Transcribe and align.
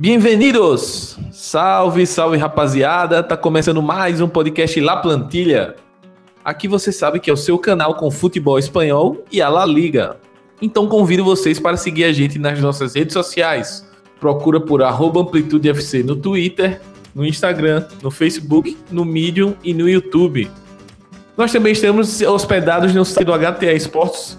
Bem-vindos! 0.00 1.18
Salve, 1.30 2.06
salve 2.06 2.38
rapaziada! 2.38 3.22
Tá 3.22 3.36
começando 3.36 3.82
mais 3.82 4.18
um 4.22 4.26
podcast 4.26 4.80
La 4.80 4.96
Plantilha. 4.96 5.76
Aqui 6.42 6.66
você 6.66 6.90
sabe 6.90 7.20
que 7.20 7.28
é 7.28 7.32
o 7.34 7.36
seu 7.36 7.58
canal 7.58 7.94
com 7.94 8.10
futebol 8.10 8.58
espanhol 8.58 9.22
e 9.30 9.42
a 9.42 9.50
La 9.50 9.66
Liga. 9.66 10.16
Então 10.62 10.86
convido 10.86 11.22
vocês 11.22 11.60
para 11.60 11.76
seguir 11.76 12.04
a 12.04 12.14
gente 12.14 12.38
nas 12.38 12.58
nossas 12.60 12.94
redes 12.94 13.12
sociais. 13.12 13.86
Procura 14.18 14.58
por 14.58 14.82
AmplitudeFC 14.82 16.02
no 16.02 16.16
Twitter, 16.16 16.80
no 17.14 17.22
Instagram, 17.22 17.84
no 18.02 18.10
Facebook, 18.10 18.78
no 18.90 19.04
Medium 19.04 19.54
e 19.62 19.74
no 19.74 19.86
YouTube. 19.86 20.50
Nós 21.36 21.52
também 21.52 21.74
estamos 21.74 22.22
hospedados 22.22 22.94
no 22.94 23.04
site 23.04 23.26
do 23.26 23.34
HTA 23.34 23.74
Esportes. 23.74 24.38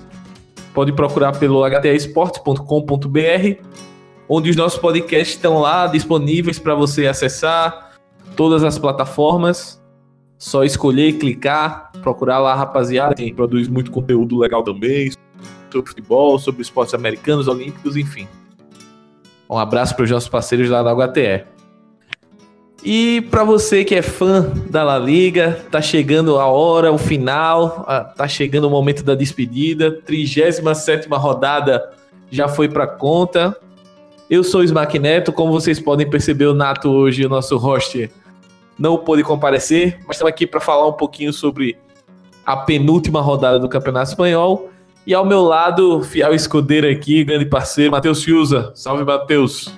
Pode 0.74 0.92
procurar 0.94 1.38
pelo 1.38 1.64
htaesportes.com.br 1.64 3.71
onde 4.34 4.50
os 4.50 4.56
nossos 4.56 4.80
podcasts 4.80 5.36
estão 5.36 5.60
lá 5.60 5.88
disponíveis 5.88 6.58
para 6.58 6.74
você 6.74 7.06
acessar 7.06 7.92
todas 8.34 8.64
as 8.64 8.80
plataformas. 8.80 9.84
Só 10.38 10.64
escolher, 10.64 11.18
clicar, 11.18 11.92
procurar 12.02 12.40
lá, 12.40 12.56
rapaziada. 12.56 13.14
Tem, 13.14 13.36
produz 13.36 13.68
muito 13.68 13.92
conteúdo 13.92 14.40
legal 14.40 14.64
também 14.64 15.12
sobre 15.70 15.90
futebol, 15.90 16.40
sobre 16.40 16.62
esportes 16.62 16.94
americanos, 16.94 17.50
olímpicos, 17.50 17.98
enfim. 17.98 18.26
Um 19.50 19.58
abraço 19.58 19.98
para 19.98 20.06
os 20.06 20.12
nossos 20.12 20.30
parceiros 20.30 20.70
lá 20.70 20.82
da 20.82 20.96
HTE. 20.96 21.44
E 22.86 23.28
para 23.30 23.44
você 23.44 23.84
que 23.84 23.96
é 23.96 24.02
fã 24.02 24.50
da 24.70 24.82
La 24.82 24.98
Liga, 24.98 25.62
tá 25.70 25.82
chegando 25.82 26.40
a 26.40 26.46
hora, 26.46 26.90
o 26.90 26.98
final, 26.98 27.86
tá 28.16 28.30
chegando 28.30 28.66
o 28.66 28.70
momento 28.70 29.04
da 29.04 29.14
despedida. 29.14 29.92
37 29.92 31.10
rodada 31.10 31.92
já 32.32 32.48
foi 32.48 32.70
para 32.70 32.88
conta. 32.88 33.58
Eu 34.32 34.46
sou 34.46 34.62
o 34.62 34.64
Smack 34.64 34.98
Neto, 34.98 35.34
como 35.34 35.52
vocês 35.52 35.78
podem 35.78 36.10
perceber, 36.10 36.46
o 36.46 36.54
Nato 36.54 36.90
hoje, 36.90 37.26
o 37.26 37.28
nosso 37.28 37.58
host, 37.58 38.10
não 38.80 38.98
pôde 38.98 39.24
comparecer, 39.24 40.00
mas 40.08 40.16
estamos 40.16 40.32
aqui 40.32 40.48
para 40.48 40.62
falar 40.62 40.88
um 40.88 40.94
pouquinho 40.94 41.34
sobre 41.34 41.78
a 42.46 42.56
penúltima 42.56 43.20
rodada 43.20 43.60
do 43.60 43.68
Campeonato 43.68 44.12
Espanhol. 44.12 44.70
E 45.06 45.14
ao 45.14 45.26
meu 45.26 45.42
lado, 45.42 46.02
fiel 46.02 46.34
escudeiro 46.34 46.90
aqui, 46.90 47.26
grande 47.26 47.46
parceiro, 47.46 47.92
Matheus 47.92 48.24
Fiuza. 48.24 48.72
Salve, 48.74 49.04
Matheus. 49.04 49.70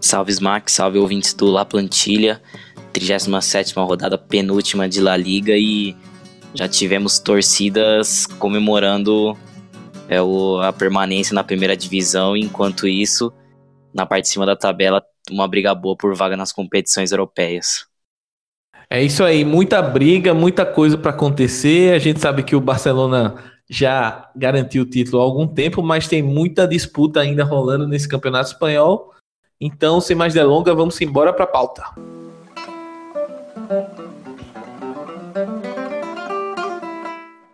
Salve, 0.00 0.32
Smack, 0.32 0.68
salve 0.72 0.98
ouvintes 0.98 1.34
do 1.34 1.46
La 1.46 1.64
Plantilha. 1.64 2.42
37 2.92 3.74
rodada, 3.76 4.18
penúltima 4.18 4.88
de 4.88 5.00
La 5.00 5.16
Liga 5.16 5.52
e 5.56 5.94
já 6.52 6.66
tivemos 6.66 7.20
torcidas 7.20 8.26
comemorando 8.26 9.38
é 10.08 10.20
o, 10.22 10.60
a 10.60 10.72
permanência 10.72 11.34
na 11.34 11.44
primeira 11.44 11.76
divisão, 11.76 12.36
enquanto 12.36 12.86
isso, 12.86 13.32
na 13.92 14.06
parte 14.06 14.24
de 14.24 14.30
cima 14.30 14.46
da 14.46 14.56
tabela, 14.56 15.02
uma 15.30 15.48
briga 15.48 15.74
boa 15.74 15.96
por 15.96 16.14
vaga 16.14 16.36
nas 16.36 16.52
competições 16.52 17.10
europeias. 17.10 17.86
É 18.88 19.02
isso 19.02 19.24
aí, 19.24 19.44
muita 19.44 19.82
briga, 19.82 20.32
muita 20.32 20.64
coisa 20.64 20.96
para 20.96 21.10
acontecer. 21.10 21.92
A 21.92 21.98
gente 21.98 22.20
sabe 22.20 22.44
que 22.44 22.54
o 22.54 22.60
Barcelona 22.60 23.34
já 23.68 24.30
garantiu 24.36 24.84
o 24.84 24.86
título 24.86 25.20
há 25.20 25.24
algum 25.24 25.46
tempo, 25.48 25.82
mas 25.82 26.06
tem 26.06 26.22
muita 26.22 26.68
disputa 26.68 27.20
ainda 27.20 27.42
rolando 27.42 27.88
nesse 27.88 28.08
campeonato 28.08 28.50
espanhol. 28.50 29.12
Então, 29.60 30.00
sem 30.00 30.14
mais 30.14 30.34
delongas, 30.34 30.76
vamos 30.76 31.00
embora 31.00 31.32
para 31.32 31.44
a 31.44 31.48
pauta. 31.48 31.82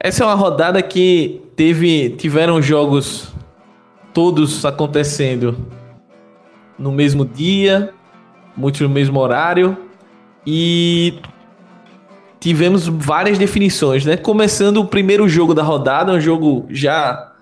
Essa 0.04 0.24
é 0.24 0.26
uma 0.26 0.34
rodada 0.34 0.82
que 0.82 1.40
teve, 1.54 2.10
tiveram 2.10 2.60
jogos 2.60 3.32
todos 4.12 4.64
acontecendo 4.64 5.56
no 6.76 6.90
mesmo 6.90 7.24
dia, 7.24 7.94
muitos 8.56 8.80
no 8.80 8.88
mesmo 8.88 9.20
horário 9.20 9.76
e 10.44 11.20
tivemos 12.40 12.88
várias 12.88 13.38
definições, 13.38 14.04
né? 14.04 14.16
Começando 14.16 14.78
o 14.78 14.84
primeiro 14.84 15.28
jogo 15.28 15.54
da 15.54 15.62
rodada, 15.62 16.10
um 16.10 16.20
jogo 16.20 16.66
já 16.68 17.34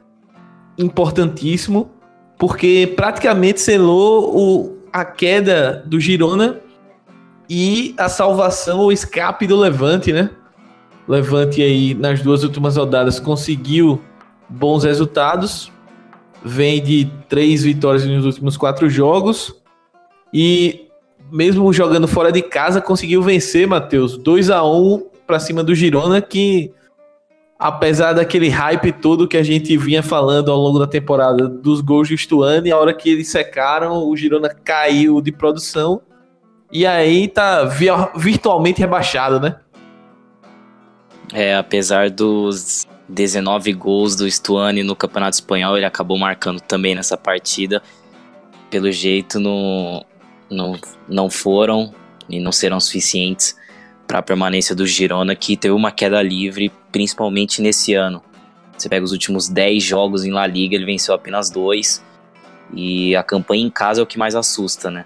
importantíssimo, 0.77 1.91
porque 2.39 2.93
praticamente 2.95 3.63
selou 3.63 4.37
o, 4.37 4.79
a 4.93 5.03
queda 5.03 5.83
do 5.87 5.99
Girona 5.99 6.61
e 7.49 7.95
a 7.97 8.11
salvação, 8.11 8.81
o 8.81 8.93
escape 8.93 9.47
do 9.47 9.57
Levante, 9.57 10.13
né? 10.13 10.29
Levante 11.11 11.61
aí 11.61 11.93
nas 11.93 12.23
duas 12.23 12.45
últimas 12.45 12.77
rodadas 12.77 13.19
conseguiu 13.19 14.01
bons 14.49 14.85
resultados. 14.85 15.73
Vem 16.45 16.81
de 16.81 17.11
três 17.29 17.65
vitórias 17.65 18.07
nos 18.07 18.25
últimos 18.25 18.57
quatro 18.57 18.89
jogos. 18.89 19.53
E 20.33 20.87
mesmo 21.29 21.73
jogando 21.73 22.07
fora 22.07 22.31
de 22.31 22.41
casa, 22.41 22.81
conseguiu 22.81 23.21
vencer, 23.23 23.67
Matheus, 23.67 24.17
2 24.17 24.51
a 24.51 24.63
1 24.63 25.05
para 25.27 25.41
cima 25.41 25.65
do 25.65 25.75
Girona, 25.75 26.23
que 26.23 26.73
apesar 27.59 28.13
daquele 28.13 28.49
hype 28.49 28.93
todo 28.93 29.27
que 29.27 29.37
a 29.37 29.43
gente 29.43 29.77
vinha 29.77 30.05
falando 30.05 30.53
ao 30.53 30.59
longo 30.59 30.79
da 30.79 30.87
temporada 30.87 31.49
dos 31.49 31.81
gols 31.81 32.07
de 32.07 32.17
Stuani, 32.17 32.71
a 32.71 32.79
hora 32.79 32.95
que 32.95 33.11
eles 33.11 33.27
secaram, 33.27 34.09
o 34.09 34.17
Girona 34.17 34.49
caiu 34.49 35.21
de 35.21 35.33
produção. 35.33 36.03
E 36.71 36.87
aí 36.87 37.27
tá 37.27 37.65
virtualmente 38.15 38.81
rebaixado, 38.81 39.41
né? 39.41 39.57
É, 41.33 41.55
apesar 41.55 42.11
dos 42.11 42.89
19 43.09 43.73
gols 43.73 44.17
do 44.17 44.31
Stuani 44.31 44.83
no 44.83 44.97
Campeonato 44.97 45.35
Espanhol, 45.35 45.77
ele 45.77 45.87
acabou 45.87 46.19
marcando 46.19 46.61
também 46.61 46.95
nessa 46.95 47.17
partida. 47.17 47.83
Pelo 48.69 48.91
jeito, 48.91 49.39
não, 49.39 50.05
não, 50.51 50.79
não 51.09 51.31
foram 51.31 51.95
e 52.29 52.41
não 52.41 52.53
serão 52.53 52.81
suficientes 52.81 53.57
para 54.07 54.19
a 54.19 54.23
permanência 54.23 54.75
do 54.75 54.87
Girona, 54.87 55.37
que 55.37 55.57
teve 55.57 55.73
uma 55.73 55.93
queda 55.93 56.21
livre, 56.21 56.73
principalmente 56.91 57.63
nesse 57.63 57.95
ano. 57.95 58.23
Você 58.77 58.89
pega 58.89 59.05
os 59.05 59.13
últimos 59.13 59.49
10 59.49 59.83
jogos 59.83 60.25
em 60.25 60.33
La 60.33 60.47
Liga, 60.47 60.75
ele 60.75 60.87
venceu 60.87 61.15
apenas 61.15 61.51
dois. 61.51 62.03
E 62.73 63.15
a 63.15 63.23
campanha 63.23 63.65
em 63.65 63.71
casa 63.71 64.01
é 64.01 64.03
o 64.03 64.07
que 64.07 64.19
mais 64.19 64.35
assusta, 64.35 64.91
né? 64.91 65.05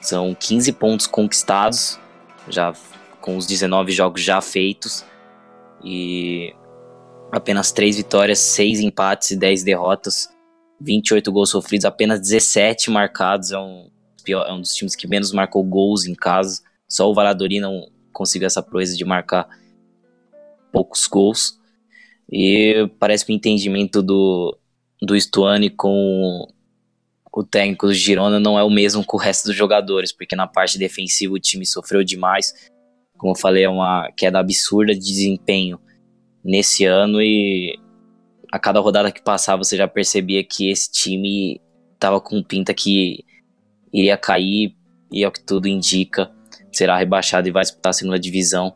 São 0.00 0.34
15 0.34 0.72
pontos 0.72 1.06
conquistados, 1.06 2.00
já 2.48 2.72
com 3.20 3.36
os 3.36 3.46
19 3.46 3.92
jogos 3.92 4.22
já 4.22 4.40
feitos 4.40 5.04
e 5.84 6.54
apenas 7.30 7.72
3 7.72 7.96
vitórias, 7.96 8.38
6 8.38 8.80
empates 8.80 9.30
e 9.30 9.36
10 9.36 9.64
derrotas, 9.64 10.28
28 10.80 11.30
gols 11.32 11.50
sofridos, 11.50 11.84
apenas 11.84 12.20
17 12.20 12.90
marcados, 12.90 13.52
é 13.52 13.58
um, 13.58 13.90
é 14.28 14.52
um 14.52 14.60
dos 14.60 14.74
times 14.74 14.94
que 14.94 15.08
menos 15.08 15.32
marcou 15.32 15.62
gols 15.62 16.04
em 16.04 16.14
casa, 16.14 16.62
só 16.88 17.10
o 17.10 17.14
Valladolid 17.14 17.60
não 17.60 17.88
conseguiu 18.12 18.46
essa 18.46 18.62
proeza 18.62 18.96
de 18.96 19.04
marcar 19.04 19.48
poucos 20.72 21.06
gols, 21.06 21.58
e 22.30 22.88
parece 22.98 23.24
que 23.24 23.32
o 23.32 23.34
entendimento 23.34 24.02
do, 24.02 24.58
do 25.00 25.18
Stuani 25.18 25.70
com 25.70 26.46
o 27.32 27.42
técnico 27.42 27.86
do 27.86 27.94
Girona 27.94 28.38
não 28.38 28.58
é 28.58 28.62
o 28.62 28.70
mesmo 28.70 29.04
com 29.04 29.16
o 29.16 29.20
resto 29.20 29.46
dos 29.46 29.56
jogadores, 29.56 30.12
porque 30.12 30.36
na 30.36 30.46
parte 30.46 30.78
defensiva 30.78 31.32
o 31.32 31.40
time 31.40 31.64
sofreu 31.64 32.04
demais, 32.04 32.70
como 33.22 33.34
eu 33.34 33.38
falei, 33.38 33.62
é 33.62 33.68
uma 33.68 34.10
queda 34.16 34.40
absurda 34.40 34.92
de 34.92 34.98
desempenho 34.98 35.78
nesse 36.44 36.84
ano 36.84 37.22
e 37.22 37.78
a 38.50 38.58
cada 38.58 38.80
rodada 38.80 39.12
que 39.12 39.22
passava 39.22 39.62
você 39.62 39.76
já 39.76 39.86
percebia 39.86 40.42
que 40.42 40.68
esse 40.68 40.90
time 40.90 41.60
estava 41.94 42.20
com 42.20 42.42
pinta 42.42 42.74
que 42.74 43.24
iria 43.92 44.16
cair 44.16 44.74
e 45.12 45.22
é 45.22 45.28
o 45.28 45.30
que 45.30 45.40
tudo 45.40 45.68
indica, 45.68 46.32
será 46.72 46.98
rebaixado 46.98 47.46
e 47.46 47.52
vai 47.52 47.62
disputar 47.62 47.90
a 47.90 47.92
segunda 47.92 48.18
divisão 48.18 48.74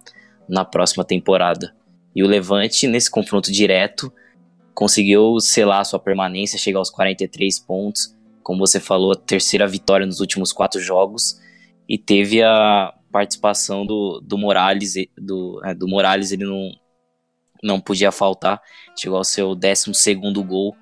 na 0.49 0.64
próxima 0.64 1.04
temporada. 1.04 1.75
E 2.14 2.22
o 2.22 2.28
Levante, 2.28 2.87
nesse 2.87 3.10
confronto 3.10 3.50
direto, 3.50 4.12
conseguiu 4.72 5.40
selar 5.40 5.84
sua 5.84 5.99
permanência, 5.99 6.56
chegar 6.56 6.78
aos 6.78 6.90
43 6.90 7.58
pontos, 7.58 8.14
como 8.44 8.60
você 8.60 8.78
falou, 8.78 9.10
a 9.10 9.16
terceira 9.16 9.66
vitória 9.66 10.06
nos 10.06 10.20
últimos 10.20 10.52
quatro 10.52 10.81
jogos, 10.81 11.37
e 11.88 11.99
teve 11.99 12.44
a 12.44 12.94
participação 13.16 13.86
do, 13.86 14.20
do 14.22 14.36
Morales, 14.36 14.92
do, 15.16 15.58
é, 15.64 15.74
do 15.74 15.88
Morales 15.88 16.32
ele 16.32 16.44
não, 16.44 16.70
não 17.62 17.80
podia 17.80 18.12
faltar, 18.12 18.60
chegou 18.94 19.16
ao 19.16 19.24
seu 19.24 19.54
12 19.54 19.94
segundo 19.94 20.44
gol, 20.44 20.76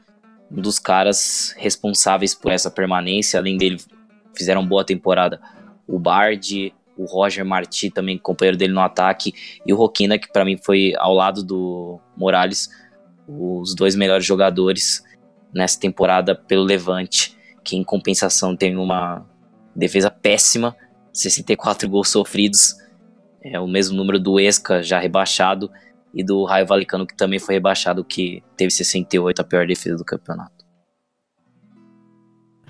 um 0.51 0.61
dos 0.61 0.81
caras 0.81 1.55
responsáveis 1.57 2.35
por 2.35 2.51
essa 2.51 2.73
permanência, 2.73 3.39
além 3.39 3.57
dele 3.57 3.77
fizeram 4.37 4.67
boa 4.67 4.85
temporada 4.85 5.41
o 5.87 5.97
Bard, 5.97 6.75
o 6.97 7.05
Roger 7.05 7.45
Marti 7.45 7.89
também, 7.89 8.19
companheiro 8.19 8.59
dele 8.59 8.73
no 8.73 8.81
ataque, 8.81 9.33
e 9.65 9.73
o 9.73 9.77
Roquina, 9.77 10.19
que 10.19 10.33
para 10.33 10.45
mim 10.45 10.57
foi 10.57 10.93
ao 10.97 11.15
lado 11.15 11.41
do 11.45 12.01
Morales, 12.17 12.69
os 13.29 13.77
dois 13.77 13.95
melhores 13.95 14.27
jogadores 14.27 15.05
nessa 15.55 15.79
temporada 15.79 16.35
pelo 16.35 16.65
Levante, 16.65 17.37
que 17.63 17.77
em 17.77 17.85
compensação 17.85 18.57
tem 18.57 18.77
uma 18.77 19.25
defesa 19.77 20.11
péssima, 20.11 20.75
64 21.15 21.89
gols 21.89 22.09
sofridos, 22.11 22.75
é 23.43 23.59
o 23.61 23.67
mesmo 23.67 23.97
número 23.97 24.19
do 24.19 24.41
Esca, 24.41 24.83
já 24.83 24.99
rebaixado, 24.99 25.71
e 26.13 26.23
do 26.23 26.45
Raio 26.45 26.67
Valicano, 26.67 27.07
que 27.07 27.17
também 27.17 27.39
foi 27.39 27.55
rebaixado, 27.55 28.05
que 28.05 28.43
teve 28.57 28.71
68, 28.71 29.41
a 29.41 29.45
pior 29.45 29.67
defesa 29.67 29.97
do 29.97 30.05
campeonato. 30.05 30.65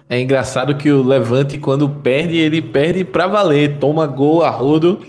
É 0.09 0.21
engraçado 0.21 0.77
que 0.77 0.91
o 0.91 1.03
Levante, 1.03 1.59
quando 1.59 1.89
perde, 1.89 2.37
ele 2.37 2.61
perde 2.61 3.05
pra 3.05 3.27
valer, 3.27 3.79
toma 3.79 4.07
gol 4.07 4.43
a 4.43 4.51
rodo, 4.51 5.01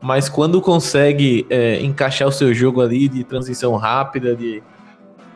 mas 0.00 0.28
quando 0.28 0.60
consegue 0.60 1.46
é, 1.50 1.80
encaixar 1.82 2.26
o 2.26 2.32
seu 2.32 2.52
jogo 2.54 2.80
ali 2.80 3.08
de 3.08 3.22
transição 3.22 3.76
rápida, 3.76 4.34
de 4.34 4.62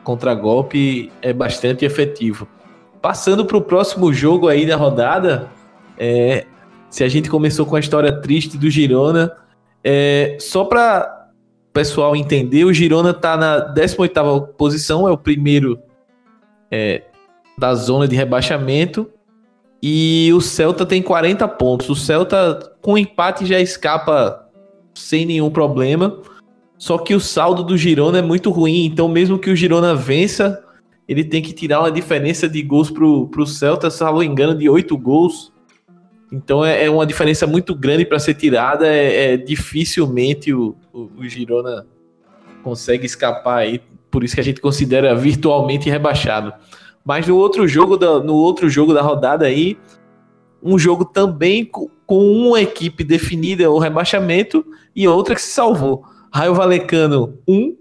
contragolpe, 0.02 1.12
é 1.20 1.32
bastante 1.32 1.85
efetivo. 1.85 2.49
Passando 3.00 3.44
para 3.44 3.56
o 3.56 3.62
próximo 3.62 4.12
jogo 4.12 4.49
aí 4.49 4.67
da 4.67 4.76
rodada, 4.76 5.50
é, 5.99 6.47
se 6.94 7.02
a 7.02 7.08
gente 7.08 7.29
começou 7.29 7.67
com 7.67 7.75
a 7.75 7.81
história 7.81 8.12
triste 8.20 8.56
do 8.56 8.70
Girona, 8.70 9.32
é, 9.82 10.37
só 10.38 10.64
para 10.64 11.29
o 11.69 11.73
pessoal 11.73 12.14
entender, 12.14 12.64
o 12.64 12.73
Girona 12.73 13.11
está 13.11 13.37
na 13.37 13.75
18ª 13.75 14.50
posição, 14.56 15.08
é 15.08 15.11
o 15.11 15.19
primeiro 15.19 15.76
é, 16.70 17.02
da 17.58 17.75
zona 17.75 18.06
de 18.06 18.14
rebaixamento. 18.14 19.11
E 19.82 20.31
o 20.35 20.41
Celta 20.41 20.87
tem 20.87 21.02
40 21.02 21.49
pontos. 21.49 21.91
O 21.91 21.96
Celta, 21.96 22.76
com 22.81 22.97
empate, 22.97 23.44
já 23.44 23.58
escapa 23.58 24.49
sem 24.94 25.26
nenhum 25.26 25.50
problema. 25.50 26.20
Só 26.79 26.97
que 26.97 27.12
o 27.12 27.19
saldo 27.19 27.64
do 27.64 27.76
Girona 27.76 28.20
é 28.20 28.23
muito 28.23 28.52
ruim. 28.52 28.85
Então, 28.85 29.08
mesmo 29.08 29.37
que 29.37 29.50
o 29.50 29.56
Girona 29.56 29.97
vença, 29.97 30.62
ele 31.08 31.25
tem 31.25 31.43
que 31.43 31.52
tirar 31.52 31.81
uma 31.81 31.90
diferença 31.90 32.49
de 32.49 32.62
gols 32.62 32.88
pro, 32.88 33.26
pro 33.26 33.49
Celta, 33.49 33.90
salvo 33.90 34.23
engano, 34.23 34.55
de 34.55 34.70
8 34.70 34.97
gols. 34.97 35.52
Então 36.32 36.65
é, 36.65 36.85
é 36.85 36.91
uma 36.91 37.06
diferença 37.06 37.47
muito 37.47 37.75
grande 37.75 38.05
para 38.05 38.19
ser 38.19 38.35
tirada. 38.35 38.87
É, 38.87 39.35
é 39.35 39.37
dificilmente 39.37 40.53
o, 40.53 40.76
o, 40.93 41.11
o, 41.19 41.29
Girona 41.29 41.87
consegue 42.62 43.06
escapar 43.06 43.59
aí. 43.59 43.81
Por 44.11 44.25
isso 44.25 44.35
que 44.35 44.41
a 44.41 44.44
gente 44.44 44.61
considera 44.61 45.15
virtualmente 45.15 45.88
rebaixado. 45.91 46.53
Mas 47.05 47.26
no 47.26 47.37
outro 47.37 47.69
jogo 47.69 47.97
da, 47.97 48.21
no 48.21 48.35
outro 48.35 48.69
jogo 48.69 48.94
da 48.94 49.03
rodada 49.03 49.47
aí, 49.47 49.76
um 50.62 50.79
jogo 50.79 51.05
também 51.05 51.65
com, 51.65 51.88
com 52.06 52.32
uma 52.32 52.61
equipe 52.61 53.05
definida 53.05 53.71
o 53.71 53.79
rebaixamento 53.79 54.65
e 54.97 55.06
outra 55.06 55.35
que 55.35 55.43
se 55.43 55.50
salvou. 55.50 56.05
Raio 56.32 56.55
Valecano 56.55 57.38
1, 57.47 57.76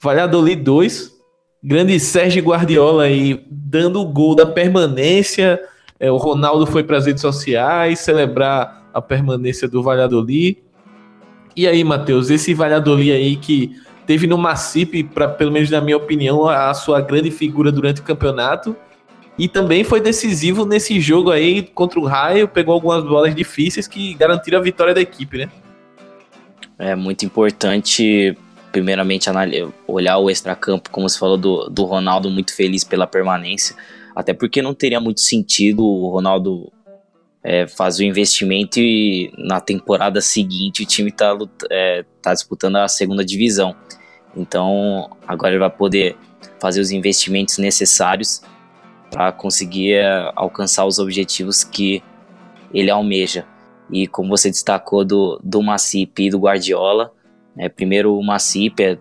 Valladolid 0.00 0.62
2. 0.62 1.18
Grande 1.60 1.98
Sérgio 1.98 2.42
Guardiola 2.44 3.02
aí 3.02 3.44
dando 3.50 4.00
o 4.00 4.06
gol 4.06 4.36
da 4.36 4.46
permanência. 4.46 5.60
É, 6.00 6.10
o 6.10 6.16
Ronaldo 6.16 6.66
foi 6.66 6.84
para 6.84 6.96
as 6.96 7.06
redes 7.06 7.20
sociais 7.20 7.98
celebrar 8.00 8.88
a 8.94 9.02
permanência 9.02 9.68
do 9.68 9.82
Valladolid. 9.82 10.58
E 11.56 11.66
aí, 11.66 11.82
Matheus, 11.82 12.30
esse 12.30 12.54
Valladolid 12.54 13.10
aí 13.10 13.36
que 13.36 13.76
teve 14.06 14.26
no 14.26 14.38
Macipe, 14.38 15.02
para 15.02 15.28
pelo 15.28 15.50
menos 15.50 15.70
na 15.70 15.80
minha 15.80 15.96
opinião, 15.96 16.48
a 16.48 16.72
sua 16.72 17.00
grande 17.00 17.30
figura 17.30 17.72
durante 17.72 18.00
o 18.00 18.04
campeonato. 18.04 18.76
E 19.36 19.46
também 19.46 19.84
foi 19.84 20.00
decisivo 20.00 20.64
nesse 20.64 21.00
jogo 21.00 21.30
aí 21.30 21.62
contra 21.62 22.00
o 22.00 22.04
Raio, 22.04 22.48
pegou 22.48 22.74
algumas 22.74 23.04
bolas 23.04 23.34
difíceis 23.34 23.86
que 23.86 24.14
garantiram 24.14 24.58
a 24.58 24.62
vitória 24.62 24.94
da 24.94 25.00
equipe, 25.00 25.38
né? 25.38 25.48
É 26.78 26.96
muito 26.96 27.24
importante, 27.24 28.36
primeiramente, 28.72 29.28
olhar 29.86 30.18
o 30.18 30.30
extracampo, 30.30 30.90
como 30.90 31.08
você 31.08 31.18
falou 31.18 31.36
do, 31.36 31.68
do 31.68 31.84
Ronaldo, 31.84 32.30
muito 32.30 32.54
feliz 32.54 32.82
pela 32.82 33.06
permanência. 33.06 33.76
Até 34.18 34.34
porque 34.34 34.60
não 34.60 34.74
teria 34.74 34.98
muito 34.98 35.20
sentido 35.20 35.86
o 35.86 36.10
Ronaldo 36.10 36.72
é, 37.40 37.68
fazer 37.68 38.02
o 38.02 38.08
investimento 38.08 38.80
e 38.80 39.32
na 39.38 39.60
temporada 39.60 40.20
seguinte 40.20 40.82
o 40.82 40.86
time 40.86 41.12
tá, 41.12 41.38
é, 41.70 42.04
tá 42.20 42.34
disputando 42.34 42.78
a 42.78 42.88
segunda 42.88 43.24
divisão. 43.24 43.76
Então 44.36 45.08
agora 45.24 45.52
ele 45.52 45.60
vai 45.60 45.70
poder 45.70 46.16
fazer 46.58 46.80
os 46.80 46.90
investimentos 46.90 47.58
necessários 47.58 48.42
para 49.08 49.30
conseguir 49.30 49.92
é, 49.92 50.32
alcançar 50.34 50.84
os 50.84 50.98
objetivos 50.98 51.62
que 51.62 52.02
ele 52.74 52.90
almeja. 52.90 53.46
E 53.88 54.08
como 54.08 54.30
você 54.30 54.50
destacou 54.50 55.04
do, 55.04 55.40
do 55.44 55.62
Macip 55.62 56.24
e 56.24 56.30
do 56.30 56.40
Guardiola, 56.40 57.12
é, 57.56 57.68
primeiro 57.68 58.18
o 58.18 58.26
Macip, 58.26 58.82
é, 58.82 58.98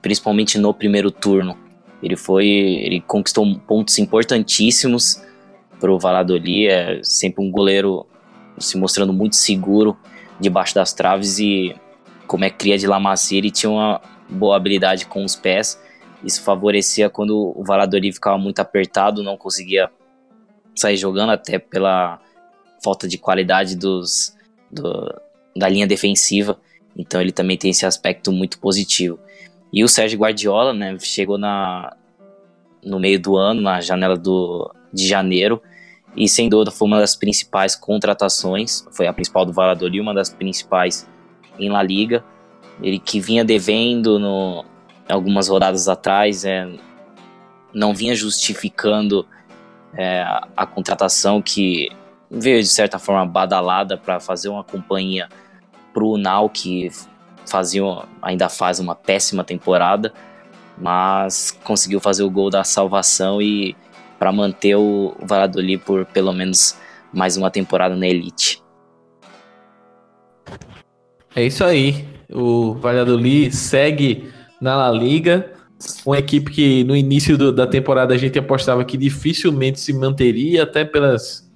principalmente 0.00 0.58
no 0.58 0.72
primeiro 0.72 1.10
turno, 1.10 1.58
ele 2.02 2.16
foi, 2.16 2.46
ele 2.46 3.00
conquistou 3.00 3.44
pontos 3.60 3.98
importantíssimos 3.98 5.22
para 5.78 5.90
o 5.90 5.98
Valladolid, 5.98 6.68
é 6.68 7.00
sempre 7.02 7.44
um 7.44 7.50
goleiro 7.50 8.06
se 8.58 8.76
mostrando 8.76 9.12
muito 9.12 9.36
seguro 9.36 9.96
debaixo 10.38 10.74
das 10.74 10.92
traves 10.92 11.38
e 11.38 11.74
como 12.26 12.44
é 12.44 12.50
cria 12.50 12.78
de 12.78 12.86
La 12.86 13.00
Macia, 13.00 13.38
ele 13.38 13.50
tinha 13.50 13.70
uma 13.70 14.00
boa 14.28 14.56
habilidade 14.56 15.06
com 15.06 15.24
os 15.24 15.34
pés. 15.34 15.80
Isso 16.22 16.42
favorecia 16.42 17.10
quando 17.10 17.52
o 17.56 17.64
Valladolid 17.64 18.12
ficava 18.12 18.38
muito 18.38 18.60
apertado, 18.60 19.22
não 19.22 19.36
conseguia 19.36 19.90
sair 20.74 20.96
jogando 20.96 21.30
até 21.30 21.58
pela 21.58 22.20
falta 22.82 23.08
de 23.08 23.18
qualidade 23.18 23.74
dos, 23.76 24.36
do, 24.70 25.20
da 25.56 25.68
linha 25.68 25.86
defensiva. 25.86 26.58
Então 26.96 27.20
ele 27.20 27.32
também 27.32 27.56
tem 27.56 27.70
esse 27.70 27.86
aspecto 27.86 28.30
muito 28.30 28.58
positivo. 28.58 29.18
E 29.72 29.84
o 29.84 29.88
Sérgio 29.88 30.18
Guardiola, 30.18 30.72
né, 30.72 30.96
chegou 30.98 31.38
na, 31.38 31.96
no 32.84 32.98
meio 32.98 33.20
do 33.20 33.36
ano, 33.36 33.60
na 33.60 33.80
janela 33.80 34.16
do, 34.16 34.72
de 34.92 35.06
janeiro, 35.06 35.62
e 36.16 36.28
sem 36.28 36.48
dúvida 36.48 36.70
foi 36.70 36.88
uma 36.88 36.98
das 36.98 37.14
principais 37.14 37.76
contratações, 37.76 38.84
foi 38.90 39.06
a 39.06 39.12
principal 39.12 39.44
do 39.44 39.52
Valladolid, 39.52 40.00
uma 40.00 40.14
das 40.14 40.28
principais 40.28 41.08
em 41.58 41.70
La 41.70 41.82
Liga. 41.82 42.24
Ele 42.82 42.98
que 42.98 43.20
vinha 43.20 43.44
devendo 43.44 44.18
no, 44.18 44.64
algumas 45.08 45.48
rodadas 45.48 45.88
atrás, 45.88 46.44
é, 46.44 46.68
não 47.72 47.94
vinha 47.94 48.14
justificando 48.14 49.26
é, 49.94 50.22
a, 50.56 50.66
contratação 50.66 51.40
que 51.40 51.90
veio 52.30 52.60
de 52.60 52.68
certa 52.68 52.98
forma 52.98 53.24
badalada 53.26 53.96
para 53.96 54.20
fazer 54.20 54.48
uma 54.48 54.64
companhia 54.64 55.28
para 55.92 56.04
o 56.04 56.14
Unal, 56.14 56.48
que 56.48 56.90
fazia, 57.50 57.82
ainda 58.22 58.48
faz 58.48 58.78
uma 58.78 58.94
péssima 58.94 59.42
temporada, 59.42 60.12
mas 60.78 61.58
conseguiu 61.64 62.00
fazer 62.00 62.22
o 62.22 62.30
gol 62.30 62.48
da 62.48 62.64
salvação 62.64 63.42
e 63.42 63.76
para 64.18 64.32
manter 64.32 64.76
o 64.76 65.16
Valladolid 65.20 65.82
por 65.84 66.06
pelo 66.06 66.32
menos 66.32 66.76
mais 67.12 67.36
uma 67.36 67.50
temporada 67.50 67.96
na 67.96 68.06
elite. 68.06 68.62
É 71.34 71.44
isso 71.44 71.64
aí. 71.64 72.06
O 72.32 72.74
Valladolid 72.74 73.54
segue 73.54 74.30
na 74.60 74.76
La 74.76 74.90
Liga, 74.90 75.52
uma 76.04 76.18
equipe 76.18 76.50
que 76.50 76.84
no 76.84 76.94
início 76.94 77.36
do, 77.38 77.50
da 77.52 77.66
temporada 77.66 78.14
a 78.14 78.18
gente 78.18 78.38
apostava 78.38 78.84
que 78.84 78.96
dificilmente 78.96 79.80
se 79.80 79.92
manteria, 79.92 80.62
até 80.62 80.84
pelas 80.84 81.50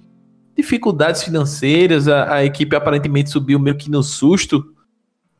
dificuldades 0.57 1.23
financeiras. 1.23 2.07
A, 2.07 2.35
a 2.35 2.45
equipe 2.45 2.75
aparentemente 2.75 3.29
subiu 3.29 3.59
meio 3.59 3.77
que 3.77 3.89
no 3.91 4.01
susto 4.01 4.74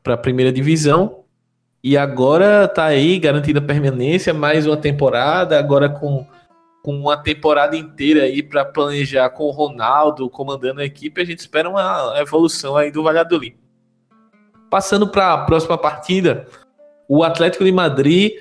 para 0.06 0.14
a 0.14 0.18
primeira 0.18 0.54
divisão. 0.54 1.24
E 1.84 1.98
agora 1.98 2.68
tá 2.68 2.86
aí, 2.86 3.18
garantida 3.18 3.60
permanência, 3.60 4.34
mais 4.36 4.68
uma 4.68 4.78
temporada, 4.78 5.58
agora 5.58 5.90
com, 5.90 6.26
com 6.84 6.96
uma 6.96 7.18
temporada 7.18 7.76
inteira 7.76 8.24
aí 8.24 8.44
para 8.44 8.64
planejar 8.64 9.32
com 9.32 9.46
o 9.46 9.52
Ronaldo 9.52 10.30
comandando 10.30 10.80
a 10.80 10.86
equipe, 10.86 11.20
a 11.20 11.26
gente 11.26 11.40
espera 11.40 11.68
uma 11.68 12.14
evolução 12.20 12.78
aí 12.78 12.92
do 12.92 13.04
Valladolid. 13.04 13.58
Passando 14.70 15.08
para 15.08 15.34
a 15.34 15.38
próxima 15.46 15.78
partida, 15.78 16.48
o 17.08 17.24
Atlético 17.24 17.64
de 17.64 17.72
Madrid 17.72 18.34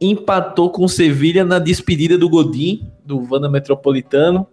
empatou 0.00 0.70
com 0.70 0.84
o 0.84 0.88
Sevilha 0.88 1.44
na 1.44 1.60
despedida 1.60 2.18
do 2.18 2.28
Godin, 2.28 2.90
do 3.04 3.22
Vanda 3.22 3.48
Metropolitano. 3.48 4.46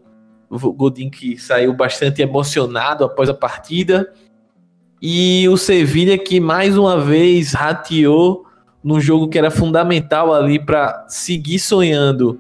O 0.50 0.74
Godin 0.74 1.10
que 1.10 1.38
saiu 1.38 1.74
bastante 1.74 2.22
emocionado 2.22 3.04
após 3.04 3.30
a 3.30 3.34
partida. 3.34 4.14
E 5.02 5.50
o 5.50 5.58
Sevilha 5.58 6.16
que 6.16 6.40
mais 6.40 6.78
uma 6.78 7.00
vez 7.00 7.54
rateou 7.54 8.46
num 8.84 9.00
jogo 9.02 9.28
que 9.28 9.38
era 9.38 9.50
fundamental 9.50 10.32
ali 10.32 10.64
para 10.64 11.06
seguir 11.08 11.58
sonhando 11.58 12.40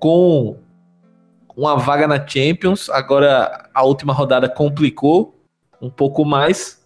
com 0.00 0.56
uma 1.56 1.76
vaga 1.76 2.08
na 2.08 2.26
Champions. 2.26 2.90
Agora 2.90 3.68
a 3.72 3.84
última 3.84 4.12
rodada 4.12 4.48
complicou 4.48 5.38
um 5.80 5.88
pouco 5.88 6.24
mais. 6.24 6.80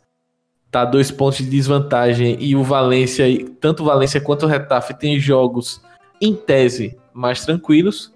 Tá 0.70 0.84
dois 0.84 1.10
pontos 1.10 1.38
de 1.38 1.48
desvantagem 1.48 2.36
e 2.40 2.54
o 2.54 2.62
Valência, 2.62 3.24
tanto 3.60 3.82
o 3.82 3.86
Valência 3.86 4.20
quanto 4.20 4.44
o 4.44 4.48
Retafe 4.48 4.92
tem 4.92 5.18
jogos 5.18 5.80
em 6.20 6.34
tese 6.34 6.98
mais 7.14 7.44
tranquilos. 7.44 8.12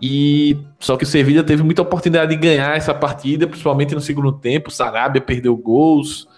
E 0.00 0.56
só 0.78 0.96
que 0.96 1.04
o 1.04 1.06
Sevilla 1.06 1.42
teve 1.42 1.62
muita 1.62 1.82
oportunidade 1.82 2.30
de 2.30 2.40
ganhar 2.40 2.76
essa 2.76 2.94
partida, 2.94 3.46
principalmente 3.46 3.94
no 3.94 4.00
segundo 4.00 4.32
tempo. 4.32 4.70
Sarabia 4.70 5.20
perdeu 5.20 5.56
gols. 5.56 6.28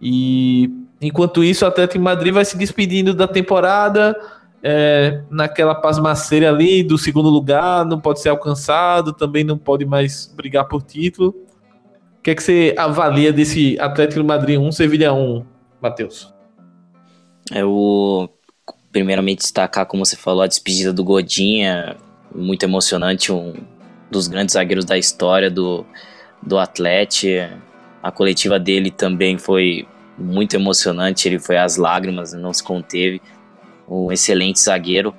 E 0.00 0.70
enquanto 1.00 1.44
isso, 1.44 1.64
o 1.64 1.68
Atlético 1.68 2.02
Madrid 2.02 2.32
vai 2.32 2.44
se 2.44 2.56
despedindo 2.56 3.14
da 3.14 3.28
temporada 3.28 4.16
é, 4.62 5.22
naquela 5.30 5.74
pasmaceira 5.74 6.48
ali 6.48 6.82
do 6.82 6.98
segundo 6.98 7.28
lugar, 7.28 7.84
não 7.84 8.00
pode 8.00 8.20
ser 8.20 8.30
alcançado, 8.30 9.12
também 9.12 9.44
não 9.44 9.56
pode 9.56 9.84
mais 9.84 10.32
brigar 10.34 10.66
por 10.66 10.82
título. 10.82 11.34
O 12.18 12.22
que 12.22 12.30
é 12.30 12.34
que 12.34 12.42
você 12.42 12.74
avalia 12.76 13.32
desse 13.32 13.78
Atlético 13.80 14.24
Madrid 14.24 14.58
1, 14.58 14.72
Sevilha 14.72 15.12
1, 15.12 15.44
Matheus? 15.80 16.34
Eu, 17.54 18.28
primeiramente, 18.90 19.38
destacar, 19.38 19.86
como 19.86 20.04
você 20.04 20.16
falou, 20.16 20.42
a 20.42 20.46
despedida 20.46 20.92
do 20.92 21.04
Godinha 21.04 21.96
muito 22.34 22.62
emocionante, 22.62 23.32
um, 23.32 23.54
dos 24.10 24.26
grandes 24.26 24.54
zagueiros 24.54 24.84
da 24.84 24.96
história 24.96 25.50
do, 25.50 25.84
do 26.42 26.58
Atlético. 26.58 27.56
A 28.02 28.10
coletiva 28.10 28.58
dele 28.58 28.90
também 28.90 29.38
foi 29.38 29.86
muito 30.16 30.54
emocionante, 30.54 31.28
ele 31.28 31.38
foi 31.38 31.56
às 31.56 31.76
lágrimas, 31.76 32.32
não 32.32 32.52
se 32.52 32.62
conteve. 32.62 33.20
Um 33.88 34.12
excelente 34.12 34.60
zagueiro 34.60 35.14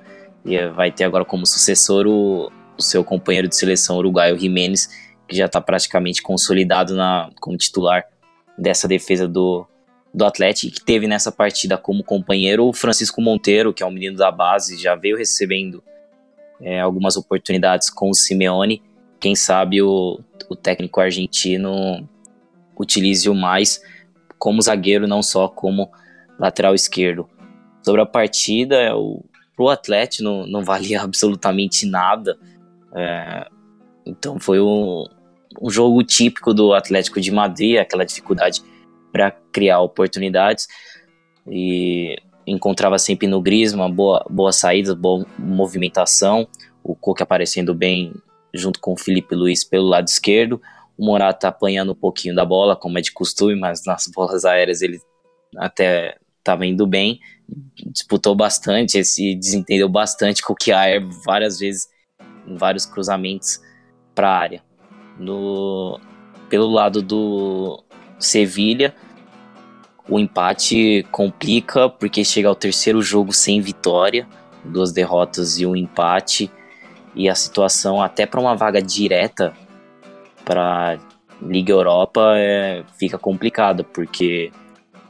e 0.45 0.57
vai 0.69 0.91
ter 0.91 1.03
agora 1.03 1.25
como 1.25 1.45
sucessor 1.45 2.05
o, 2.07 2.51
o 2.77 2.81
seu 2.81 3.03
companheiro 3.03 3.47
de 3.47 3.55
seleção 3.55 3.97
uruguaio 3.97 4.37
Jiménez, 4.37 4.87
que 5.27 5.35
já 5.35 5.45
está 5.45 5.59
praticamente 5.59 6.21
consolidado 6.21 6.95
na, 6.95 7.29
como 7.39 7.57
titular 7.57 8.05
dessa 8.57 8.87
defesa 8.87 9.27
do, 9.27 9.65
do 10.13 10.25
Atlético, 10.25 10.75
que 10.75 10.81
teve 10.81 11.07
nessa 11.07 11.31
partida 11.31 11.77
como 11.77 12.03
companheiro 12.03 12.65
o 12.65 12.73
Francisco 12.73 13.21
Monteiro, 13.21 13.73
que 13.73 13.81
é 13.81 13.85
um 13.85 13.91
menino 13.91 14.17
da 14.17 14.31
base, 14.31 14.77
já 14.77 14.95
veio 14.95 15.17
recebendo 15.17 15.83
é, 16.61 16.79
algumas 16.79 17.15
oportunidades 17.17 17.89
com 17.89 18.09
o 18.09 18.13
Simeone. 18.13 18.81
Quem 19.19 19.35
sabe 19.35 19.81
o, 19.81 20.19
o 20.49 20.55
técnico 20.55 20.99
argentino 20.99 22.07
utilize 22.77 23.29
o 23.29 23.35
mais 23.35 23.81
como 24.37 24.61
zagueiro, 24.61 25.07
não 25.07 25.21
só 25.21 25.47
como 25.47 25.91
lateral 26.39 26.73
esquerdo. 26.73 27.29
Sobre 27.83 28.01
a 28.01 28.05
partida, 28.05 28.75
é 28.75 28.93
o, 28.93 29.23
pro 29.55 29.69
Atlético 29.69 30.23
não, 30.23 30.47
não 30.47 30.63
valia 30.65 31.01
absolutamente 31.01 31.85
nada. 31.85 32.37
É, 32.95 33.47
então 34.05 34.39
foi 34.39 34.59
um, 34.59 35.05
um 35.61 35.69
jogo 35.69 36.03
típico 36.03 36.53
do 36.53 36.73
Atlético 36.73 37.19
de 37.19 37.31
Madrid, 37.31 37.77
aquela 37.77 38.05
dificuldade 38.05 38.61
para 39.11 39.31
criar 39.51 39.81
oportunidades 39.81 40.67
e 41.47 42.15
encontrava 42.49 42.97
sempre 42.97 43.27
no 43.27 43.41
Griezmann 43.41 43.91
boa, 43.91 44.25
boa 44.29 44.51
saída, 44.51 44.95
boa 44.95 45.25
movimentação, 45.37 46.47
o 46.83 46.95
Coque 46.95 47.23
aparecendo 47.23 47.73
bem 47.73 48.13
junto 48.53 48.79
com 48.79 48.93
o 48.93 48.97
Felipe 48.97 49.35
Luiz 49.35 49.63
pelo 49.63 49.87
lado 49.87 50.07
esquerdo, 50.07 50.61
o 50.97 51.05
Morata 51.05 51.47
apanhando 51.47 51.91
um 51.91 51.95
pouquinho 51.95 52.35
da 52.35 52.43
bola, 52.43 52.75
como 52.75 52.97
é 52.97 53.01
de 53.01 53.11
costume, 53.11 53.55
mas 53.55 53.85
nas 53.85 54.07
bolas 54.13 54.43
aéreas 54.45 54.81
ele 54.81 54.99
até 55.57 56.17
estava 56.39 56.65
indo 56.65 56.87
bem, 56.87 57.19
disputou 57.91 58.35
bastante, 58.35 59.03
se 59.03 59.35
desentendeu 59.35 59.87
bastante 59.87 60.41
com 60.41 60.53
o 60.53 60.55
Kiaer 60.55 61.07
várias 61.25 61.59
vezes 61.59 61.87
em 62.47 62.55
vários 62.55 62.85
cruzamentos 62.85 63.59
para 64.15 64.29
a 64.29 64.37
área. 64.37 64.63
No, 65.17 65.99
pelo 66.49 66.67
lado 66.67 67.01
do 67.01 67.83
Sevilha, 68.17 68.95
o 70.09 70.19
empate 70.19 71.05
complica 71.11 71.87
porque 71.87 72.25
chega 72.25 72.47
ao 72.47 72.55
terceiro 72.55 73.01
jogo 73.01 73.31
sem 73.31 73.61
vitória, 73.61 74.27
duas 74.65 74.91
derrotas 74.91 75.59
e 75.59 75.65
um 75.65 75.75
empate, 75.75 76.51
e 77.15 77.29
a 77.29 77.35
situação 77.35 78.01
até 78.01 78.25
para 78.25 78.39
uma 78.39 78.55
vaga 78.55 78.81
direta 78.81 79.53
para 80.43 80.97
Liga 81.41 81.71
Europa 81.71 82.33
é, 82.35 82.83
fica 82.97 83.17
complicada, 83.17 83.83
porque 83.83 84.51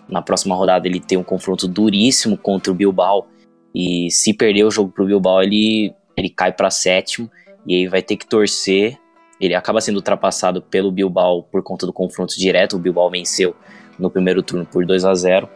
na 0.08 0.22
próxima 0.22 0.56
rodada 0.56 0.88
ele 0.88 1.00
tem 1.00 1.18
um 1.18 1.24
confronto 1.24 1.68
duríssimo 1.68 2.38
contra 2.38 2.72
o 2.72 2.76
Bilbao, 2.76 3.28
e 3.74 4.12
se 4.12 4.34
perder 4.34 4.64
o 4.66 4.72
jogo 4.72 4.92
para 4.92 5.04
o 5.04 5.08
Bilbao 5.08 5.42
ele, 5.42 5.94
ele 6.18 6.30
cai 6.30 6.52
para 6.52 6.70
sétimo, 6.70 7.30
e 7.66 7.76
aí 7.76 7.88
vai 7.88 8.02
ter 8.02 8.18
que 8.18 8.28
torcer. 8.28 8.98
Ele 9.40 9.56
acaba 9.56 9.80
sendo 9.80 9.98
ultrapassado 9.98 10.62
pelo 10.62 10.92
Bilbao 10.92 11.44
por 11.44 11.64
conta 11.64 11.86
do 11.86 11.94
confronto 11.94 12.38
direto. 12.38 12.76
O 12.76 12.80
Bilbao 12.80 13.10
venceu 13.10 13.56
no 14.00 14.10
primeiro 14.10 14.42
turno 14.42 14.66
por 14.66 14.86
2 14.86 15.06
a 15.06 15.14
0 15.14 15.50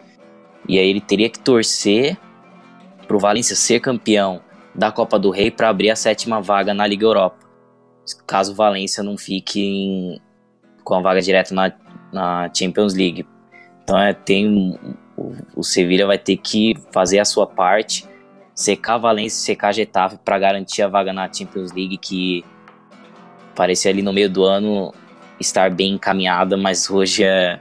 E 0.67 0.77
aí 0.77 0.89
ele 0.89 1.01
teria 1.01 1.29
que 1.29 1.39
torcer 1.39 2.17
para 3.07 3.15
o 3.15 3.19
Valência 3.19 3.55
ser 3.55 3.79
campeão 3.79 4.41
da 4.75 4.91
Copa 4.91 5.17
do 5.17 5.29
Rei 5.29 5.51
para 5.51 5.69
abrir 5.69 5.89
a 5.89 5.95
sétima 5.95 6.41
vaga 6.41 6.73
na 6.73 6.85
Liga 6.85 7.05
Europa. 7.05 7.37
Caso 8.27 8.51
o 8.51 8.55
Valência 8.55 9.03
não 9.03 9.17
fique 9.17 9.61
em, 9.61 10.21
com 10.83 10.95
a 10.95 11.01
vaga 11.01 11.21
direta 11.21 11.53
na, 11.53 11.71
na 12.11 12.51
Champions 12.53 12.93
League. 12.93 13.25
Então 13.83 13.97
é, 13.97 14.13
tem 14.13 14.77
o, 15.15 15.35
o 15.55 15.63
Sevilla 15.63 16.07
vai 16.07 16.17
ter 16.17 16.37
que 16.37 16.75
fazer 16.91 17.19
a 17.19 17.25
sua 17.25 17.45
parte, 17.45 18.05
secar 18.55 18.97
Valência, 18.97 19.39
secar 19.39 19.73
Getafe 19.73 20.17
para 20.23 20.39
garantir 20.39 20.81
a 20.81 20.87
vaga 20.87 21.13
na 21.13 21.31
Champions 21.31 21.71
League 21.71 21.97
que 21.97 22.43
parecia 23.55 23.91
ali 23.91 24.01
no 24.01 24.11
meio 24.11 24.29
do 24.29 24.43
ano 24.43 24.93
estar 25.39 25.69
bem 25.69 25.93
encaminhada, 25.93 26.57
mas 26.57 26.89
hoje 26.89 27.23
é 27.23 27.59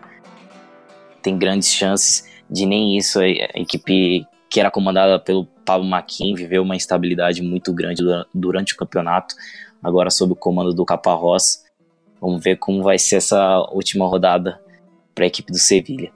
tem 1.22 1.38
grandes 1.38 1.72
chances 1.72 2.28
de 2.50 2.66
nem 2.66 2.96
isso. 2.96 3.20
A 3.20 3.24
equipe 3.24 4.26
que 4.50 4.60
era 4.60 4.70
comandada 4.70 5.18
pelo 5.18 5.46
Pablo 5.64 5.86
Maquin 5.86 6.34
viveu 6.34 6.62
uma 6.62 6.76
instabilidade 6.76 7.40
muito 7.42 7.72
grande 7.72 8.02
durante 8.34 8.74
o 8.74 8.76
campeonato, 8.76 9.34
agora 9.82 10.10
sob 10.10 10.32
o 10.32 10.36
comando 10.36 10.74
do 10.74 10.84
Caparrós. 10.84 11.64
Vamos 12.20 12.42
ver 12.42 12.56
como 12.56 12.82
vai 12.82 12.98
ser 12.98 13.16
essa 13.16 13.60
última 13.72 14.06
rodada 14.06 14.60
para 15.14 15.24
a 15.24 15.26
equipe 15.26 15.50
do 15.50 15.58
Sevilha. 15.58 16.12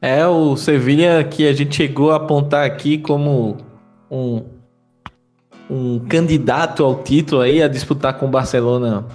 É 0.00 0.26
o 0.26 0.56
Sevilha 0.56 1.22
que 1.24 1.46
a 1.46 1.52
gente 1.52 1.76
chegou 1.76 2.10
a 2.10 2.16
apontar 2.16 2.64
aqui 2.64 2.96
como 2.96 3.58
um, 4.10 4.42
um 5.68 5.98
candidato 6.08 6.82
ao 6.82 7.02
título 7.02 7.42
aí, 7.42 7.62
a 7.62 7.68
disputar 7.68 8.18
com 8.18 8.26
o 8.26 8.30
Barcelona 8.30 9.06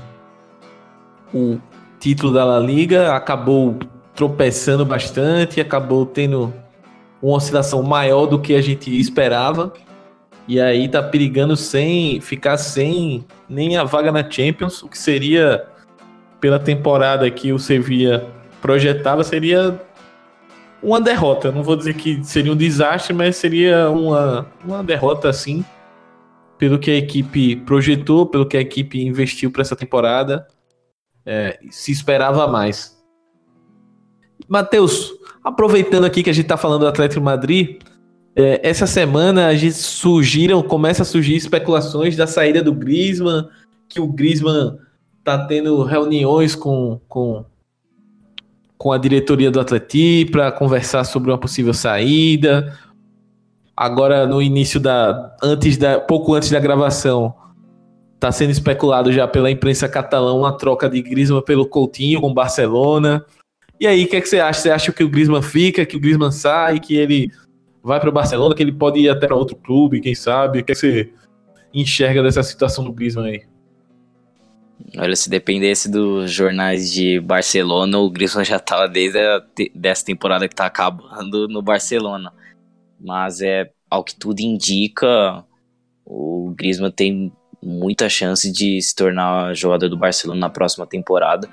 o 1.33 1.59
título 1.99 2.33
da 2.33 2.45
La 2.45 2.59
Liga, 2.59 3.15
acabou 3.15 3.77
tropeçando 4.15 4.85
bastante, 4.85 5.59
acabou 5.59 6.05
tendo 6.05 6.53
uma 7.21 7.37
oscilação 7.37 7.83
maior 7.83 8.25
do 8.25 8.39
que 8.39 8.55
a 8.55 8.61
gente 8.61 8.97
esperava. 8.97 9.73
E 10.47 10.59
aí 10.59 10.87
tá 10.87 11.01
perigando 11.01 11.57
sem 11.57 12.21
ficar 12.21 12.57
sem 12.57 13.25
nem 13.49 13.77
a 13.77 13.83
vaga 13.83 14.11
na 14.11 14.29
Champions, 14.29 14.83
o 14.83 14.87
que 14.87 14.97
seria 14.97 15.65
pela 16.39 16.59
temporada 16.59 17.29
que 17.31 17.51
o 17.51 17.57
Sevilla 17.57 18.29
projetava 18.61 19.23
seria 19.23 19.79
uma 20.83 21.01
derrota. 21.01 21.51
Não 21.51 21.63
vou 21.63 21.75
dizer 21.75 21.95
que 21.95 22.23
seria 22.23 22.53
um 22.53 22.55
desastre, 22.55 23.13
mas 23.13 23.35
seria 23.37 23.89
uma, 23.89 24.47
uma 24.63 24.83
derrota 24.83 25.27
assim, 25.27 25.65
pelo 26.59 26.77
que 26.77 26.91
a 26.91 26.95
equipe 26.95 27.55
projetou, 27.55 28.27
pelo 28.27 28.45
que 28.45 28.55
a 28.55 28.61
equipe 28.61 29.03
investiu 29.03 29.49
para 29.49 29.63
essa 29.63 29.75
temporada 29.75 30.45
é, 31.25 31.59
se 31.69 31.91
esperava 31.91 32.47
mais. 32.47 32.95
Matheus, 34.47 35.13
aproveitando 35.43 36.05
aqui 36.05 36.21
que 36.21 36.29
a 36.29 36.33
gente 36.33 36.45
está 36.45 36.57
falando 36.57 36.81
do 36.81 36.87
Atlético 36.87 37.21
Madrid, 37.21 37.81
é, 38.35 38.59
essa 38.67 38.85
semana 38.85 39.47
a 39.47 39.55
gente 39.55 39.75
surgiram, 39.75 40.61
começa 40.61 41.03
a 41.03 41.05
surgir 41.05 41.35
especulações 41.35 42.15
da 42.15 42.27
saída 42.27 42.61
do 42.61 42.73
Griezmann, 42.73 43.47
que 43.87 43.99
o 43.99 44.07
Griezmann 44.07 44.77
está 45.19 45.45
tendo 45.45 45.83
reuniões 45.83 46.53
com, 46.53 46.99
com, 47.07 47.45
com 48.77 48.91
a 48.91 48.97
diretoria 48.97 49.49
do 49.49 49.59
Atlético 49.59 50.33
para 50.33 50.51
conversar 50.51 51.03
sobre 51.05 51.31
uma 51.31 51.37
possível 51.37 51.73
saída. 51.73 52.77
Agora 53.75 54.27
no 54.27 54.41
início 54.41 54.79
da 54.79 55.35
antes 55.41 55.77
da 55.77 55.99
pouco 55.99 56.33
antes 56.33 56.49
da 56.49 56.59
gravação, 56.59 57.33
Tá 58.19 58.31
sendo 58.31 58.51
especulado 58.51 59.11
já 59.11 59.27
pela 59.27 59.51
imprensa 59.51 59.89
catalã 59.89 60.33
uma 60.33 60.57
troca 60.57 60.89
de 60.89 61.01
Griezmann 61.01 61.41
pelo 61.41 61.67
Coutinho 61.67 62.21
com 62.21 62.33
Barcelona. 62.33 63.25
E 63.79 63.85
aí, 63.85 64.05
o 64.05 64.07
que, 64.07 64.15
é 64.15 64.21
que 64.21 64.29
você 64.29 64.39
acha? 64.39 64.61
Você 64.61 64.69
acha 64.69 64.91
que 64.91 65.03
o 65.03 65.09
Griezmann 65.09 65.41
fica, 65.41 65.85
que 65.85 65.97
o 65.97 65.99
Griezmann 65.99 66.31
sai, 66.31 66.79
que 66.79 66.95
ele 66.95 67.29
vai 67.83 67.99
para 67.99 68.09
o 68.09 68.13
Barcelona, 68.13 68.55
que 68.55 68.63
ele 68.63 68.71
pode 68.71 68.99
ir 68.99 69.09
até 69.09 69.27
para 69.27 69.35
outro 69.35 69.55
clube, 69.55 70.01
quem 70.01 70.15
sabe? 70.15 70.59
O 70.59 70.63
que, 70.63 70.71
é 70.71 70.75
que 70.75 70.79
você 70.79 71.13
enxerga 71.73 72.23
dessa 72.23 72.41
situação 72.41 72.83
do 72.83 72.93
Griezmann 72.93 73.27
aí? 73.27 73.43
Olha, 74.97 75.15
se 75.15 75.29
dependesse 75.29 75.89
dos 75.89 76.31
jornais 76.31 76.91
de 76.91 77.19
Barcelona, 77.19 77.97
o 77.99 78.09
Griezmann 78.09 78.45
já 78.45 78.57
estava 78.57 78.87
desde 78.87 79.19
a 79.19 79.41
te 79.41 79.71
dessa 79.75 80.05
temporada 80.05 80.47
que 80.47 80.53
está 80.53 80.65
acabando 80.65 81.47
no 81.47 81.61
Barcelona. 81.61 82.33
Mas 82.99 83.41
é 83.41 83.71
ao 83.89 84.03
que 84.03 84.15
tudo 84.15 84.39
indica, 84.39 85.43
o 86.05 86.53
Griezmann 86.57 86.91
tem 86.91 87.31
muita 87.65 88.07
chance 88.07 88.51
de 88.51 88.79
se 88.81 88.95
tornar 88.95 89.55
jogador 89.55 89.89
do 89.89 89.97
Barcelona 89.97 90.39
na 90.39 90.49
próxima 90.49 90.85
temporada. 90.85 91.49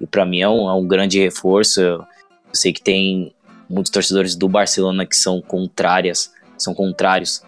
E 0.00 0.06
para 0.06 0.24
mim 0.24 0.40
é 0.40 0.48
um, 0.48 0.68
é 0.68 0.72
um, 0.72 0.86
grande 0.86 1.18
reforço. 1.18 1.80
Eu, 1.80 2.04
sei 2.52 2.72
que 2.72 2.80
tem 2.80 3.34
muitos 3.68 3.90
torcedores 3.90 4.36
do 4.36 4.48
Barcelona 4.48 5.04
que 5.04 5.16
são 5.16 5.42
contrárias, 5.42 6.32
são 6.56 6.72
contrários 6.72 7.42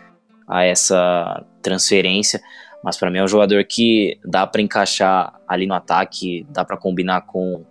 a 0.46 0.64
essa 0.64 1.44
transferência, 1.62 2.42
mas 2.82 2.96
para 2.96 3.10
mim 3.10 3.18
é 3.18 3.24
um 3.24 3.28
jogador 3.28 3.62
que 3.64 4.18
dá 4.24 4.46
para 4.46 4.60
encaixar 4.60 5.38
ali 5.46 5.66
no 5.66 5.74
ataque, 5.74 6.44
dá 6.50 6.64
para 6.64 6.76
combinar 6.76 7.22
com 7.22 7.64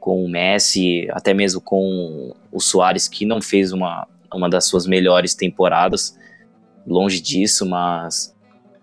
com 0.00 0.22
o 0.22 0.28
Messi, 0.28 1.08
até 1.12 1.32
mesmo 1.32 1.62
com 1.62 2.34
o 2.52 2.60
Soares 2.60 3.08
que 3.08 3.24
não 3.24 3.40
fez 3.40 3.72
uma 3.72 4.06
uma 4.32 4.50
das 4.50 4.66
suas 4.66 4.86
melhores 4.86 5.34
temporadas, 5.34 6.18
longe 6.86 7.20
disso, 7.20 7.64
mas 7.64 8.33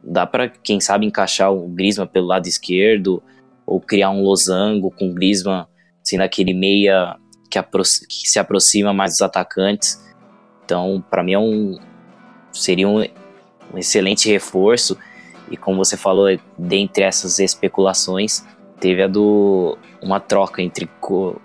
dá 0.03 0.25
para 0.25 0.49
quem 0.49 0.79
sabe 0.79 1.05
encaixar 1.05 1.51
o 1.51 1.67
Griezmann 1.67 2.07
pelo 2.07 2.27
lado 2.27 2.47
esquerdo 2.47 3.21
ou 3.65 3.79
criar 3.79 4.09
um 4.09 4.23
losango 4.23 4.91
com 4.91 5.09
o 5.09 5.13
Griezmann 5.13 5.65
sendo 6.03 6.21
aquele 6.21 6.53
meia 6.53 7.15
que, 7.49 7.59
que 7.61 8.29
se 8.29 8.39
aproxima 8.39 8.93
mais 8.93 9.13
dos 9.13 9.21
atacantes. 9.21 10.01
Então, 10.65 11.03
para 11.09 11.23
mim 11.23 11.33
é 11.33 11.39
um 11.39 11.77
seria 12.51 12.87
um, 12.87 12.99
um, 12.99 13.77
excelente 13.77 14.29
reforço 14.29 14.97
E 15.49 15.55
como 15.55 15.77
você 15.77 15.95
falou, 15.95 16.27
dentre 16.57 17.03
essas 17.03 17.39
especulações, 17.39 18.45
teve 18.79 19.03
a 19.03 19.07
do 19.07 19.77
uma 20.01 20.19
troca 20.19 20.61
entre 20.61 20.89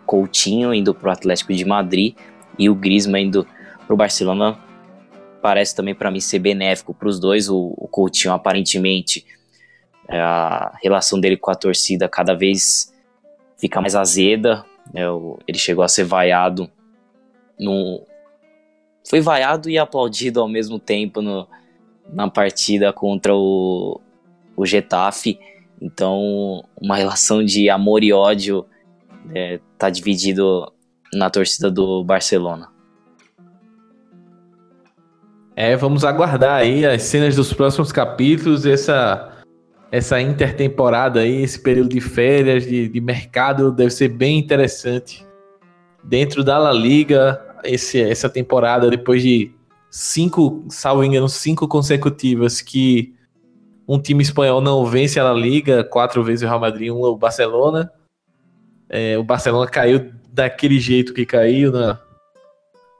Coutinho 0.06 0.72
indo 0.72 0.94
para 0.94 1.10
o 1.10 1.12
Atlético 1.12 1.52
de 1.52 1.64
Madrid 1.64 2.14
e 2.58 2.70
o 2.70 2.74
Griezmann 2.74 3.26
indo 3.26 3.46
para 3.86 3.94
o 3.94 3.96
Barcelona. 3.96 4.58
Parece 5.46 5.76
também 5.76 5.94
para 5.94 6.10
mim 6.10 6.18
ser 6.18 6.40
benéfico 6.40 6.92
para 6.92 7.06
os 7.06 7.20
dois. 7.20 7.48
O, 7.48 7.72
o 7.76 7.86
Coutinho 7.86 8.34
aparentemente 8.34 9.24
é, 10.08 10.18
a 10.18 10.76
relação 10.82 11.20
dele 11.20 11.36
com 11.36 11.52
a 11.52 11.54
torcida 11.54 12.08
cada 12.08 12.34
vez 12.34 12.92
fica 13.56 13.80
mais 13.80 13.94
azeda. 13.94 14.66
É, 14.92 15.02
ele 15.46 15.56
chegou 15.56 15.84
a 15.84 15.88
ser 15.88 16.02
vaiado 16.02 16.68
no 17.56 18.02
foi 19.08 19.20
vaiado 19.20 19.70
e 19.70 19.78
aplaudido 19.78 20.40
ao 20.40 20.48
mesmo 20.48 20.80
tempo 20.80 21.22
no, 21.22 21.46
na 22.12 22.28
partida 22.28 22.92
contra 22.92 23.32
o, 23.32 24.00
o 24.56 24.66
Getafe. 24.66 25.38
Então, 25.80 26.64
uma 26.76 26.96
relação 26.96 27.44
de 27.44 27.70
amor 27.70 28.02
e 28.02 28.12
ódio 28.12 28.66
é, 29.32 29.60
tá 29.78 29.90
dividido 29.90 30.72
na 31.12 31.30
torcida 31.30 31.70
do 31.70 32.02
Barcelona. 32.02 32.74
É, 35.58 35.74
vamos 35.74 36.04
aguardar 36.04 36.60
aí 36.60 36.84
as 36.84 37.04
cenas 37.04 37.34
dos 37.34 37.50
próximos 37.50 37.90
capítulos, 37.90 38.66
essa 38.66 39.32
essa 39.90 40.20
intertemporada 40.20 41.20
aí, 41.20 41.42
esse 41.42 41.58
período 41.58 41.90
de 41.90 42.00
férias, 42.00 42.64
de, 42.64 42.88
de 42.88 43.00
mercado, 43.00 43.72
deve 43.72 43.90
ser 43.90 44.08
bem 44.08 44.38
interessante. 44.38 45.24
Dentro 46.04 46.44
da 46.44 46.58
La 46.58 46.72
Liga, 46.72 47.40
esse, 47.64 47.98
essa 48.00 48.28
temporada, 48.28 48.90
depois 48.90 49.22
de 49.22 49.50
cinco, 49.90 50.64
salvo 50.68 51.04
engano, 51.04 51.28
cinco 51.28 51.66
consecutivas 51.66 52.60
que 52.60 53.14
um 53.88 53.98
time 53.98 54.22
espanhol 54.22 54.60
não 54.60 54.84
vence 54.84 55.18
a 55.18 55.24
La 55.24 55.32
Liga, 55.32 55.84
quatro 55.84 56.22
vezes 56.22 56.42
o 56.42 56.46
Real 56.46 56.60
Madrid, 56.60 56.90
um 56.90 57.00
o 57.00 57.16
Barcelona. 57.16 57.90
É, 58.90 59.16
o 59.16 59.24
Barcelona 59.24 59.70
caiu 59.70 60.12
daquele 60.30 60.78
jeito 60.78 61.14
que 61.14 61.24
caiu 61.24 61.72
na, 61.72 61.98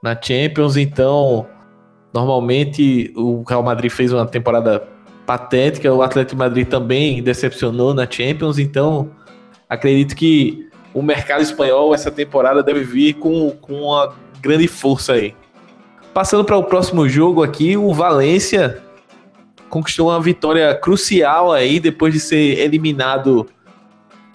na 0.01 0.19
Champions, 0.19 0.77
então 0.77 1.47
normalmente 2.17 3.13
o 3.15 3.43
Real 3.47 3.61
Madrid 3.61 3.91
fez 3.91 4.11
uma 4.11 4.25
temporada 4.25 4.87
patética, 5.25 5.93
o 5.93 6.01
Atlético 6.01 6.37
Madrid 6.37 6.67
também 6.67 7.21
decepcionou 7.21 7.93
na 7.93 8.09
Champions, 8.09 8.57
então 8.57 9.11
acredito 9.69 10.15
que 10.15 10.67
o 10.95 11.01
mercado 11.03 11.43
espanhol 11.43 11.93
essa 11.93 12.09
temporada 12.09 12.63
deve 12.63 12.83
vir 12.83 13.13
com, 13.13 13.51
com 13.61 13.81
uma 13.81 14.15
grande 14.41 14.67
força 14.67 15.13
aí. 15.13 15.35
Passando 16.11 16.43
para 16.43 16.57
o 16.57 16.63
próximo 16.63 17.07
jogo 17.07 17.43
aqui, 17.43 17.77
o 17.77 17.93
Valência 17.93 18.81
conquistou 19.69 20.09
uma 20.09 20.19
vitória 20.19 20.73
crucial 20.73 21.51
aí 21.51 21.79
depois 21.79 22.13
de 22.13 22.19
ser 22.19 22.57
eliminado 22.59 23.45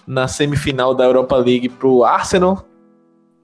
na 0.07 0.27
semifinal 0.29 0.95
da 0.95 1.03
Europa 1.03 1.35
League 1.35 1.67
para 1.67 1.87
o 1.87 2.05
Arsenal. 2.05 2.65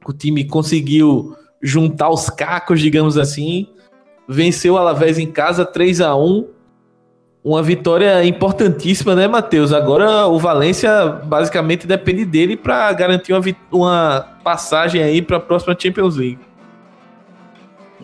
O 0.06 0.14
time 0.14 0.46
conseguiu 0.46 1.36
juntar 1.62 2.10
os 2.10 2.30
cacos, 2.30 2.80
digamos 2.80 3.18
assim, 3.18 3.68
venceu 4.30 4.76
o 4.76 4.78
Alavés 4.78 5.18
em 5.18 5.26
casa 5.26 5.66
3 5.66 6.02
a 6.02 6.16
1 6.16 6.48
uma 7.44 7.64
vitória 7.64 8.24
importantíssima, 8.24 9.16
né, 9.16 9.28
Matheus? 9.28 9.74
Agora 9.74 10.28
o 10.28 10.38
Valência 10.38 11.08
basicamente 11.24 11.88
depende 11.88 12.26
dele 12.26 12.56
para 12.56 12.92
garantir 12.94 13.34
uma, 13.34 13.42
uma 13.72 14.38
passagem 14.44 15.02
aí 15.02 15.22
para 15.22 15.38
a 15.38 15.40
próxima 15.40 15.76
Champions 15.78 16.16
League. 16.16 16.40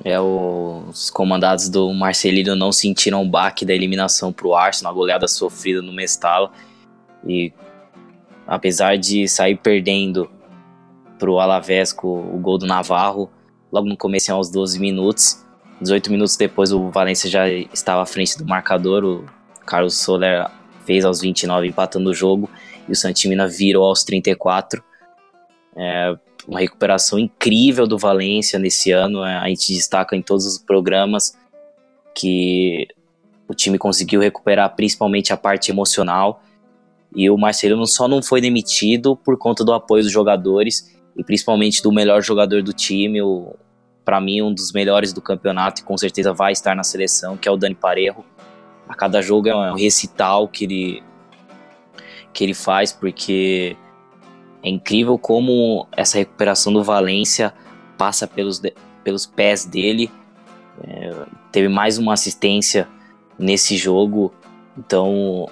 É, 0.03 0.19
os 0.19 1.09
comandados 1.09 1.69
do 1.69 1.93
Marcelino 1.93 2.55
não 2.55 2.71
sentiram 2.71 3.21
o 3.21 3.29
baque 3.29 3.65
da 3.65 3.73
eliminação 3.73 4.31
para 4.31 4.47
o 4.47 4.55
Arsenal, 4.55 4.93
a 4.93 4.95
goleada 4.95 5.27
sofrida 5.27 5.81
no 5.81 5.91
Mestala. 5.91 6.49
E 7.27 7.53
apesar 8.47 8.97
de 8.97 9.27
sair 9.27 9.57
perdendo 9.57 10.29
para 11.19 11.29
o 11.29 11.39
Alavés 11.39 11.91
com 11.91 12.35
o 12.35 12.37
gol 12.39 12.57
do 12.57 12.65
Navarro, 12.65 13.29
logo 13.71 13.87
no 13.87 13.97
começo, 13.97 14.31
aos 14.31 14.49
12 14.49 14.79
minutos, 14.79 15.44
18 15.81 16.11
minutos 16.11 16.37
depois 16.37 16.71
o 16.71 16.89
Valência 16.89 17.29
já 17.29 17.49
estava 17.49 18.01
à 18.01 18.05
frente 18.05 18.37
do 18.37 18.45
marcador, 18.45 19.03
o 19.03 19.25
Carlos 19.65 19.95
Soler 19.95 20.49
fez 20.85 21.03
aos 21.03 21.21
29 21.21 21.67
empatando 21.67 22.09
o 22.09 22.13
jogo 22.13 22.49
e 22.87 22.91
o 22.91 22.95
Santimina 22.95 23.47
virou 23.47 23.85
aos 23.85 24.03
34. 24.03 24.83
É, 25.75 26.15
uma 26.47 26.59
recuperação 26.59 27.17
incrível 27.17 27.87
do 27.87 27.97
Valência 27.97 28.59
nesse 28.59 28.91
ano. 28.91 29.23
É, 29.25 29.35
a 29.37 29.47
gente 29.47 29.73
destaca 29.73 30.15
em 30.15 30.21
todos 30.21 30.45
os 30.45 30.57
programas 30.57 31.37
que 32.13 32.87
o 33.47 33.53
time 33.53 33.77
conseguiu 33.77 34.21
recuperar 34.21 34.75
principalmente 34.75 35.33
a 35.33 35.37
parte 35.37 35.71
emocional. 35.71 36.41
E 37.15 37.29
o 37.29 37.37
Marcelino 37.37 37.85
só 37.87 38.07
não 38.07 38.21
foi 38.21 38.41
demitido 38.41 39.15
por 39.15 39.37
conta 39.37 39.63
do 39.63 39.73
apoio 39.73 40.03
dos 40.03 40.11
jogadores 40.11 40.93
e 41.17 41.23
principalmente 41.23 41.81
do 41.81 41.91
melhor 41.91 42.21
jogador 42.21 42.61
do 42.61 42.73
time, 42.73 43.21
para 44.05 44.21
mim 44.21 44.41
um 44.41 44.53
dos 44.53 44.71
melhores 44.71 45.11
do 45.11 45.21
campeonato 45.21 45.81
e 45.81 45.83
com 45.83 45.97
certeza 45.97 46.31
vai 46.31 46.53
estar 46.53 46.75
na 46.75 46.83
seleção, 46.83 47.35
que 47.35 47.49
é 47.49 47.51
o 47.51 47.57
Dani 47.57 47.75
Parejo. 47.75 48.23
A 48.87 48.93
cada 48.93 49.19
jogo 49.21 49.49
é 49.49 49.55
um 49.55 49.75
recital 49.75 50.47
que 50.47 50.63
ele 50.65 51.03
que 52.31 52.43
ele 52.43 52.53
faz 52.53 52.91
porque 52.91 53.75
é 54.61 54.69
incrível 54.69 55.17
como 55.17 55.87
essa 55.91 56.17
recuperação 56.17 56.71
do 56.71 56.83
Valência 56.83 57.53
passa 57.97 58.27
pelos, 58.27 58.61
pelos 59.03 59.25
pés 59.25 59.65
dele. 59.65 60.11
É, 60.83 61.15
teve 61.51 61.69
mais 61.69 61.97
uma 61.97 62.13
assistência 62.13 62.87
nesse 63.39 63.77
jogo. 63.77 64.33
Então, 64.77 65.47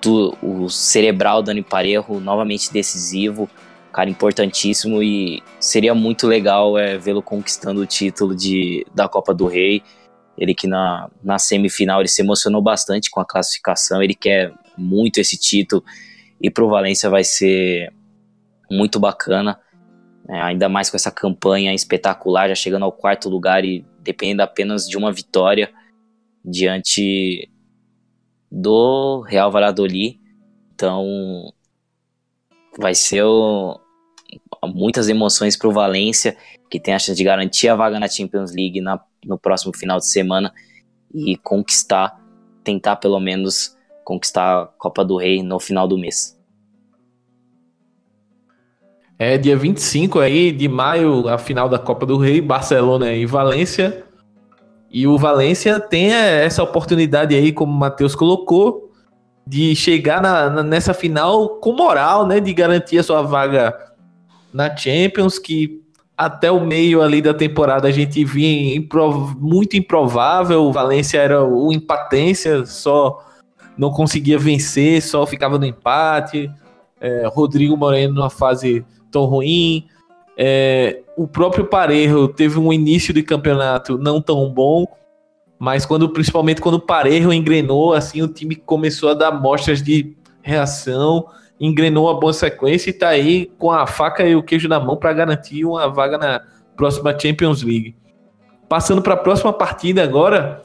tu, 0.00 0.36
o 0.42 0.70
cerebral 0.70 1.42
Dani 1.42 1.62
Parejo 1.62 2.20
novamente 2.20 2.72
decisivo, 2.72 3.48
cara 3.98 4.08
importantíssimo 4.08 5.02
e 5.02 5.42
seria 5.58 5.92
muito 5.92 6.28
legal 6.28 6.78
é, 6.78 6.96
vê-lo 6.96 7.20
conquistando 7.20 7.80
o 7.80 7.86
título 7.86 8.32
de, 8.32 8.86
da 8.94 9.08
Copa 9.08 9.34
do 9.34 9.48
Rei. 9.48 9.82
Ele 10.38 10.54
que 10.54 10.68
na, 10.68 11.10
na 11.20 11.36
semifinal 11.36 12.00
ele 12.00 12.08
se 12.08 12.22
emocionou 12.22 12.62
bastante 12.62 13.10
com 13.10 13.18
a 13.18 13.24
classificação, 13.24 14.00
ele 14.00 14.14
quer 14.14 14.54
muito 14.76 15.18
esse 15.18 15.36
título 15.36 15.82
e 16.40 16.48
para 16.48 16.62
o 16.62 16.68
Valência 16.68 17.10
vai 17.10 17.24
ser 17.24 17.92
muito 18.70 19.00
bacana. 19.00 19.58
É, 20.28 20.42
ainda 20.42 20.68
mais 20.68 20.88
com 20.88 20.96
essa 20.96 21.10
campanha 21.10 21.74
espetacular, 21.74 22.48
já 22.48 22.54
chegando 22.54 22.84
ao 22.84 22.92
quarto 22.92 23.28
lugar 23.28 23.64
e 23.64 23.84
dependendo 24.00 24.42
apenas 24.42 24.88
de 24.88 24.96
uma 24.96 25.10
vitória 25.10 25.72
diante 26.44 27.50
do 28.48 29.22
Real 29.22 29.50
Valladolid. 29.50 30.20
Então 30.72 31.52
vai 32.78 32.94
ser 32.94 33.24
o, 33.24 33.80
muitas 34.66 35.08
emoções 35.08 35.56
para 35.56 35.68
o 35.68 35.72
Valência, 35.72 36.36
que 36.70 36.80
tem 36.80 36.94
a 36.94 36.98
chance 36.98 37.16
de 37.16 37.24
garantir 37.24 37.68
a 37.68 37.76
vaga 37.76 37.98
na 38.00 38.08
Champions 38.08 38.54
League 38.54 38.80
na, 38.80 39.00
no 39.24 39.38
próximo 39.38 39.76
final 39.76 39.98
de 39.98 40.08
semana 40.08 40.52
e 41.14 41.36
conquistar, 41.36 42.20
tentar 42.64 42.96
pelo 42.96 43.20
menos 43.20 43.76
conquistar 44.04 44.62
a 44.62 44.66
Copa 44.66 45.04
do 45.04 45.16
Rei 45.16 45.42
no 45.42 45.60
final 45.60 45.86
do 45.86 45.98
mês. 45.98 46.38
É 49.18 49.36
dia 49.36 49.56
25 49.56 50.20
aí 50.20 50.52
de 50.52 50.68
maio, 50.68 51.28
a 51.28 51.36
final 51.36 51.68
da 51.68 51.78
Copa 51.78 52.06
do 52.06 52.16
Rei, 52.16 52.40
Barcelona 52.40 53.12
e 53.12 53.26
Valência. 53.26 54.04
E 54.90 55.06
o 55.06 55.18
Valência 55.18 55.80
tem 55.80 56.12
essa 56.12 56.62
oportunidade 56.62 57.34
aí, 57.34 57.52
como 57.52 57.72
o 57.72 57.76
Matheus 57.76 58.14
colocou, 58.14 58.92
de 59.44 59.74
chegar 59.74 60.22
na, 60.22 60.48
na, 60.48 60.62
nessa 60.62 60.94
final 60.94 61.56
com 61.56 61.72
moral, 61.72 62.26
né? 62.26 62.38
De 62.38 62.54
garantir 62.54 62.98
a 62.98 63.02
sua 63.02 63.20
vaga 63.22 63.76
na 64.52 64.74
Champions, 64.74 65.38
que 65.38 65.82
até 66.16 66.50
o 66.50 66.60
meio 66.60 67.00
ali 67.00 67.22
da 67.22 67.32
temporada 67.32 67.86
a 67.86 67.92
gente 67.92 68.24
via 68.24 68.76
improv 68.76 69.36
muito 69.38 69.76
improvável. 69.76 70.64
O 70.64 70.72
Valência 70.72 71.18
era 71.18 71.44
o 71.44 71.72
empatência, 71.72 72.66
só 72.66 73.24
não 73.76 73.90
conseguia 73.90 74.36
vencer, 74.36 75.00
só 75.00 75.24
ficava 75.24 75.58
no 75.58 75.64
empate. 75.64 76.50
É, 77.00 77.28
Rodrigo 77.28 77.76
Moreno 77.76 78.14
numa 78.14 78.30
fase 78.30 78.84
tão 79.12 79.26
ruim. 79.26 79.86
É, 80.36 81.02
o 81.16 81.28
próprio 81.28 81.64
Parejo 81.64 82.28
teve 82.28 82.58
um 82.58 82.72
início 82.72 83.14
de 83.14 83.22
campeonato 83.22 83.96
não 83.96 84.20
tão 84.20 84.48
bom, 84.50 84.86
mas 85.58 85.86
quando 85.86 86.08
principalmente 86.08 86.60
quando 86.60 86.74
o 86.74 86.80
Parejo 86.80 87.32
engrenou, 87.32 87.92
assim, 87.92 88.22
o 88.22 88.28
time 88.28 88.56
começou 88.56 89.10
a 89.10 89.14
dar 89.14 89.32
mostras 89.32 89.82
de 89.82 90.16
reação, 90.42 91.26
engrenou 91.60 92.08
a 92.08 92.14
boa 92.14 92.32
sequência 92.32 92.90
e 92.90 92.92
está 92.92 93.08
aí 93.08 93.50
com 93.58 93.70
a 93.70 93.86
faca 93.86 94.22
e 94.22 94.36
o 94.36 94.42
queijo 94.42 94.68
na 94.68 94.78
mão 94.78 94.96
para 94.96 95.12
garantir 95.12 95.64
uma 95.64 95.88
vaga 95.88 96.16
na 96.18 96.42
próxima 96.76 97.16
Champions 97.18 97.62
League. 97.62 97.96
Passando 98.68 99.02
para 99.02 99.14
a 99.14 99.16
próxima 99.16 99.52
partida 99.52 100.02
agora, 100.02 100.62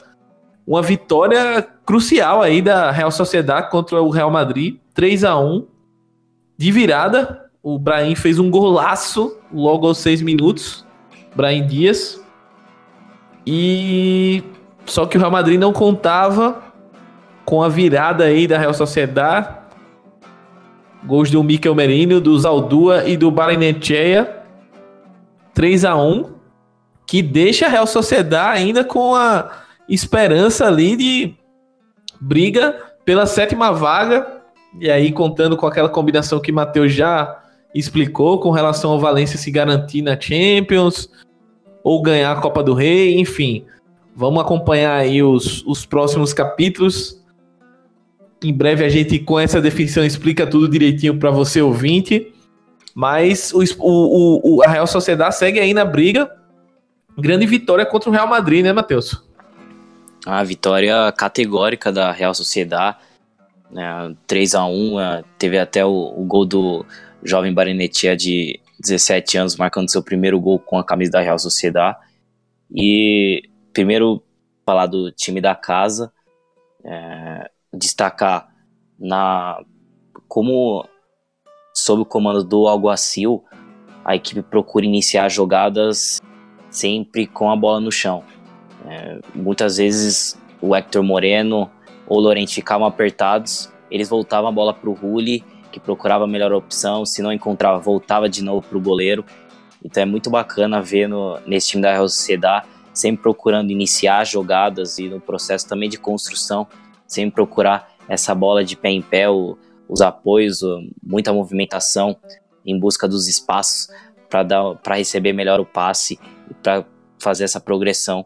uma 0.67 0.81
vitória 0.81 1.65
crucial 1.85 2.41
aí 2.41 2.61
da 2.61 2.91
Real 2.91 3.11
Sociedade 3.11 3.69
contra 3.69 4.01
o 4.01 4.09
Real 4.09 4.29
Madrid, 4.29 4.77
3 4.93 5.23
a 5.23 5.37
1 5.39 5.65
de 6.57 6.71
virada, 6.71 7.49
o 7.61 7.79
Brahim 7.79 8.13
fez 8.13 8.39
um 8.39 8.51
golaço 8.51 9.37
logo 9.51 9.87
aos 9.87 9.97
seis 9.97 10.21
minutos. 10.21 10.85
Brahim 11.33 11.65
Dias. 11.65 12.21
E 13.45 14.43
só 14.85 15.05
que 15.05 15.17
o 15.17 15.19
Real 15.19 15.31
Madrid 15.31 15.59
não 15.59 15.71
contava 15.71 16.61
com 17.45 17.63
a 17.63 17.69
virada 17.69 18.25
aí 18.25 18.47
da 18.47 18.57
Real 18.57 18.73
Sociedade. 18.73 19.62
Gols 21.05 21.29
do 21.29 21.43
Mikel 21.43 21.75
Merino, 21.75 22.21
do 22.21 22.37
Zaldua 22.39 23.07
e 23.07 23.17
do 23.17 23.29
Barinechea. 23.29 24.41
3 25.53 25.85
a 25.85 25.95
1 25.95 26.33
que 27.05 27.21
deixa 27.21 27.65
a 27.65 27.69
Real 27.69 27.85
Sociedade 27.85 28.57
ainda 28.57 28.83
com 28.83 29.13
a 29.13 29.63
esperança 29.87 30.65
ali 30.65 30.95
de 30.95 31.35
briga 32.19 32.75
pela 33.05 33.25
sétima 33.25 33.71
vaga. 33.71 34.41
E 34.79 34.89
aí, 34.89 35.11
contando 35.11 35.55
com 35.55 35.67
aquela 35.67 35.89
combinação 35.89 36.39
que 36.39 36.51
Matheus 36.51 36.91
já 36.93 37.39
explicou 37.75 38.39
com 38.39 38.51
relação 38.51 38.91
ao 38.91 38.99
Valência 38.99 39.37
se 39.37 39.51
garantir 39.51 40.01
na 40.01 40.19
Champions 40.19 41.09
ou 41.83 42.01
ganhar 42.01 42.31
a 42.31 42.41
Copa 42.41 42.63
do 42.63 42.73
Rei, 42.73 43.19
enfim. 43.19 43.65
Vamos 44.15 44.41
acompanhar 44.41 44.95
aí 44.95 45.21
os, 45.21 45.63
os 45.65 45.85
próximos 45.85 46.33
capítulos. 46.33 47.22
Em 48.43 48.53
breve 48.53 48.83
a 48.83 48.89
gente, 48.89 49.19
com 49.19 49.39
essa 49.39 49.61
definição, 49.61 50.03
explica 50.03 50.45
tudo 50.45 50.67
direitinho 50.67 51.17
para 51.17 51.31
você 51.31 51.61
ouvinte. 51.61 52.33
Mas 52.93 53.53
o, 53.53 53.63
o, 53.79 54.57
o, 54.57 54.63
a 54.63 54.67
Real 54.67 54.85
Sociedade 54.85 55.35
segue 55.35 55.59
aí 55.59 55.73
na 55.73 55.85
briga. 55.85 56.29
Grande 57.17 57.45
vitória 57.45 57.85
contra 57.85 58.09
o 58.09 58.13
Real 58.13 58.27
Madrid, 58.27 58.63
né, 58.63 58.73
Matheus? 58.73 59.23
A 60.25 60.43
vitória 60.43 61.11
categórica 61.11 61.91
da 61.91 62.11
Real 62.11 62.33
Sociedade. 62.33 62.97
Né, 63.71 64.15
3 64.27 64.55
a 64.55 64.65
1 64.65 64.99
é, 64.99 65.23
Teve 65.39 65.57
até 65.57 65.83
o, 65.85 66.13
o 66.15 66.23
gol 66.25 66.45
do 66.45 66.85
jovem 67.23 67.53
Barenetia 67.53 68.15
de 68.15 68.59
17 68.79 69.37
anos, 69.37 69.55
marcando 69.55 69.89
seu 69.89 70.03
primeiro 70.03 70.39
gol 70.39 70.59
com 70.59 70.77
a 70.77 70.83
camisa 70.83 71.13
da 71.13 71.21
Real 71.21 71.39
Sociedade. 71.39 71.97
E 72.75 73.43
primeiro 73.71 74.21
falar 74.65 74.85
do 74.85 75.11
time 75.11 75.41
da 75.41 75.55
casa, 75.55 76.11
é, 76.85 77.49
destacar 77.73 78.49
na 78.99 79.61
como 80.27 80.85
sob 81.73 82.01
o 82.01 82.05
comando 82.05 82.43
do 82.43 82.67
Alguacil, 82.67 83.43
a 84.05 84.15
equipe 84.15 84.41
procura 84.41 84.85
iniciar 84.85 85.29
jogadas 85.29 86.21
sempre 86.69 87.27
com 87.27 87.49
a 87.51 87.55
bola 87.55 87.79
no 87.79 87.91
chão. 87.91 88.23
É, 88.85 89.19
muitas 89.33 89.77
vezes 89.77 90.39
o 90.61 90.75
Hector 90.75 91.03
Moreno 91.03 91.69
ou 92.07 92.17
o 92.17 92.21
Lorente 92.21 92.55
ficavam 92.55 92.85
apertados, 92.85 93.71
eles 93.89 94.09
voltavam 94.09 94.49
a 94.49 94.51
bola 94.51 94.73
para 94.73 94.89
o 94.89 94.93
Rulli, 94.93 95.43
que 95.71 95.79
procurava 95.79 96.25
a 96.25 96.27
melhor 96.27 96.53
opção, 96.53 97.05
se 97.05 97.21
não 97.21 97.31
encontrava, 97.31 97.79
voltava 97.79 98.29
de 98.29 98.43
novo 98.43 98.67
para 98.67 98.77
o 98.77 98.81
goleiro. 98.81 99.25
Então 99.83 100.03
é 100.03 100.05
muito 100.05 100.29
bacana 100.29 100.81
ver 100.81 101.07
no, 101.07 101.39
nesse 101.45 101.69
time 101.69 101.81
da 101.81 101.91
Real 101.91 102.07
Sociedade 102.07 102.67
sempre 102.93 103.23
procurando 103.23 103.71
iniciar 103.71 104.23
jogadas 104.23 104.99
e 104.99 105.09
no 105.09 105.19
processo 105.19 105.67
também 105.67 105.89
de 105.89 105.97
construção, 105.97 106.67
sempre 107.13 107.35
procurar 107.35 107.93
essa 108.07 108.33
bola 108.35 108.63
de 108.63 108.75
pé 108.75 108.89
em 108.89 109.01
pé, 109.01 109.29
o, 109.29 109.57
os 109.87 110.01
apoios, 110.01 110.61
muita 111.01 111.31
movimentação 111.31 112.15
em 112.65 112.77
busca 112.79 113.07
dos 113.07 113.27
espaços 113.27 113.87
para 114.29 114.95
receber 114.95 115.33
melhor 115.33 115.59
o 115.59 115.65
passe 115.65 116.19
e 116.49 116.53
para 116.55 116.85
fazer 117.19 117.43
essa 117.43 117.59
progressão 117.59 118.25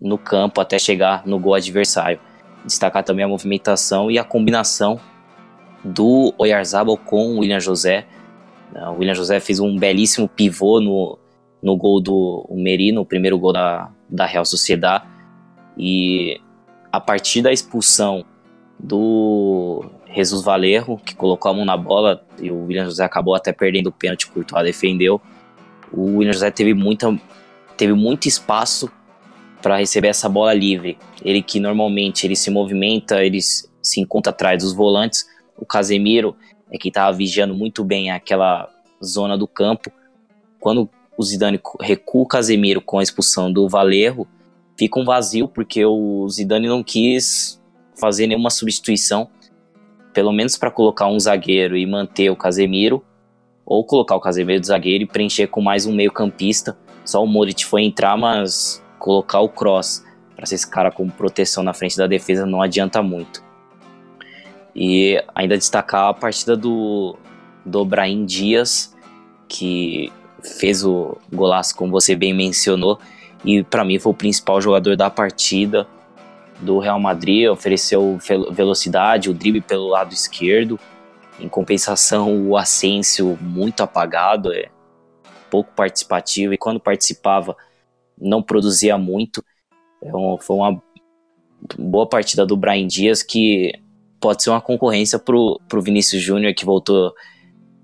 no 0.00 0.16
campo 0.16 0.60
até 0.60 0.78
chegar 0.78 1.26
no 1.26 1.38
gol 1.38 1.54
adversário. 1.54 2.20
Destacar 2.64 3.02
também 3.02 3.24
a 3.24 3.28
movimentação 3.28 4.10
e 4.10 4.18
a 4.18 4.24
combinação 4.24 5.00
do 5.84 6.32
Oyarzabal 6.38 6.96
com 6.96 7.34
o 7.34 7.38
William 7.40 7.60
José. 7.60 8.06
O 8.72 8.98
William 8.98 9.14
José 9.14 9.40
fez 9.40 9.58
um 9.60 9.76
belíssimo 9.76 10.28
pivô 10.28 10.80
no, 10.80 11.18
no 11.62 11.76
gol 11.76 12.00
do 12.00 12.46
Merino, 12.50 13.00
o 13.00 13.06
primeiro 13.06 13.38
gol 13.38 13.52
da, 13.52 13.90
da 14.08 14.26
Real 14.26 14.44
Sociedade. 14.44 15.04
E 15.76 16.40
a 16.92 17.00
partir 17.00 17.42
da 17.42 17.52
expulsão 17.52 18.24
do 18.78 19.84
Jesus 20.12 20.42
Valerro, 20.42 20.98
que 20.98 21.14
colocou 21.14 21.50
a 21.50 21.54
mão 21.54 21.64
na 21.64 21.76
bola, 21.76 22.24
e 22.40 22.50
o 22.50 22.64
William 22.66 22.84
José 22.84 23.04
acabou 23.04 23.34
até 23.34 23.52
perdendo 23.52 23.88
o 23.88 23.92
pênalti, 23.92 24.26
o 24.26 24.32
Courtois 24.32 24.64
defendeu. 24.64 25.20
O 25.92 26.18
William 26.18 26.32
José 26.32 26.50
teve, 26.50 26.74
muita, 26.74 27.16
teve 27.76 27.92
muito 27.92 28.26
espaço 28.26 28.90
para 29.60 29.76
receber 29.76 30.08
essa 30.08 30.28
bola 30.28 30.54
livre. 30.54 30.98
Ele 31.24 31.42
que 31.42 31.60
normalmente 31.60 32.26
ele 32.26 32.36
se 32.36 32.50
movimenta, 32.50 33.22
ele 33.24 33.40
se 33.40 34.00
encontra 34.00 34.30
atrás 34.30 34.62
dos 34.62 34.72
volantes. 34.72 35.26
O 35.56 35.66
Casemiro 35.66 36.36
é 36.70 36.78
que 36.78 36.88
estava 36.88 37.16
vigiando 37.16 37.54
muito 37.54 37.84
bem 37.84 38.10
aquela 38.10 38.68
zona 39.04 39.36
do 39.36 39.46
campo. 39.46 39.90
Quando 40.58 40.88
o 41.16 41.22
Zidane 41.22 41.60
recua 41.80 42.22
o 42.22 42.26
Casemiro 42.26 42.80
com 42.80 42.98
a 42.98 43.02
expulsão 43.02 43.52
do 43.52 43.68
Valerro, 43.68 44.26
fica 44.80 44.98
um 44.98 45.04
vazio 45.04 45.46
porque 45.46 45.84
o 45.84 46.26
Zidane 46.30 46.66
não 46.66 46.82
quis 46.82 47.60
fazer 48.00 48.26
nenhuma 48.26 48.48
substituição, 48.48 49.28
pelo 50.14 50.32
menos 50.32 50.56
para 50.56 50.70
colocar 50.70 51.06
um 51.06 51.20
zagueiro 51.20 51.76
e 51.76 51.84
manter 51.84 52.30
o 52.30 52.36
Casemiro, 52.36 53.04
ou 53.66 53.84
colocar 53.84 54.16
o 54.16 54.20
Casemiro 54.20 54.58
de 54.58 54.68
zagueiro 54.68 55.04
e 55.04 55.06
preencher 55.06 55.48
com 55.48 55.60
mais 55.60 55.84
um 55.84 55.92
meio-campista. 55.92 56.78
Só 57.04 57.22
o 57.22 57.26
Moritz 57.26 57.62
foi 57.62 57.82
entrar, 57.82 58.16
mas 58.16 58.82
colocar 58.98 59.40
o 59.40 59.50
Cross 59.50 60.02
para 60.34 60.46
ser 60.46 60.54
esse 60.54 60.70
cara 60.70 60.90
como 60.90 61.12
proteção 61.12 61.62
na 61.62 61.74
frente 61.74 61.98
da 61.98 62.06
defesa 62.06 62.46
não 62.46 62.62
adianta 62.62 63.02
muito. 63.02 63.44
E 64.74 65.22
ainda 65.34 65.58
destacar 65.58 66.08
a 66.08 66.14
partida 66.14 66.56
do, 66.56 67.18
do 67.66 67.84
Brahim 67.84 68.24
Dias, 68.24 68.96
que 69.46 70.10
fez 70.58 70.82
o 70.82 71.18
golaço, 71.30 71.76
como 71.76 71.92
você 71.92 72.16
bem 72.16 72.32
mencionou, 72.32 72.98
e 73.44 73.62
para 73.62 73.84
mim 73.84 73.98
foi 73.98 74.12
o 74.12 74.14
principal 74.14 74.60
jogador 74.60 74.96
da 74.96 75.08
partida 75.10 75.86
do 76.60 76.78
Real 76.78 77.00
Madrid, 77.00 77.48
ofereceu 77.48 78.18
velocidade, 78.50 79.30
o 79.30 79.34
drible 79.34 79.60
pelo 79.60 79.88
lado 79.88 80.12
esquerdo. 80.12 80.78
Em 81.38 81.48
compensação, 81.48 82.46
o 82.48 82.56
Asensio 82.56 83.38
muito 83.40 83.82
apagado, 83.82 84.52
é 84.52 84.68
pouco 85.50 85.72
participativo 85.74 86.54
e 86.54 86.58
quando 86.58 86.78
participava 86.78 87.56
não 88.18 88.42
produzia 88.42 88.98
muito. 88.98 89.42
Um, 90.02 90.36
foi 90.38 90.56
uma 90.56 90.82
boa 91.78 92.06
partida 92.06 92.46
do 92.46 92.56
Brian 92.56 92.86
Dias 92.86 93.22
que 93.22 93.72
pode 94.20 94.42
ser 94.42 94.50
uma 94.50 94.60
concorrência 94.60 95.18
pro, 95.18 95.58
pro 95.68 95.82
Vinícius 95.82 96.22
Júnior 96.22 96.54
que 96.54 96.64
voltou 96.64 97.12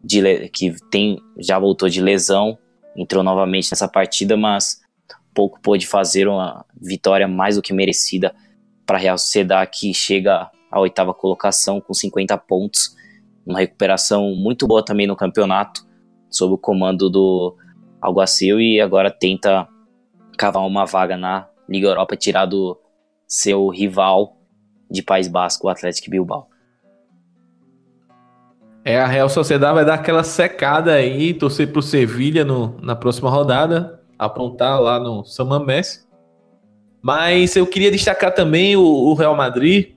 de 0.04 0.48
que 0.50 0.74
tem 0.90 1.18
já 1.38 1.58
voltou 1.58 1.88
de 1.88 2.00
lesão, 2.00 2.58
entrou 2.94 3.24
novamente 3.24 3.70
nessa 3.72 3.88
partida, 3.88 4.36
mas 4.36 4.80
pouco 5.36 5.60
pôde 5.60 5.86
fazer 5.86 6.26
uma 6.26 6.64
vitória 6.74 7.28
mais 7.28 7.56
do 7.56 7.62
que 7.62 7.74
merecida 7.74 8.34
para 8.86 8.96
a 8.96 9.00
Real 9.00 9.18
Sociedade 9.18 9.70
que 9.74 9.92
chega 9.92 10.50
à 10.72 10.80
oitava 10.80 11.12
colocação 11.12 11.78
com 11.78 11.92
50 11.92 12.38
pontos, 12.38 12.96
uma 13.44 13.58
recuperação 13.58 14.34
muito 14.34 14.66
boa 14.66 14.82
também 14.82 15.06
no 15.06 15.14
campeonato, 15.14 15.86
sob 16.30 16.54
o 16.54 16.58
comando 16.58 17.10
do 17.10 17.54
Alguacil 18.00 18.58
e 18.58 18.80
agora 18.80 19.10
tenta 19.10 19.68
cavar 20.38 20.66
uma 20.66 20.86
vaga 20.86 21.18
na 21.18 21.46
Liga 21.68 21.88
Europa, 21.88 22.16
tirar 22.16 22.46
do 22.46 22.78
seu 23.26 23.68
rival 23.68 24.38
de 24.90 25.02
País 25.02 25.28
Basco, 25.28 25.66
o 25.66 25.70
Atlético 25.70 26.10
Bilbao. 26.10 26.48
É, 28.84 29.00
a 29.00 29.06
Real 29.06 29.28
Sociedade 29.28 29.74
vai 29.74 29.84
dar 29.84 29.94
aquela 29.94 30.22
secada 30.22 30.94
aí, 30.94 31.34
torcer 31.34 31.72
pro 31.72 31.82
Sevilha 31.82 32.44
no, 32.44 32.78
na 32.80 32.94
próxima 32.94 33.28
rodada, 33.28 34.00
apontar 34.18 34.80
lá 34.80 34.98
no 34.98 35.24
Samamés. 35.24 36.06
Mas 37.02 37.54
eu 37.56 37.66
queria 37.66 37.90
destacar 37.90 38.34
também 38.34 38.76
o, 38.76 38.82
o, 38.82 39.14
Real 39.14 39.36
Madrid, 39.36 39.92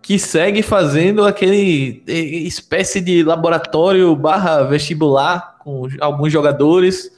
que 0.00 0.18
segue 0.18 0.62
fazendo 0.62 1.24
aquele 1.24 2.02
espécie 2.06 3.00
de 3.00 3.22
laboratório 3.22 4.14
barra 4.16 4.62
vestibular 4.62 5.58
com 5.58 5.86
alguns 6.00 6.32
jogadores. 6.32 7.10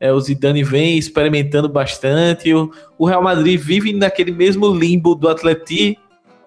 É, 0.00 0.12
o 0.12 0.20
Zidane 0.20 0.62
vem 0.62 0.98
experimentando 0.98 1.68
bastante. 1.68 2.52
O, 2.52 2.70
o 2.98 3.06
Real 3.06 3.22
Madrid 3.22 3.58
vive 3.58 3.92
naquele 3.92 4.30
mesmo 4.30 4.68
limbo 4.72 5.14
do 5.14 5.28
Atleti, 5.28 5.98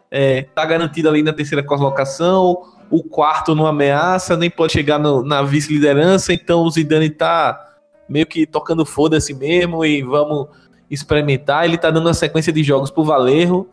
é, 0.09 0.43
tá 0.43 0.65
garantido 0.65 1.09
ali 1.09 1.23
na 1.23 1.33
terceira 1.33 1.63
colocação 1.63 2.71
o 2.91 3.01
quarto 3.01 3.55
não 3.55 3.65
ameaça, 3.65 4.35
nem 4.35 4.49
pode 4.49 4.73
chegar 4.73 4.99
no, 4.99 5.23
na 5.23 5.41
vice-liderança, 5.41 6.33
então 6.33 6.63
o 6.63 6.69
Zidane 6.69 7.09
tá 7.09 7.70
meio 8.11 8.25
que 8.25 8.45
tocando 8.45 8.85
foda-se 8.85 9.33
mesmo 9.33 9.85
e 9.85 10.01
vamos 10.01 10.47
experimentar. 10.89 11.65
Ele 11.65 11.77
tá 11.77 11.89
dando 11.89 12.07
uma 12.07 12.13
sequência 12.13 12.51
de 12.51 12.63
jogos 12.63 12.91
pro 12.91 13.03
Valerro, 13.03 13.69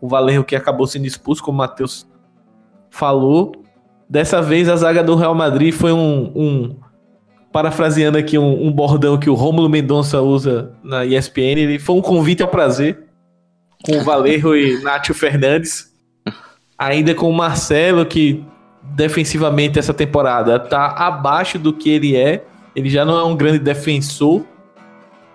o 0.00 0.08
Valerro 0.08 0.44
que 0.44 0.54
acabou 0.54 0.86
sendo 0.86 1.06
expulso, 1.06 1.42
como 1.42 1.56
o 1.56 1.58
Matheus 1.58 2.06
falou. 2.90 3.52
Dessa 4.08 4.40
vez 4.40 4.68
a 4.68 4.76
zaga 4.76 5.02
do 5.02 5.16
Real 5.16 5.34
Madrid 5.34 5.74
foi 5.74 5.92
um, 5.92 6.32
um 6.34 6.76
parafraseando 7.52 8.16
aqui 8.16 8.38
um, 8.38 8.66
um, 8.66 8.72
bordão 8.72 9.18
que 9.18 9.28
o 9.28 9.34
Rômulo 9.34 9.68
Mendonça 9.68 10.20
usa 10.20 10.74
na 10.82 11.04
ESPN, 11.04 11.58
ele 11.58 11.78
foi 11.78 11.96
um 11.96 12.00
convite 12.00 12.42
ao 12.42 12.48
prazer 12.48 13.04
com 13.84 13.98
o 13.98 14.04
Valerro 14.04 14.56
e 14.56 14.80
Nátio 14.82 15.14
Fernandes. 15.14 15.92
Ainda 16.78 17.14
com 17.14 17.28
o 17.28 17.32
Marcelo, 17.32 18.06
que 18.06 18.44
defensivamente 18.82 19.78
essa 19.78 19.94
temporada 19.94 20.58
tá 20.58 20.86
abaixo 20.86 21.58
do 21.58 21.72
que 21.72 21.90
ele 21.90 22.16
é. 22.16 22.44
Ele 22.74 22.88
já 22.88 23.04
não 23.04 23.18
é 23.18 23.24
um 23.24 23.36
grande 23.36 23.58
defensor 23.58 24.44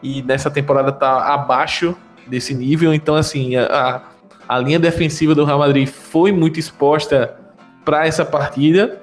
e 0.02 0.21
nessa 0.23 0.50
temporada 0.50 0.91
tá 0.91 1.34
abaixo 1.34 1.95
desse 2.28 2.54
nível. 2.54 2.93
Então, 2.93 3.15
assim, 3.15 3.56
a, 3.56 4.02
A 4.47 4.60
linha 4.60 4.80
defensiva 4.80 5.36
do 5.36 5.43
Real 5.43 5.60
Madrid 5.60 5.88
foi 5.88 6.32
muito 6.32 6.60
exposta 6.60 7.38
para 7.84 8.08
essa 8.08 8.23
partida, 8.23 9.02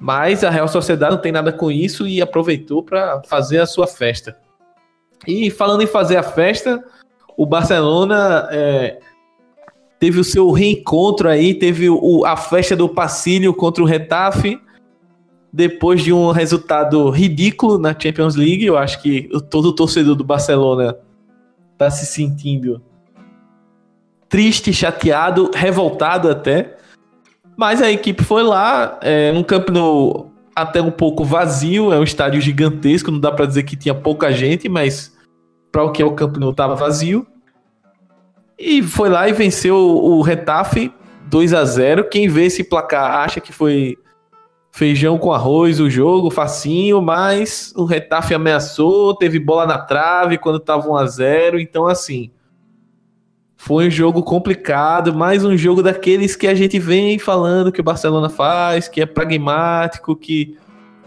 mas 0.00 0.42
a 0.42 0.50
Real 0.50 0.66
Sociedade 0.66 1.14
não 1.14 1.22
tem 1.22 1.30
nada 1.30 1.52
com 1.52 1.70
isso 1.70 2.06
e 2.08 2.20
aproveitou 2.20 2.82
para 2.82 3.22
fazer 3.24 3.60
a 3.60 3.66
sua 3.66 3.86
festa. 3.86 4.36
E 5.26 5.48
falando 5.48 5.82
em 5.82 5.86
fazer 5.86 6.16
a 6.16 6.22
festa, 6.22 6.82
o 7.36 7.46
Barcelona 7.46 8.48
é, 8.50 8.98
teve 10.00 10.18
o 10.18 10.24
seu 10.24 10.50
reencontro 10.50 11.28
aí, 11.28 11.54
teve 11.54 11.88
o, 11.88 12.24
a 12.26 12.36
festa 12.36 12.74
do 12.74 12.88
Passinho 12.88 13.54
contra 13.54 13.82
o 13.82 13.86
Retafe, 13.86 14.60
depois 15.54 16.02
de 16.02 16.12
um 16.12 16.32
resultado 16.32 17.08
ridículo 17.10 17.78
na 17.78 17.94
Champions 17.96 18.34
League. 18.34 18.64
Eu 18.64 18.76
acho 18.76 19.00
que 19.00 19.28
todo 19.48 19.72
torcedor 19.72 20.16
do 20.16 20.24
Barcelona 20.24 20.96
tá 21.78 21.88
se 21.92 22.06
sentindo 22.06 22.82
triste, 24.28 24.72
chateado, 24.72 25.52
revoltado 25.54 26.28
até. 26.28 26.76
Mas 27.56 27.80
a 27.80 27.88
equipe 27.88 28.24
foi 28.24 28.42
lá, 28.42 28.98
é, 29.00 29.30
num 29.30 29.44
campo 29.44 29.70
no, 29.70 30.26
até 30.56 30.82
um 30.82 30.90
pouco 30.90 31.22
vazio, 31.22 31.92
é 31.92 32.00
um 32.00 32.02
estádio 32.02 32.40
gigantesco, 32.40 33.12
não 33.12 33.20
dá 33.20 33.30
para 33.30 33.46
dizer 33.46 33.62
que 33.62 33.76
tinha 33.76 33.94
pouca 33.94 34.32
gente, 34.32 34.68
mas 34.68 35.16
para 35.70 35.84
o 35.84 35.92
que 35.92 36.02
é 36.02 36.04
o 36.04 36.16
campo 36.16 36.40
não 36.40 36.50
estava 36.50 36.74
vazio. 36.74 37.24
E 38.58 38.82
foi 38.82 39.08
lá 39.08 39.28
e 39.28 39.32
venceu 39.32 39.76
o 39.76 40.20
Retafe 40.20 40.92
2 41.28 41.54
a 41.54 41.64
0. 41.64 42.08
Quem 42.08 42.26
vê 42.26 42.46
esse 42.46 42.64
placar 42.64 43.20
acha 43.20 43.40
que 43.40 43.52
foi 43.52 43.96
feijão 44.74 45.16
com 45.16 45.32
arroz 45.32 45.78
o 45.78 45.88
jogo, 45.88 46.32
facinho, 46.32 47.00
mas 47.00 47.72
o 47.76 47.84
Retafe 47.84 48.34
ameaçou, 48.34 49.14
teve 49.14 49.38
bola 49.38 49.64
na 49.64 49.78
trave 49.78 50.36
quando 50.36 50.56
estava 50.56 50.88
1 50.88 50.96
a 50.96 51.06
0. 51.06 51.60
Então 51.60 51.86
assim, 51.86 52.32
foi 53.56 53.86
um 53.86 53.90
jogo 53.90 54.20
complicado, 54.24 55.14
mais 55.14 55.44
um 55.44 55.56
jogo 55.56 55.80
daqueles 55.80 56.34
que 56.34 56.48
a 56.48 56.56
gente 56.56 56.80
vem 56.80 57.20
falando 57.20 57.70
que 57.70 57.80
o 57.80 57.84
Barcelona 57.84 58.28
faz, 58.28 58.88
que 58.88 59.00
é 59.00 59.06
pragmático, 59.06 60.16
que 60.16 60.58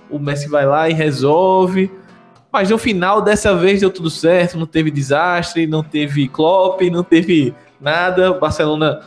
o 0.10 0.17
Messi 0.17 0.47
vai 0.47 0.65
lá 0.65 0.89
e 0.89 0.93
resolve. 0.93 1.91
Mas 2.49 2.69
no 2.69 2.77
final, 2.77 3.21
dessa 3.21 3.53
vez 3.53 3.82
deu 3.82 3.91
tudo 3.91 4.10
certo, 4.10 4.58
não 4.58 4.65
teve 4.65 4.89
desastre, 4.89 5.67
não 5.67 5.84
teve 5.84 6.30
Klopp, 6.30 6.84
não 6.84 7.03
teve 7.03 7.53
nada. 7.82 8.32
O 8.32 8.39
Barcelona 8.39 9.01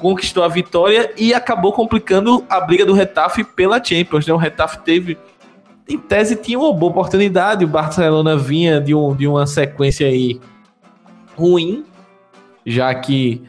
conquistou 0.00 0.42
a 0.42 0.48
vitória 0.48 1.12
e 1.16 1.32
acabou 1.32 1.72
complicando 1.72 2.44
a 2.48 2.60
briga 2.60 2.84
do 2.84 2.92
Retafe 2.92 3.44
pela 3.44 3.82
Champions. 3.82 4.26
Né? 4.26 4.32
O 4.32 4.36
Retafe 4.36 4.78
teve, 4.80 5.18
em 5.88 5.98
tese, 5.98 6.36
tinha 6.36 6.58
uma 6.58 6.72
boa 6.72 6.90
oportunidade. 6.90 7.64
O 7.64 7.68
Barcelona 7.68 8.36
vinha 8.36 8.80
de, 8.80 8.94
um, 8.94 9.14
de 9.14 9.28
uma 9.28 9.46
sequência 9.46 10.06
aí 10.06 10.40
ruim, 11.36 11.84
já 12.66 12.94
que 12.94 13.42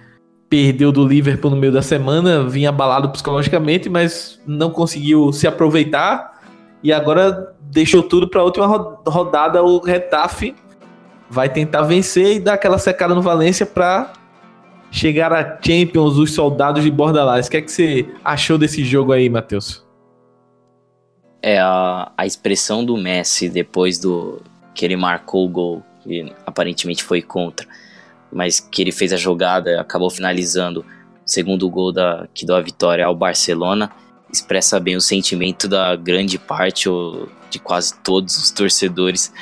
perdeu 0.50 0.92
do 0.92 1.08
Liverpool 1.08 1.52
no 1.52 1.58
meio 1.58 1.72
da 1.72 1.82
semana, 1.82 2.44
vinha 2.44 2.70
abalado 2.70 3.10
psicologicamente, 3.10 3.90
mas 3.90 4.40
não 4.46 4.70
conseguiu 4.70 5.32
se 5.32 5.48
aproveitar 5.48 6.42
e 6.84 6.92
agora 6.92 7.56
deixou 7.62 8.04
tudo 8.04 8.28
para 8.28 8.42
a 8.42 8.44
última 8.44 8.66
rodada. 9.08 9.64
O 9.64 9.80
Retafe 9.80 10.54
vai 11.30 11.48
tentar 11.48 11.84
vencer 11.84 12.36
e 12.36 12.40
dar 12.40 12.56
aquela 12.56 12.78
secada 12.78 13.16
no 13.16 13.22
Valência 13.22 13.66
para 13.66 14.12
chegar 14.92 15.34
a 15.34 15.60
Champions, 15.62 16.18
os 16.18 16.34
soldados 16.34 16.84
de 16.84 16.92
Bordalares. 16.92 17.48
O 17.48 17.52
que 17.52 17.58
é 17.58 17.62
que 17.62 17.72
você 17.72 18.06
achou 18.24 18.58
desse 18.58 18.84
jogo 18.84 19.12
aí, 19.12 19.30
Matheus? 19.30 19.84
É 21.42 21.60
a, 21.60 22.12
a 22.16 22.26
expressão 22.26 22.86
do 22.86 22.96
Messi 22.98 23.50
depois 23.50 23.98
do 23.98 24.42
que 24.76 24.86
ele 24.86 24.96
marcou 24.96 25.46
o 25.46 25.50
gol, 25.50 25.84
que 26.04 26.32
aparentemente 26.46 27.04
foi 27.04 27.22
contra 27.22 27.66
mas 28.32 28.60
que 28.60 28.82
ele 28.82 28.92
fez 28.92 29.12
a 29.12 29.18
jogada, 29.18 29.82
acabou 29.82 30.10
finalizando 30.10 30.82
o 30.82 30.86
segundo 31.26 31.70
gol 31.70 31.92
da, 31.92 32.28
que 32.34 32.46
deu 32.46 32.56
a 32.56 32.62
vitória 32.62 33.06
ao 33.06 33.16
Barcelona, 33.16 33.92
expressa 34.32 34.80
bem 34.80 34.96
o 34.96 35.02
sentimento 35.02 35.68
da 35.68 35.96
grande 35.96 36.40
parte, 36.40 36.88
ou 36.88 37.28
de 37.50 37.60
quase 37.60 38.00
todos 38.00 38.38
os 38.38 38.50
torcedores 38.50 39.34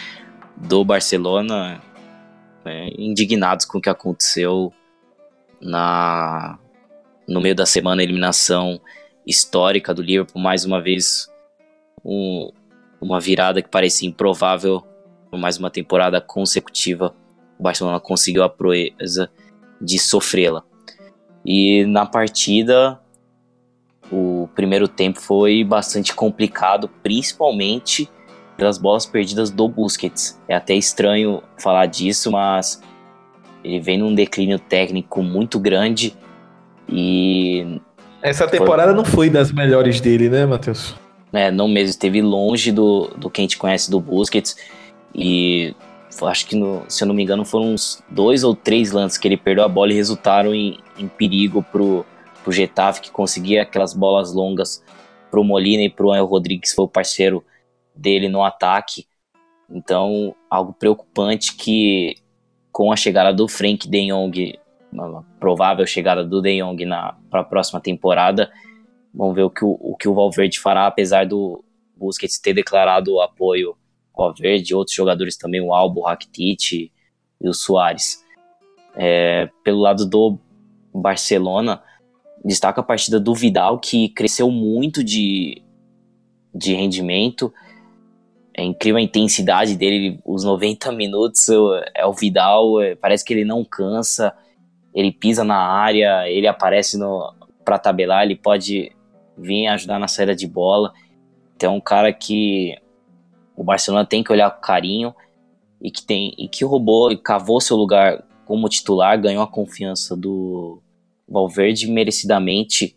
do 0.57 0.83
Barcelona, 0.83 1.79
né, 2.65 2.89
indignados 2.97 3.65
com 3.65 3.77
o 3.77 3.81
que 3.81 3.89
aconteceu 3.89 4.73
na 5.61 6.57
no 7.27 7.39
meio 7.39 7.53
da 7.53 7.65
semana, 7.65 8.01
eliminação 8.01 8.81
histórica 9.25 9.93
do 9.93 10.01
Liverpool, 10.01 10.41
mais 10.41 10.65
uma 10.65 10.81
vez 10.81 11.27
um, 12.03 12.51
uma 12.99 13.19
virada 13.19 13.61
que 13.61 13.69
parecia 13.69 14.09
improvável 14.09 14.83
por 15.29 15.37
mais 15.37 15.57
uma 15.57 15.69
temporada 15.69 16.19
consecutiva 16.19 17.13
o 17.59 17.63
Barcelona 17.63 17.99
conseguiu 17.99 18.43
a 18.43 18.49
proeza 18.49 19.29
de 19.81 19.99
sofrê-la. 19.99 20.63
E 21.45 21.83
na 21.85 22.05
partida, 22.05 22.99
o 24.11 24.47
primeiro 24.55 24.87
tempo 24.87 25.19
foi 25.19 25.63
bastante 25.63 26.13
complicado, 26.13 26.89
principalmente 27.03 28.09
pelas 28.55 28.77
bolas 28.77 29.05
perdidas 29.05 29.51
do 29.51 29.67
Busquets. 29.67 30.41
É 30.47 30.55
até 30.55 30.73
estranho 30.73 31.43
falar 31.57 31.85
disso, 31.85 32.31
mas 32.31 32.81
ele 33.63 33.79
vem 33.79 33.97
num 33.97 34.13
declínio 34.13 34.59
técnico 34.59 35.21
muito 35.21 35.59
grande 35.59 36.13
e. 36.87 37.79
Essa 38.21 38.47
temporada 38.47 38.91
foi... 38.91 38.97
não 38.97 39.05
foi 39.05 39.29
das 39.29 39.51
melhores 39.51 40.01
dele, 40.01 40.29
né, 40.29 40.45
Matheus? 40.45 40.95
É, 41.31 41.51
não 41.51 41.67
mesmo, 41.67 41.91
esteve 41.91 42.21
longe 42.21 42.71
do, 42.71 43.07
do 43.15 43.29
que 43.29 43.41
a 43.41 43.43
gente 43.43 43.57
conhece 43.57 43.89
do 43.89 43.99
Busquets 43.99 44.57
e 45.13 45.75
acho 46.23 46.47
que, 46.47 46.55
no, 46.55 46.83
se 46.87 47.03
eu 47.03 47.07
não 47.07 47.13
me 47.13 47.23
engano, 47.23 47.45
foram 47.45 47.73
uns 47.73 48.03
dois 48.09 48.43
ou 48.43 48.55
três 48.55 48.91
lances 48.91 49.17
que 49.17 49.27
ele 49.27 49.37
perdeu 49.37 49.63
a 49.63 49.67
bola 49.67 49.91
e 49.91 49.95
resultaram 49.95 50.53
em, 50.53 50.79
em 50.97 51.07
perigo 51.07 51.63
pro, 51.71 52.05
pro 52.43 52.51
Getafe, 52.51 53.01
que 53.01 53.11
conseguia 53.11 53.61
aquelas 53.61 53.93
bolas 53.93 54.33
longas 54.33 54.83
pro 55.29 55.43
Molina 55.43 55.83
e 55.83 55.89
pro 55.89 56.11
Anel 56.11 56.25
Rodrigues, 56.25 56.71
que 56.71 56.75
foi 56.75 56.85
o 56.85 56.89
parceiro 56.89 57.43
dele 57.95 58.27
no 58.27 58.43
ataque. 58.43 59.05
Então, 59.69 60.35
algo 60.49 60.73
preocupante 60.73 61.55
que 61.55 62.15
com 62.79 62.93
a 62.93 62.95
chegada 62.95 63.33
do 63.33 63.45
Frank 63.45 63.89
De 63.89 64.07
Jong, 64.07 64.57
uma 64.89 65.25
provável 65.37 65.85
chegada 65.85 66.23
do 66.23 66.41
De 66.41 66.61
Jong 66.61 66.81
para 67.29 67.41
a 67.41 67.43
próxima 67.43 67.81
temporada, 67.81 68.49
vamos 69.13 69.35
ver 69.35 69.43
o 69.43 69.49
que 69.49 69.65
o, 69.65 69.77
o 69.81 69.97
que 69.97 70.07
o 70.07 70.13
Valverde 70.13 70.61
fará, 70.61 70.87
apesar 70.87 71.25
do 71.25 71.61
Busquets 71.97 72.39
ter 72.39 72.53
declarado 72.53 73.19
apoio 73.19 73.75
Verde, 74.39 74.73
outros 74.73 74.95
jogadores 74.95 75.35
também, 75.35 75.59
o 75.59 75.73
Albo, 75.73 75.99
o 75.99 76.03
Rakitic 76.05 76.89
e 77.41 77.49
o 77.49 77.53
Soares. 77.53 78.23
É, 78.95 79.49
pelo 79.61 79.81
lado 79.81 80.05
do 80.05 80.39
Barcelona, 80.93 81.83
destaca 82.45 82.79
a 82.79 82.83
partida 82.83 83.19
do 83.19 83.35
Vidal, 83.35 83.77
que 83.77 84.07
cresceu 84.07 84.49
muito 84.49 85.03
de, 85.03 85.61
de 86.55 86.75
rendimento. 86.75 87.53
É 88.59 88.63
incrível 88.63 88.97
a 88.97 89.01
intensidade 89.01 89.77
dele, 89.77 90.19
os 90.25 90.43
90 90.43 90.91
minutos 90.91 91.47
é 91.95 92.05
o 92.05 92.11
Vidal, 92.11 92.81
é, 92.81 92.93
parece 92.93 93.23
que 93.23 93.33
ele 93.33 93.45
não 93.45 93.63
cansa, 93.63 94.35
ele 94.93 95.13
pisa 95.13 95.45
na 95.45 95.55
área, 95.55 96.29
ele 96.29 96.45
aparece 96.45 96.97
para 97.63 97.79
tabelar, 97.79 98.25
ele 98.25 98.35
pode 98.35 98.91
vir 99.37 99.67
ajudar 99.67 99.97
na 99.97 100.09
saída 100.09 100.35
de 100.35 100.45
bola. 100.45 100.91
Então, 101.55 101.73
é 101.73 101.77
um 101.77 101.79
cara 101.79 102.11
que 102.11 102.77
o 103.55 103.63
Barcelona 103.63 104.05
tem 104.05 104.21
que 104.21 104.31
olhar 104.33 104.51
com 104.51 104.59
carinho 104.59 105.15
e 105.81 105.89
que 105.89 106.03
tem 106.03 106.35
e 106.37 106.49
que 106.49 106.65
roubou 106.65 107.13
e 107.13 107.17
cavou 107.17 107.61
seu 107.61 107.77
lugar 107.77 108.25
como 108.43 108.67
titular, 108.67 109.21
ganhou 109.21 109.41
a 109.41 109.47
confiança 109.47 110.17
do 110.17 110.81
Valverde 111.25 111.89
merecidamente 111.89 112.93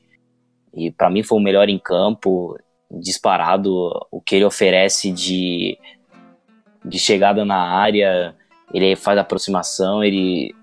e 0.75 0.91
para 0.91 1.09
mim 1.09 1.23
foi 1.23 1.39
o 1.39 1.43
melhor 1.43 1.69
em 1.69 1.79
campo, 1.79 2.59
disparado 3.01 3.91
o 4.11 4.21
que 4.21 4.37
ele 4.37 4.45
oferece 4.45 5.11
de 5.11 5.79
de 6.85 6.99
chegada 6.99 7.45
na 7.45 7.59
área, 7.59 8.35
ele 8.73 8.97
faz 8.97 9.19
aproximação, 9.19 10.03
ele 10.03 10.55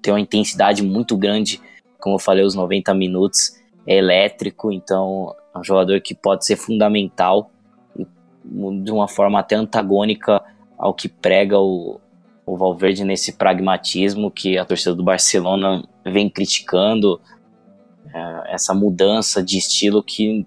tem 0.00 0.12
uma 0.12 0.20
intensidade 0.20 0.82
muito 0.82 1.16
grande, 1.16 1.60
como 2.00 2.16
eu 2.16 2.18
falei, 2.18 2.44
os 2.44 2.54
90 2.54 2.92
minutos, 2.94 3.56
é 3.86 3.96
elétrico, 3.96 4.72
então 4.72 5.34
é 5.54 5.58
um 5.58 5.64
jogador 5.64 6.00
que 6.00 6.14
pode 6.14 6.44
ser 6.44 6.56
fundamental 6.56 7.50
de 8.44 8.90
uma 8.90 9.06
forma 9.06 9.38
até 9.38 9.54
antagônica 9.54 10.42
ao 10.76 10.92
que 10.92 11.08
prega 11.08 11.60
o, 11.60 12.00
o 12.44 12.56
Valverde 12.56 13.04
nesse 13.04 13.34
pragmatismo 13.34 14.30
que 14.30 14.58
a 14.58 14.64
torcida 14.64 14.94
do 14.94 15.04
Barcelona 15.04 15.84
vem 16.04 16.28
criticando, 16.28 17.20
é, 18.12 18.54
essa 18.54 18.74
mudança 18.74 19.42
de 19.42 19.58
estilo 19.58 20.02
que 20.02 20.44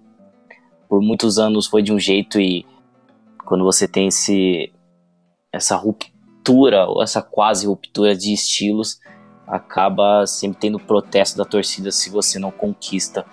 por 0.95 1.01
muitos 1.01 1.37
anos 1.37 1.67
foi 1.67 1.81
de 1.81 1.91
um 1.91 1.99
jeito 1.99 2.39
e 2.39 2.65
quando 3.43 3.65
você 3.65 3.85
tem 3.85 4.07
esse, 4.07 4.71
essa 5.51 5.75
ruptura, 5.75 6.85
ou 6.85 7.03
essa 7.03 7.21
quase 7.21 7.67
ruptura 7.67 8.15
de 8.15 8.31
estilos, 8.31 9.01
acaba 9.45 10.25
sempre 10.25 10.57
tendo 10.57 10.79
protesto 10.79 11.37
da 11.37 11.43
torcida 11.43 11.91
se 11.91 12.09
você 12.09 12.39
não 12.39 12.49
conquista 12.49 13.25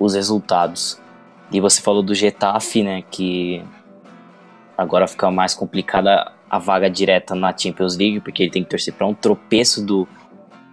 os 0.00 0.14
resultados. 0.14 0.98
E 1.52 1.60
você 1.60 1.82
falou 1.82 2.02
do 2.02 2.14
Getafe, 2.14 2.82
né, 2.82 3.02
que 3.02 3.62
Agora 4.74 5.06
fica 5.06 5.30
mais 5.30 5.54
complicada 5.54 6.32
a 6.48 6.58
vaga 6.58 6.88
direta 6.88 7.34
na 7.34 7.54
Champions 7.54 7.94
League, 7.94 8.20
porque 8.20 8.42
ele 8.42 8.50
tem 8.50 8.64
que 8.64 8.70
torcer 8.70 8.94
para 8.94 9.06
um 9.06 9.12
tropeço 9.12 9.84
do, 9.84 10.08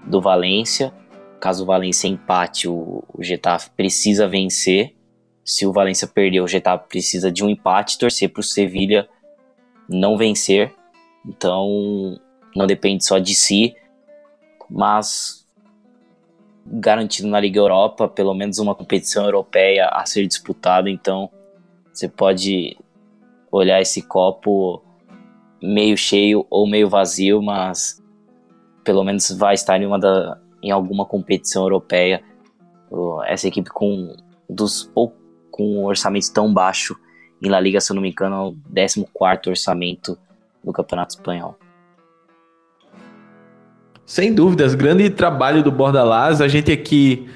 do 0.06 0.22
Valência. 0.22 0.94
caso 1.42 1.64
o 1.64 1.66
Valência 1.66 2.08
empate, 2.08 2.70
o, 2.70 3.04
o 3.14 3.22
Getafe 3.22 3.72
precisa 3.72 4.26
vencer. 4.26 4.96
Se 5.44 5.66
o 5.66 5.74
Valência 5.74 6.08
perder, 6.08 6.42
o 6.42 6.48
Getafe 6.48 6.88
precisa 6.88 7.32
de 7.32 7.44
um 7.44 7.50
empate, 7.50 7.98
torcer 7.98 8.30
para 8.30 8.40
o 8.40 8.44
Sevilha 8.44 9.10
não 9.90 10.18
vencer. 10.18 10.74
Então, 11.26 12.20
não 12.56 12.66
depende 12.66 13.06
só 13.06 13.20
de 13.20 13.34
si, 13.34 13.76
mas 14.70 15.46
garantido 16.66 17.28
na 17.28 17.40
Liga 17.40 17.60
Europa, 17.60 18.08
pelo 18.08 18.34
menos 18.34 18.58
uma 18.58 18.74
competição 18.74 19.26
europeia 19.26 19.88
a 19.90 20.06
ser 20.06 20.26
disputada. 20.28 20.90
Então, 20.90 21.30
você 21.92 22.08
pode 22.08 22.78
olhar 23.52 23.82
esse 23.82 24.02
copo 24.02 24.82
meio 25.62 25.96
cheio 25.98 26.46
ou 26.50 26.68
meio 26.68 26.90
vazio, 26.90 27.42
mas 27.42 28.02
pelo 28.84 29.04
menos 29.04 29.30
vai 29.32 29.54
estar 29.54 29.82
em 29.82 29.86
uma 29.86 30.00
da, 30.00 30.40
em 30.62 30.72
alguma 30.72 31.06
competição 31.06 31.64
europeia. 31.64 32.24
Essa 33.26 33.48
equipe 33.48 33.70
com 33.70 34.16
dos 34.50 34.92
com 35.54 35.78
um 35.78 35.86
orçamento 35.86 36.34
tão 36.34 36.52
baixo 36.52 36.98
em 37.39 37.48
La 37.48 37.60
Liga, 37.60 37.80
se 37.80 37.92
eu 37.92 37.96
não 37.96 38.02
me 38.02 38.10
engano, 38.10 38.58
é 38.76 38.86
o 39.00 39.06
14 39.06 39.50
orçamento 39.50 40.18
no 40.63 40.74
Campeonato 40.74 41.13
Espanhol. 41.13 41.56
Sem 44.04 44.34
dúvidas, 44.34 44.74
grande 44.74 45.10
trabalho 45.12 45.62
do 45.62 45.72
Bordalás. 45.72 46.42
A 46.42 46.48
gente 46.48 46.72
aqui 46.72 47.30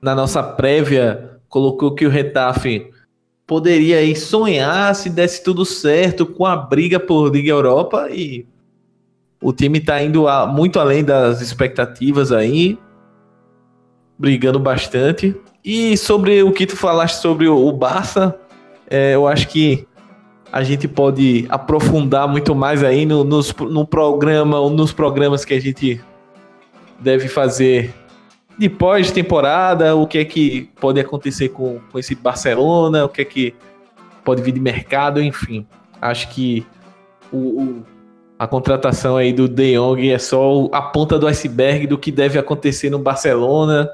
na 0.00 0.14
nossa 0.14 0.40
prévia 0.42 1.40
colocou 1.48 1.94
que 1.94 2.06
o 2.06 2.10
Retafe 2.10 2.90
poderia 3.46 3.98
aí 3.98 4.14
sonhar 4.14 4.94
se 4.94 5.10
desse 5.10 5.42
tudo 5.42 5.64
certo 5.64 6.24
com 6.24 6.46
a 6.46 6.56
briga 6.56 7.00
por 7.00 7.34
Liga 7.34 7.50
Europa 7.50 8.08
e 8.10 8.46
o 9.42 9.52
time 9.52 9.78
está 9.78 10.00
indo 10.00 10.28
a, 10.28 10.46
muito 10.46 10.78
além 10.78 11.04
das 11.04 11.40
expectativas 11.40 12.30
aí, 12.30 12.78
brigando 14.18 14.58
bastante. 14.58 15.34
E 15.64 15.96
sobre 15.96 16.42
o 16.42 16.52
que 16.52 16.66
tu 16.66 16.76
falaste 16.76 17.20
sobre 17.20 17.48
o, 17.48 17.72
Barça, 17.72 18.38
é, 18.88 19.14
eu 19.14 19.26
acho 19.26 19.48
que 19.48 19.86
a 20.52 20.62
gente 20.62 20.86
pode 20.86 21.46
aprofundar 21.48 22.28
muito 22.28 22.54
mais 22.54 22.84
aí 22.84 23.06
no, 23.06 23.24
nos, 23.24 23.52
no 23.54 23.86
programa 23.86 24.60
ou 24.60 24.70
nos 24.70 24.92
programas 24.92 25.44
que 25.44 25.54
a 25.54 25.60
gente 25.60 26.00
deve 27.00 27.28
fazer 27.28 27.92
de 28.56 28.68
pós-temporada, 28.68 29.96
o 29.96 30.06
que 30.06 30.18
é 30.18 30.24
que 30.24 30.70
pode 30.80 31.00
acontecer 31.00 31.48
com, 31.48 31.80
com 31.90 31.98
esse 31.98 32.14
Barcelona, 32.14 33.04
o 33.04 33.08
que 33.08 33.22
é 33.22 33.24
que 33.24 33.54
pode 34.24 34.42
vir 34.42 34.52
de 34.52 34.60
mercado, 34.60 35.20
enfim. 35.20 35.66
Acho 36.00 36.28
que 36.28 36.64
o, 37.32 37.36
o, 37.36 37.82
a 38.38 38.46
contratação 38.46 39.16
aí 39.16 39.32
do 39.32 39.48
De 39.48 39.76
Jong 39.76 40.10
é 40.10 40.18
só 40.18 40.68
a 40.72 40.82
ponta 40.82 41.18
do 41.18 41.26
iceberg 41.26 41.86
do 41.86 41.98
que 41.98 42.12
deve 42.12 42.38
acontecer 42.38 42.90
no 42.90 42.98
Barcelona, 42.98 43.90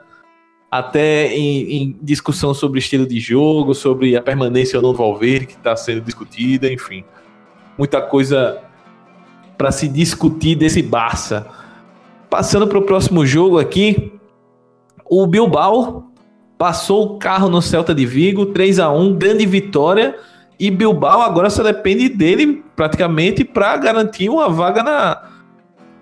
até 0.70 1.34
em, 1.34 1.72
em 1.72 1.96
discussão 2.00 2.54
sobre 2.54 2.78
estilo 2.78 3.06
de 3.06 3.18
jogo, 3.18 3.74
sobre 3.74 4.16
a 4.16 4.22
permanência 4.22 4.78
ou 4.78 4.82
não 4.82 4.92
do 4.92 4.98
Valverde, 4.98 5.46
que 5.46 5.54
está 5.54 5.74
sendo 5.74 6.00
discutida, 6.00 6.72
enfim. 6.72 7.04
Muita 7.76 8.00
coisa 8.00 8.62
para 9.58 9.72
se 9.72 9.88
discutir 9.88 10.54
desse 10.54 10.80
Barça. 10.82 11.46
Passando 12.28 12.68
para 12.68 12.78
o 12.78 12.82
próximo 12.82 13.26
jogo 13.26 13.58
aqui, 13.58 14.12
o 15.04 15.26
Bilbao 15.26 16.12
passou 16.56 17.04
o 17.04 17.18
carro 17.18 17.48
no 17.48 17.60
Celta 17.60 17.94
de 17.94 18.06
Vigo, 18.06 18.46
3 18.46 18.78
a 18.78 18.92
1 18.92 19.16
grande 19.16 19.46
vitória. 19.46 20.16
E 20.58 20.70
Bilbao 20.70 21.22
agora 21.22 21.50
só 21.50 21.62
depende 21.62 22.08
dele 22.08 22.62
praticamente 22.76 23.42
para 23.42 23.76
garantir 23.76 24.28
uma 24.28 24.48
vaga 24.48 24.82
na 24.82 25.22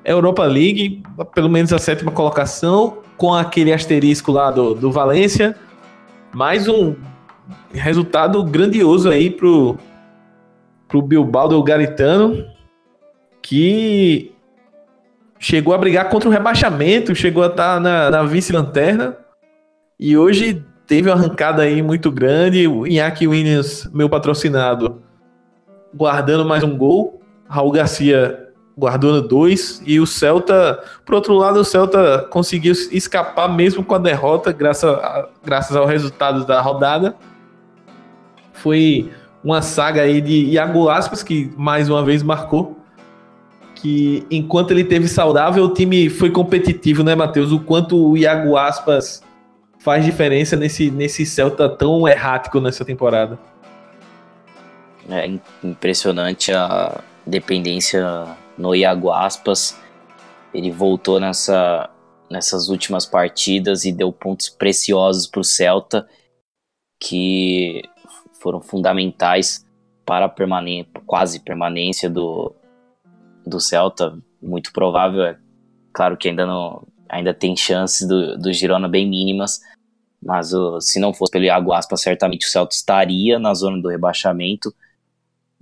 Europa 0.04 0.44
League, 0.44 1.02
pelo 1.34 1.48
menos 1.48 1.72
a 1.72 1.78
sétima 1.78 2.10
colocação, 2.10 2.98
com 3.16 3.34
aquele 3.34 3.72
asterisco 3.72 4.32
lá 4.32 4.50
do, 4.50 4.74
do 4.74 4.90
Valência. 4.92 5.56
Mais 6.32 6.68
um 6.68 6.94
resultado 7.72 8.42
grandioso 8.44 9.10
aí 9.10 9.30
pro, 9.30 9.76
pro 10.86 11.02
Bilbao 11.02 11.48
do 11.48 11.62
Garitano, 11.62 12.44
que 13.42 14.32
chegou 15.38 15.74
a 15.74 15.78
brigar 15.78 16.08
contra 16.08 16.28
o 16.28 16.32
rebaixamento, 16.32 17.14
chegou 17.14 17.42
a 17.42 17.46
estar 17.46 17.74
tá 17.74 17.80
na, 17.80 18.10
na 18.10 18.22
vice-lanterna 18.22 19.16
e 19.98 20.16
hoje 20.16 20.64
teve 20.86 21.10
uma 21.10 21.16
arrancada 21.16 21.62
aí 21.62 21.82
muito 21.82 22.10
grande. 22.10 22.66
O 22.66 22.86
Iñaki 22.86 23.26
Williams, 23.26 23.88
meu 23.92 24.08
patrocinado, 24.08 25.02
guardando 25.94 26.44
mais 26.44 26.62
um 26.62 26.76
gol. 26.76 27.20
Raul 27.48 27.72
Garcia 27.72 28.47
guardando 28.78 29.20
dois. 29.20 29.82
E 29.84 29.98
o 29.98 30.06
Celta, 30.06 30.82
por 31.04 31.16
outro 31.16 31.34
lado, 31.34 31.58
o 31.58 31.64
Celta 31.64 32.26
conseguiu 32.30 32.72
escapar 32.92 33.48
mesmo 33.48 33.82
com 33.82 33.96
a 33.96 33.98
derrota, 33.98 34.52
graças, 34.52 34.88
a, 34.88 35.28
graças 35.44 35.76
ao 35.76 35.84
resultado 35.84 36.46
da 36.46 36.60
rodada. 36.60 37.16
Foi 38.52 39.10
uma 39.42 39.60
saga 39.60 40.02
aí 40.02 40.20
de 40.20 40.44
Iago 40.44 40.88
Aspas, 40.88 41.22
que 41.22 41.50
mais 41.56 41.88
uma 41.90 42.04
vez 42.04 42.22
marcou 42.22 42.76
que 43.74 44.26
enquanto 44.28 44.72
ele 44.72 44.82
teve 44.82 45.06
saudável, 45.06 45.64
o 45.64 45.72
time 45.72 46.10
foi 46.10 46.30
competitivo, 46.30 47.04
né, 47.04 47.14
Matheus? 47.14 47.52
O 47.52 47.60
quanto 47.60 48.10
o 48.10 48.16
Iago 48.16 48.56
Aspas 48.56 49.22
faz 49.78 50.04
diferença 50.04 50.56
nesse, 50.56 50.90
nesse 50.90 51.24
Celta 51.24 51.68
tão 51.68 52.06
errático 52.08 52.60
nessa 52.60 52.84
temporada. 52.84 53.38
É 55.08 55.30
impressionante 55.62 56.52
a 56.52 57.00
dependência 57.24 58.26
no 58.58 58.74
Iago 58.74 59.10
Aspas. 59.10 59.78
Ele 60.52 60.70
voltou 60.70 61.20
nessa, 61.20 61.88
nessas 62.30 62.68
últimas 62.68 63.06
partidas 63.06 63.84
e 63.84 63.92
deu 63.92 64.12
pontos 64.12 64.48
preciosos 64.48 65.26
para 65.26 65.40
o 65.40 65.44
Celta 65.44 66.08
que 67.00 67.82
foram 68.40 68.60
fundamentais 68.60 69.64
para 70.04 70.26
a 70.26 70.34
quase 71.06 71.40
permanência 71.40 72.08
do, 72.08 72.54
do 73.46 73.60
Celta, 73.60 74.18
muito 74.40 74.72
provável. 74.72 75.22
É 75.22 75.38
claro 75.92 76.16
que 76.16 76.28
ainda 76.28 76.46
não 76.46 76.86
ainda 77.08 77.32
tem 77.32 77.56
chances 77.56 78.06
do, 78.06 78.36
do 78.36 78.52
Girona 78.52 78.88
bem 78.88 79.08
mínimas, 79.08 79.60
mas 80.22 80.52
uh, 80.52 80.80
se 80.80 81.00
não 81.00 81.14
fosse 81.14 81.32
pelo 81.32 81.44
Iago 81.44 81.72
Aspas, 81.72 82.02
certamente 82.02 82.46
o 82.46 82.50
Celta 82.50 82.74
estaria 82.74 83.38
na 83.38 83.54
zona 83.54 83.80
do 83.80 83.88
rebaixamento 83.88 84.74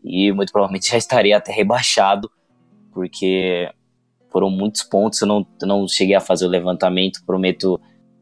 e 0.02 0.32
muito 0.32 0.52
provavelmente 0.52 0.88
já 0.90 0.96
estaria 0.96 1.37
até 1.37 1.52
rebaixado, 1.52 2.30
porque 2.96 3.70
foram 4.30 4.48
muitos 4.48 4.82
pontos. 4.82 5.20
Eu 5.20 5.28
não, 5.28 5.46
não 5.62 5.87
cheguei 5.87 6.16
a 6.16 6.20
fazer 6.20 6.46
o 6.46 6.48
levantamento, 6.48 7.22
prometo 7.26 7.78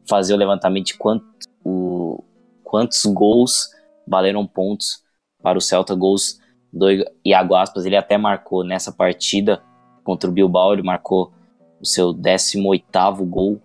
fazer 0.07 0.33
o 0.33 0.37
levantamento 0.37 0.87
de 0.87 0.97
quanto, 0.97 1.25
o, 1.63 2.21
quantos 2.61 3.05
gols 3.05 3.69
valeram 4.05 4.45
pontos 4.45 5.01
para 5.41 5.57
o 5.57 5.61
Celta, 5.61 5.95
gols 5.95 6.41
do 6.73 6.87
Iago 7.25 7.55
Aspas, 7.55 7.85
ele 7.85 7.95
até 7.95 8.17
marcou 8.17 8.65
nessa 8.65 8.91
partida 8.91 9.63
contra 10.03 10.29
o 10.29 10.33
Bilbao, 10.33 10.73
ele 10.73 10.83
marcou 10.83 11.31
o 11.79 11.85
seu 11.85 12.13
18º 12.13 13.25
gol 13.25 13.61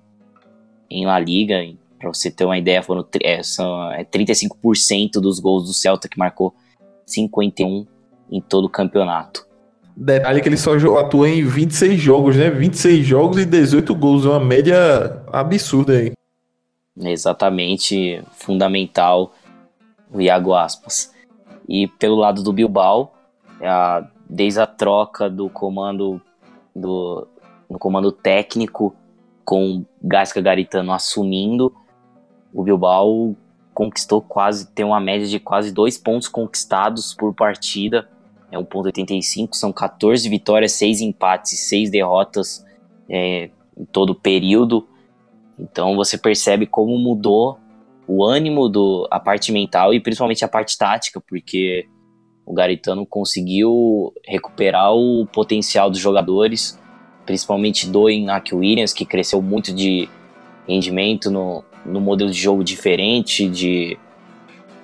em 0.88 1.04
La 1.06 1.18
Liga, 1.18 1.56
para 1.98 2.08
você 2.08 2.30
ter 2.30 2.44
uma 2.44 2.56
ideia, 2.56 2.84
foram 2.84 3.04
é, 3.22 3.42
são, 3.42 3.90
é 3.92 4.04
35% 4.04 5.14
dos 5.14 5.40
gols 5.40 5.64
do 5.66 5.74
Celta 5.74 6.08
que 6.08 6.18
marcou 6.18 6.54
51 7.04 7.84
em 8.30 8.40
todo 8.40 8.66
o 8.66 8.70
campeonato. 8.70 9.49
Detalhe 10.02 10.40
que 10.40 10.48
ele 10.48 10.56
só 10.56 10.74
atua 10.98 11.28
em 11.28 11.44
26 11.44 12.00
jogos, 12.00 12.34
né? 12.34 12.48
26 12.48 13.06
jogos 13.06 13.36
e 13.36 13.44
18 13.44 13.94
gols, 13.94 14.24
uma 14.24 14.40
média 14.40 15.22
absurda 15.30 15.92
aí. 15.92 16.12
Exatamente, 16.98 18.22
fundamental 18.32 19.34
o 20.10 20.18
Iago 20.18 20.54
Aspas. 20.54 21.12
E 21.68 21.86
pelo 21.86 22.16
lado 22.16 22.42
do 22.42 22.50
Bilbao, 22.50 23.12
a, 23.60 24.08
desde 24.26 24.58
a 24.60 24.66
troca 24.66 25.28
do 25.28 25.50
comando 25.50 26.18
do 26.74 27.28
no 27.68 27.78
comando 27.78 28.10
técnico 28.10 28.96
com 29.44 29.84
Gasca 30.02 30.40
Garitano 30.40 30.92
assumindo, 30.92 31.74
o 32.54 32.62
Bilbao 32.62 33.36
conquistou 33.74 34.22
quase, 34.22 34.66
tem 34.68 34.84
uma 34.84 34.98
média 34.98 35.26
de 35.26 35.38
quase 35.38 35.70
dois 35.70 35.98
pontos 35.98 36.26
conquistados 36.26 37.12
por 37.12 37.34
partida, 37.34 38.08
é 38.50 38.56
1.85, 38.56 39.54
são 39.54 39.72
14 39.72 40.28
vitórias, 40.28 40.72
6 40.72 41.00
empates 41.00 41.52
e 41.52 41.56
6 41.56 41.90
derrotas 41.90 42.64
é, 43.08 43.50
em 43.76 43.84
todo 43.84 44.10
o 44.10 44.14
período. 44.14 44.86
Então 45.58 45.94
você 45.94 46.18
percebe 46.18 46.66
como 46.66 46.98
mudou 46.98 47.58
o 48.06 48.24
ânimo, 48.24 48.68
do, 48.68 49.06
a 49.10 49.20
parte 49.20 49.52
mental 49.52 49.94
e 49.94 50.00
principalmente 50.00 50.44
a 50.44 50.48
parte 50.48 50.76
tática, 50.76 51.20
porque 51.20 51.86
o 52.44 52.52
Garitano 52.52 53.06
conseguiu 53.06 54.12
recuperar 54.26 54.92
o 54.92 55.24
potencial 55.26 55.88
dos 55.88 56.00
jogadores, 56.00 56.76
principalmente 57.24 57.88
do 57.88 58.10
Iñaki 58.10 58.54
Williams, 58.54 58.92
que 58.92 59.04
cresceu 59.04 59.40
muito 59.40 59.72
de 59.72 60.08
rendimento 60.66 61.30
no, 61.30 61.62
no 61.86 62.00
modelo 62.00 62.30
de 62.30 62.38
jogo 62.38 62.64
diferente, 62.64 63.48
de 63.48 63.96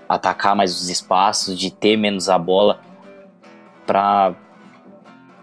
atacar 0.09 0.55
mais 0.55 0.73
os 0.81 0.89
espaços, 0.89 1.59
de 1.59 1.73
ter 1.73 1.97
menos 1.97 2.29
a 2.29 2.39
bola 2.39 2.81
para 3.87 4.35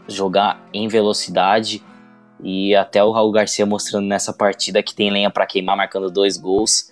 jogar 0.08 0.62
em 0.74 0.88
velocidade 0.88 1.82
E 2.44 2.76
até 2.76 3.02
o 3.02 3.12
Raul 3.12 3.32
Garcia 3.32 3.66
mostrando 3.66 4.06
nessa 4.06 4.34
partida 4.34 4.84
que 4.84 4.94
tem 4.94 5.10
lenha 5.10 5.32
para 5.32 5.46
queimar, 5.46 5.78
marcando 5.78 6.12
dois 6.12 6.36
gols. 6.36 6.91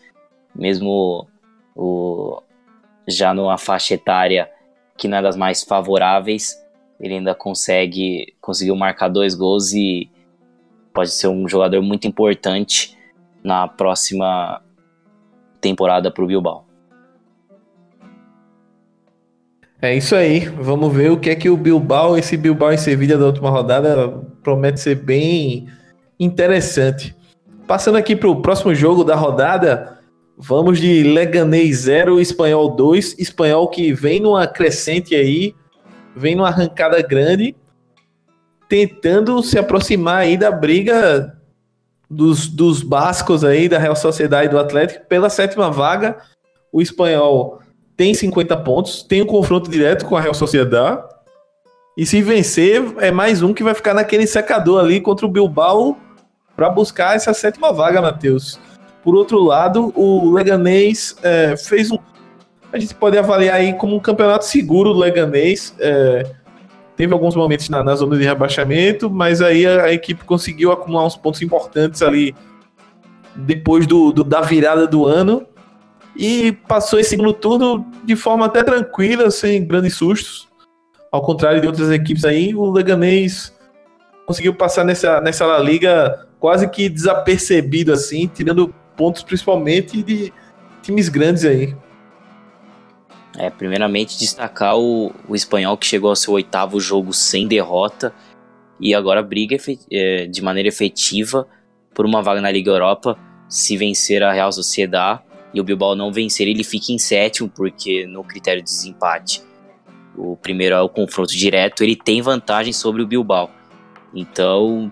Mesmo 0.56 1.28
o, 1.76 2.42
já 3.08 3.34
numa 3.34 3.58
faixa 3.58 3.96
etária 3.96 4.50
que 4.98 5.08
não 5.08 5.18
é 5.18 5.22
das 5.22 5.36
mais 5.36 5.64
favoráveis, 5.64 6.56
ele 7.00 7.16
ainda 7.16 7.36
consegue 7.36 8.34
conseguiu 8.40 8.76
marcar 8.76 9.10
dois 9.10 9.34
gols 9.34 9.74
e 9.74 10.10
pode 10.94 11.12
ser 11.12 11.28
um 11.28 11.48
jogador 11.48 11.82
muito 11.82 12.08
importante 12.08 12.98
na 13.44 13.68
próxima 13.68 14.62
temporada 15.60 16.12
para 16.12 16.24
o 16.24 16.28
Bilbao. 16.28 16.71
É 19.82 19.96
isso 19.96 20.16
aí. 20.16 20.42
Vamos 20.42 20.94
ver 20.94 21.12
o 21.12 21.18
que 21.18 21.32
é 21.32 21.36
que 21.36 21.50
o 21.50 21.58
Bilbao, 21.58 22.16
esse 22.16 22.38
Bilbao 22.38 22.72
em 22.72 22.78
Sevilha 22.78 23.18
da 23.18 23.26
última 23.26 23.50
rodada, 23.50 24.10
promete 24.44 24.80
ser 24.80 24.96
bem 24.96 25.68
interessante. 26.20 27.16
Passando 27.66 27.98
aqui 27.98 28.16
para 28.16 28.30
o 28.30 28.42
próximo 28.42 28.76
jogo 28.76 29.04
da 29.04 29.16
rodada, 29.16 29.98
vamos 30.38 30.80
de 30.80 31.02
Leganés 31.02 31.78
0, 31.80 32.22
Espanhol 32.22 32.76
2. 32.76 33.18
Espanhol 33.18 33.68
que 33.70 33.92
vem 33.92 34.20
numa 34.20 34.46
crescente 34.46 35.16
aí, 35.16 35.56
vem 36.16 36.36
numa 36.36 36.50
arrancada 36.50 37.02
grande, 37.02 37.56
tentando 38.70 39.42
se 39.42 39.58
aproximar 39.58 40.18
aí 40.18 40.38
da 40.38 40.52
briga 40.52 41.36
dos, 42.08 42.48
dos 42.48 42.84
bascos 42.84 43.44
aí, 43.44 43.68
da 43.68 43.80
Real 43.80 43.96
Sociedade 43.96 44.46
e 44.46 44.52
do 44.52 44.60
Atlético 44.60 45.08
pela 45.08 45.30
sétima 45.30 45.72
vaga. 45.72 46.18
O 46.72 46.84
Espanhol 46.84 47.61
tem 48.02 48.16
50 48.16 48.58
pontos, 48.58 49.04
tem 49.04 49.22
um 49.22 49.28
confronto 49.28 49.70
direto 49.70 50.08
com 50.08 50.18
a 50.18 50.22
Real 50.22 50.34
Sociedade. 50.34 51.04
E 51.96 52.04
se 52.04 52.20
vencer, 52.20 52.84
é 52.98 53.12
mais 53.12 53.44
um 53.44 53.54
que 53.54 53.64
vai 53.64 53.76
ficar 53.76 53.94
naquele 53.94 54.26
secador 54.26 54.80
ali 54.80 55.00
contra 55.00 55.24
o 55.24 55.30
Bilbao 55.30 55.96
para 56.56 56.68
buscar 56.68 57.16
essa 57.16 57.32
sétima 57.32 57.72
vaga, 57.72 58.02
Matheus. 58.02 58.60
Por 59.04 59.14
outro 59.14 59.38
lado, 59.44 59.94
o 59.96 60.34
Leganês 60.34 61.16
é, 61.22 61.56
fez 61.56 61.92
um. 61.92 62.00
A 62.74 62.80
gente 62.80 62.96
pode 62.96 63.20
avaliar 63.20 63.58
aí 63.58 63.74
como 63.74 63.96
um 63.96 64.00
campeonato 64.00 64.46
seguro 64.46 64.94
do 64.94 65.00
Leganês. 65.00 65.76
É, 65.80 66.26
teve 66.96 67.14
alguns 67.14 67.36
momentos 67.36 67.70
na, 67.70 67.84
na, 67.84 67.94
zona 67.94 68.18
de 68.18 68.24
rebaixamento, 68.24 69.12
mas 69.12 69.44
aí 69.44 69.68
a, 69.68 69.84
a, 69.84 69.94
equipe 69.94 70.26
conseguiu 70.26 70.72
acumular 70.72 71.06
uns 71.06 71.16
pontos 71.16 71.44
importantes 71.44 72.02
ali 72.02 72.34
depois 73.36 73.86
do, 73.86 74.12
do 74.12 74.24
da 74.24 74.42
virada 74.42 74.88
do 74.88 75.06
ano 75.06 75.46
e 76.22 76.52
passou 76.52 77.00
esse 77.00 77.10
segundo 77.10 77.34
turno 77.34 77.84
de 78.04 78.16
forma 78.16 78.46
até 78.46 78.62
tranquila, 78.62 79.32
sem 79.32 79.66
grandes 79.66 79.96
sustos. 79.96 80.48
Ao 81.12 81.20
contrário 81.20 81.60
de 81.60 81.66
outras 81.66 81.90
equipes 81.90 82.24
aí, 82.24 82.54
o 82.54 82.70
Leganês 82.70 83.52
conseguiu 84.28 84.54
passar 84.54 84.86
nessa, 84.86 85.20
nessa 85.20 85.48
La 85.48 85.58
Liga 85.58 86.28
quase 86.40 86.70
que 86.70 86.88
desapercebido 86.88 87.92
assim, 87.92 88.28
tirando 88.28 88.72
pontos 88.96 89.24
principalmente 89.24 90.04
de 90.04 90.32
times 90.84 91.10
grandes 91.10 91.44
aí. 91.44 91.76
É, 93.36 93.50
primeiramente 93.50 94.20
destacar 94.20 94.78
o, 94.78 95.12
o 95.28 95.36
espanhol 95.36 95.76
que 95.76 95.88
chegou 95.88 96.12
ao 96.12 96.16
seu 96.16 96.34
oitavo 96.34 96.80
jogo 96.80 97.12
sem 97.14 97.48
derrota 97.48 98.14
e 98.80 98.94
agora 98.94 99.24
briga 99.24 99.58
é, 99.90 100.28
de 100.28 100.42
maneira 100.44 100.70
efetiva 100.70 101.48
por 101.96 102.06
uma 102.06 102.22
vaga 102.22 102.42
na 102.42 102.52
Liga 102.52 102.70
Europa 102.70 103.18
se 103.50 103.76
vencer 103.76 104.22
a 104.22 104.32
Real 104.32 104.52
Sociedade 104.52 105.31
e 105.54 105.60
o 105.60 105.64
Bilbao 105.64 105.96
não 105.96 106.12
vencer, 106.12 106.48
ele 106.48 106.64
fica 106.64 106.92
em 106.92 106.98
sétimo, 106.98 107.50
porque 107.50 108.06
no 108.06 108.24
critério 108.24 108.62
de 108.64 108.70
desempate, 108.70 109.44
o 110.18 110.36
primeiro 110.36 110.76
é 110.76 110.82
o 110.82 110.90
confronto 110.90 111.32
direto, 111.32 111.84
ele 111.84 111.96
tem 111.96 112.22
vantagem 112.22 112.74
sobre 112.74 113.02
o 113.02 113.08
Bilbao. 113.08 113.50
Então, 114.14 114.92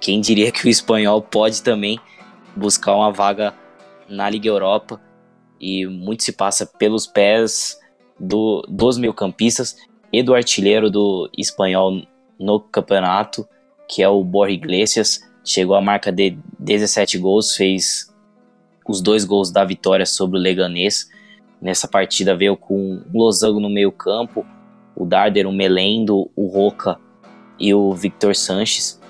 quem 0.00 0.20
diria 0.20 0.50
que 0.50 0.66
o 0.66 0.68
espanhol 0.68 1.22
pode 1.22 1.62
também 1.62 1.98
buscar 2.54 2.94
uma 2.94 3.12
vaga 3.12 3.54
na 4.08 4.28
Liga 4.28 4.48
Europa 4.48 5.00
e 5.60 5.86
muito 5.86 6.22
se 6.22 6.32
passa 6.32 6.66
pelos 6.66 7.06
pés 7.06 7.78
do, 8.18 8.62
dos 8.68 8.98
meio-campistas 8.98 9.76
e 10.12 10.22
do 10.22 10.34
artilheiro 10.34 10.90
do 10.90 11.30
espanhol 11.36 12.02
no 12.38 12.60
campeonato, 12.60 13.46
que 13.88 14.02
é 14.02 14.08
o 14.08 14.22
Borja 14.22 14.52
Iglesias. 14.52 15.20
Chegou 15.44 15.74
à 15.74 15.80
marca 15.80 16.12
de 16.12 16.36
17 16.58 17.18
gols, 17.18 17.56
fez 17.56 18.11
os 18.90 19.00
dois 19.00 19.24
gols 19.24 19.50
da 19.50 19.64
vitória 19.64 20.04
sobre 20.04 20.38
o 20.38 20.42
Leganês. 20.42 21.10
Nessa 21.60 21.86
partida 21.86 22.34
veio 22.34 22.56
com 22.56 23.02
o 23.12 23.18
Losango 23.18 23.60
no 23.60 23.70
meio 23.70 23.92
campo, 23.92 24.44
o 24.96 25.04
Darder, 25.04 25.46
o 25.46 25.52
Melendo, 25.52 26.30
o 26.34 26.46
Roca 26.46 26.98
e 27.58 27.72
o 27.72 27.92
Victor 27.92 28.34
Sanches. 28.34 29.00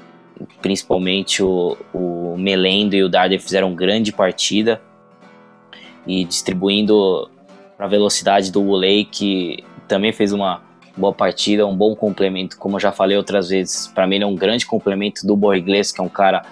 Principalmente 0.60 1.42
o, 1.42 1.76
o 1.94 2.36
Melendo 2.36 2.94
e 2.94 3.02
o 3.02 3.08
Darder 3.08 3.40
fizeram 3.40 3.74
grande 3.74 4.12
partida 4.12 4.82
e 6.06 6.24
distribuindo 6.24 7.30
para 7.76 7.86
a 7.86 7.88
velocidade 7.88 8.50
do 8.50 8.60
Ulei, 8.62 9.04
que 9.04 9.64
também 9.86 10.12
fez 10.12 10.32
uma 10.32 10.62
boa 10.96 11.12
partida, 11.12 11.66
um 11.66 11.76
bom 11.76 11.94
complemento, 11.94 12.58
como 12.58 12.76
eu 12.76 12.80
já 12.80 12.92
falei 12.92 13.16
outras 13.16 13.48
vezes, 13.48 13.86
para 13.88 14.06
mim 14.06 14.16
ele 14.16 14.24
é 14.24 14.26
um 14.26 14.36
grande 14.36 14.66
complemento 14.66 15.26
do 15.26 15.36
Borges, 15.36 15.90
que 15.90 16.00
é 16.00 16.04
um 16.04 16.08
cara 16.08 16.42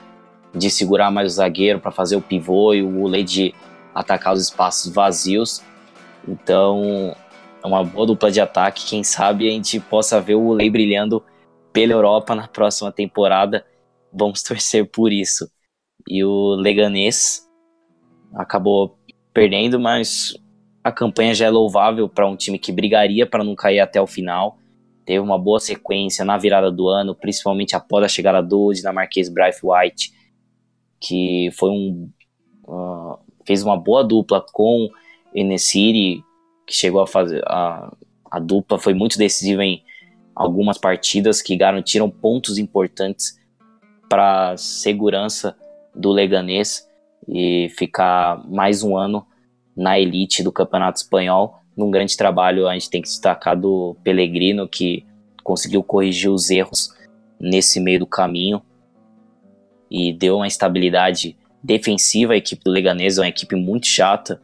de 0.55 0.71
segurar 0.71 1.11
mais 1.11 1.33
o 1.33 1.37
zagueiro 1.37 1.81
para 1.81 1.91
fazer 1.91 2.17
o 2.17 2.23
pivô 2.23 2.75
e 2.75 2.83
o 2.83 3.03
Ule 3.03 3.23
de 3.23 3.55
atacar 3.95 4.33
os 4.33 4.43
espaços 4.43 4.93
vazios. 4.93 5.63
Então, 6.27 7.15
é 7.63 7.67
uma 7.67 7.85
boa 7.85 8.07
dupla 8.07 8.31
de 8.31 8.41
ataque. 8.41 8.87
Quem 8.87 9.05
sabe 9.05 9.49
a 9.49 9.53
gente 9.53 9.79
possa 9.79 10.21
ver 10.21 10.35
o 10.35 10.49
Ule 10.49 10.71
brilhando 10.71 11.23
pela 11.73 11.93
Europa 11.93 12.35
na 12.35 12.49
próxima 12.49 12.91
temporada. 12.91 13.65
Vamos 14.13 14.43
torcer 14.45 14.87
por 14.91 15.13
isso. 15.13 15.49
E 16.09 16.25
o 16.25 16.55
Leganês 16.55 17.49
acabou 18.35 18.99
perdendo, 19.33 19.79
mas 19.79 20.35
a 20.83 20.91
campanha 20.91 21.35
já 21.35 21.47
é 21.47 21.51
louvável 21.51 22.09
para 22.09 22.27
um 22.27 22.37
time 22.37 22.59
que 22.59 22.73
brigaria 22.73 23.27
para 23.27 23.45
não 23.45 23.55
cair 23.55 23.81
até 23.81 24.01
o 24.01 24.07
final. 24.07 24.59
Teve 25.05 25.21
uma 25.21 25.39
boa 25.39 25.61
sequência 25.61 26.25
na 26.25 26.39
virada 26.39 26.71
do 26.71 26.89
ano, 26.89 27.15
principalmente 27.15 27.77
após 27.77 28.05
a 28.05 28.09
chegada 28.09 28.43
do 28.43 28.73
dinamarquês 28.73 29.29
Bryce 29.29 29.61
White 29.63 30.13
que 31.01 31.51
foi 31.53 31.71
um 31.71 32.11
uh, 32.69 33.19
fez 33.47 33.63
uma 33.63 33.77
boa 33.77 34.05
dupla 34.05 34.45
com 34.53 34.89
Enesiri, 35.35 36.23
que 36.67 36.75
chegou 36.75 37.01
a 37.01 37.07
fazer 37.07 37.43
a, 37.47 37.93
a 38.31 38.39
dupla 38.39 38.79
foi 38.79 38.95
muito 38.95 39.19
decisiva 39.19 39.65
em 39.65 39.83
algumas 40.35 40.79
partidas 40.79 41.43
que 41.43 41.57
garantiram 41.57 42.11
pontos 42.11 42.59
importantes 42.59 43.39
para 44.09 44.57
segurança 44.57 45.57
do 45.95 46.11
Leganês 46.11 46.89
e 47.29 47.69
ficar 47.77 48.45
mais 48.49 48.83
um 48.83 48.97
ano 48.97 49.27
na 49.77 49.99
elite 49.99 50.43
do 50.43 50.53
Campeonato 50.53 51.01
Espanhol. 51.01 51.57
Num 51.77 51.91
grande 51.91 52.17
trabalho, 52.17 52.69
a 52.69 52.75
gente 52.75 52.91
tem 52.91 53.01
que 53.01 53.09
destacar 53.09 53.59
do 53.59 53.97
Pellegrino, 54.03 54.69
que 54.69 55.05
conseguiu 55.43 55.83
corrigir 55.83 56.31
os 56.31 56.51
erros 56.51 56.95
nesse 57.39 57.81
meio 57.81 58.01
do 58.01 58.07
caminho 58.07 58.63
e 59.91 60.13
deu 60.13 60.37
uma 60.37 60.47
estabilidade 60.47 61.37
defensiva. 61.63 62.35
A 62.35 62.37
equipe 62.37 62.63
do 62.63 62.71
Leganês 62.71 63.19
é 63.19 63.23
uma 63.23 63.29
equipe 63.29 63.57
muito 63.57 63.87
chata 63.87 64.41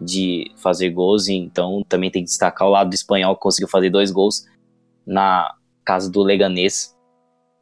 de 0.00 0.50
fazer 0.56 0.90
gols, 0.90 1.28
então 1.28 1.82
também 1.88 2.10
tem 2.10 2.22
que 2.22 2.28
destacar 2.28 2.68
o 2.68 2.70
lado 2.70 2.90
do 2.90 2.94
espanhol 2.94 3.34
que 3.34 3.40
conseguiu 3.40 3.68
fazer 3.68 3.90
dois 3.90 4.10
gols 4.10 4.46
na 5.06 5.54
casa 5.84 6.10
do 6.10 6.22
Leganês. 6.22 6.94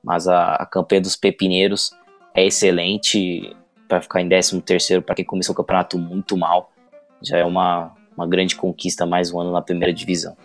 Mas 0.02 0.26
a, 0.26 0.54
a 0.56 0.66
campanha 0.66 1.00
dos 1.00 1.16
Pepineiros 1.16 1.90
é 2.34 2.46
excelente 2.46 3.54
para 3.88 4.00
ficar 4.00 4.20
em 4.20 4.28
13 4.28 4.60
terceiro 4.62 5.02
para 5.02 5.14
quem 5.14 5.24
começou 5.24 5.52
o 5.52 5.56
campeonato 5.56 5.98
muito 5.98 6.36
mal. 6.36 6.72
Já 7.22 7.38
é 7.38 7.44
uma, 7.44 7.94
uma 8.16 8.26
grande 8.26 8.56
conquista 8.56 9.06
mais 9.06 9.32
um 9.32 9.40
ano 9.40 9.52
na 9.52 9.62
primeira 9.62 9.92
divisão. 9.92 10.36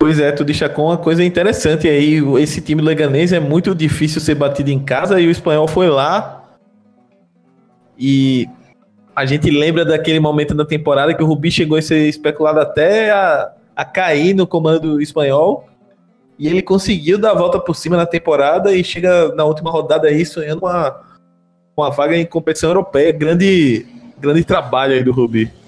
Pois 0.00 0.18
é, 0.18 0.32
tu 0.32 0.42
deixa 0.44 0.66
com 0.66 0.86
uma 0.86 0.96
coisa 0.96 1.22
interessante 1.22 1.86
aí. 1.86 2.22
Esse 2.38 2.62
time 2.62 2.80
leganês 2.80 3.34
é 3.34 3.38
muito 3.38 3.74
difícil 3.74 4.18
ser 4.18 4.34
batido 4.34 4.70
em 4.70 4.78
casa 4.78 5.20
e 5.20 5.26
o 5.26 5.30
espanhol 5.30 5.68
foi 5.68 5.90
lá. 5.90 6.42
E 7.98 8.48
a 9.14 9.26
gente 9.26 9.50
lembra 9.50 9.84
daquele 9.84 10.18
momento 10.18 10.54
da 10.54 10.64
temporada 10.64 11.12
que 11.12 11.22
o 11.22 11.26
Rubi 11.26 11.50
chegou 11.50 11.76
a 11.76 11.82
ser 11.82 12.08
especulado 12.08 12.60
até 12.60 13.10
a, 13.10 13.52
a 13.76 13.84
cair 13.84 14.32
no 14.32 14.46
comando 14.46 15.02
espanhol. 15.02 15.68
E 16.38 16.48
ele 16.48 16.62
conseguiu 16.62 17.18
dar 17.18 17.32
a 17.32 17.34
volta 17.34 17.60
por 17.60 17.76
cima 17.76 17.98
na 17.98 18.06
temporada 18.06 18.74
e 18.74 18.82
chega 18.82 19.34
na 19.34 19.44
última 19.44 19.70
rodada 19.70 20.08
aí 20.08 20.24
sonhando 20.24 20.64
uma, 20.64 20.98
uma 21.76 21.90
vaga 21.90 22.16
em 22.16 22.24
competição 22.24 22.70
europeia. 22.70 23.12
Grande, 23.12 23.86
grande 24.18 24.44
trabalho 24.44 24.94
aí 24.94 25.04
do 25.04 25.12
Rubi. 25.12 25.59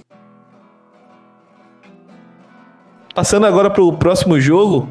Passando 3.15 3.45
agora 3.45 3.69
para 3.69 3.83
o 3.83 3.93
próximo 3.93 4.41
jogo, 4.41 4.89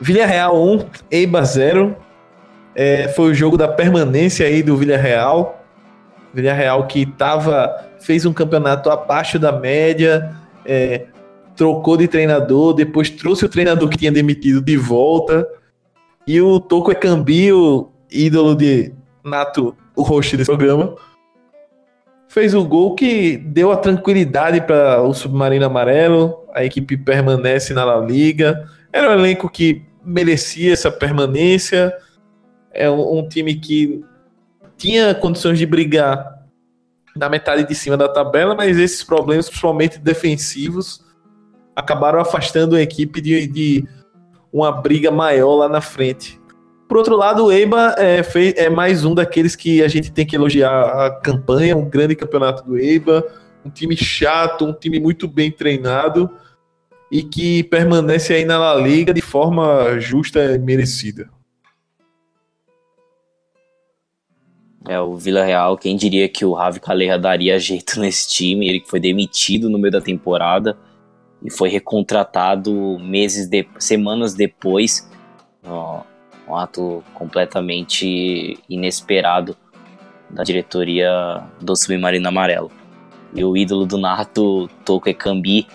Villarreal 0.00 0.60
1, 0.60 0.86
Eibar 1.08 1.44
0. 1.44 1.96
É, 2.74 3.08
foi 3.08 3.30
o 3.30 3.34
jogo 3.34 3.56
da 3.56 3.68
permanência 3.68 4.44
aí 4.44 4.60
do 4.60 4.76
Villarreal. 4.76 5.64
Villarreal 6.34 6.86
que 6.88 7.06
tava, 7.06 7.86
fez 8.00 8.26
um 8.26 8.32
campeonato 8.32 8.90
abaixo 8.90 9.38
da 9.38 9.52
média, 9.52 10.34
é, 10.66 11.06
trocou 11.54 11.96
de 11.96 12.08
treinador, 12.08 12.74
depois 12.74 13.08
trouxe 13.08 13.44
o 13.44 13.48
treinador 13.48 13.88
que 13.88 13.98
tinha 13.98 14.12
demitido 14.12 14.60
de 14.60 14.76
volta 14.76 15.48
E 16.26 16.40
o 16.40 16.60
Toco 16.60 16.92
é 16.92 16.94
Cambio, 16.94 17.90
ídolo 18.10 18.54
de 18.54 18.92
Nato, 19.24 19.76
o 19.96 20.02
host 20.02 20.36
desse 20.36 20.50
programa, 20.50 20.94
fez 22.28 22.54
o 22.54 22.64
gol 22.64 22.94
que 22.94 23.38
deu 23.38 23.72
a 23.72 23.76
tranquilidade 23.76 24.60
para 24.60 25.02
o 25.02 25.12
Submarino 25.14 25.64
Amarelo. 25.64 26.44
A 26.54 26.64
equipe 26.64 26.96
permanece 26.96 27.72
na 27.72 27.84
La 27.84 27.98
Liga. 27.98 28.68
Era 28.92 29.10
um 29.10 29.12
elenco 29.18 29.48
que 29.48 29.82
merecia 30.04 30.72
essa 30.72 30.90
permanência. 30.90 31.92
É 32.72 32.88
um, 32.90 33.18
um 33.18 33.28
time 33.28 33.54
que 33.54 34.04
tinha 34.76 35.14
condições 35.14 35.58
de 35.58 35.66
brigar 35.66 36.38
na 37.16 37.28
metade 37.28 37.66
de 37.66 37.74
cima 37.74 37.96
da 37.96 38.08
tabela, 38.08 38.54
mas 38.54 38.78
esses 38.78 39.02
problemas, 39.02 39.48
principalmente 39.48 39.98
defensivos, 39.98 41.04
acabaram 41.74 42.20
afastando 42.20 42.76
a 42.76 42.80
equipe 42.80 43.20
de, 43.20 43.46
de 43.46 43.88
uma 44.52 44.70
briga 44.70 45.10
maior 45.10 45.56
lá 45.56 45.68
na 45.68 45.80
frente. 45.80 46.40
Por 46.88 46.96
outro 46.96 47.16
lado, 47.16 47.44
o 47.44 47.52
Eiba 47.52 47.94
é, 47.98 48.22
fez, 48.22 48.54
é, 48.56 48.70
mais 48.70 49.04
um 49.04 49.14
daqueles 49.14 49.54
que 49.54 49.82
a 49.82 49.88
gente 49.88 50.10
tem 50.10 50.24
que 50.24 50.34
elogiar 50.34 50.70
a 50.70 51.10
campanha, 51.10 51.76
um 51.76 51.86
grande 51.86 52.16
campeonato 52.16 52.64
do 52.64 52.78
Eiba, 52.78 53.22
um 53.62 53.68
time 53.68 53.94
chato, 53.94 54.64
um 54.64 54.72
time 54.72 54.98
muito 54.98 55.28
bem 55.28 55.50
treinado 55.50 56.30
e 57.12 57.22
que 57.22 57.62
permanece 57.64 58.32
aí 58.32 58.46
na 58.46 58.58
La 58.58 58.74
Liga 58.74 59.12
de 59.12 59.20
forma 59.20 60.00
justa 60.00 60.40
e 60.54 60.58
merecida. 60.58 61.28
É, 64.88 64.98
o 64.98 65.14
Vila 65.14 65.44
Real, 65.44 65.76
quem 65.76 65.94
diria 65.94 66.26
que 66.26 66.46
o 66.46 66.54
Ravi 66.54 66.80
Calleja 66.80 67.18
daria 67.18 67.58
jeito 67.58 68.00
nesse 68.00 68.30
time, 68.30 68.66
ele 68.66 68.82
foi 68.86 68.98
demitido 68.98 69.68
no 69.68 69.78
meio 69.78 69.92
da 69.92 70.00
temporada 70.00 70.78
e 71.42 71.50
foi 71.50 71.68
recontratado 71.68 72.98
meses 72.98 73.46
de, 73.46 73.68
semanas 73.78 74.32
depois 74.32 75.06
um 76.48 76.56
ato 76.56 77.04
completamente 77.14 78.58
inesperado 78.68 79.56
da 80.30 80.42
diretoria 80.42 81.42
do 81.60 81.76
Submarino 81.76 82.28
Amarelo. 82.28 82.70
E 83.34 83.44
o 83.44 83.56
ídolo 83.56 83.84
do 83.84 83.98
Nato, 83.98 84.68
Toko 84.84 85.08
Ekambi, 85.08 85.66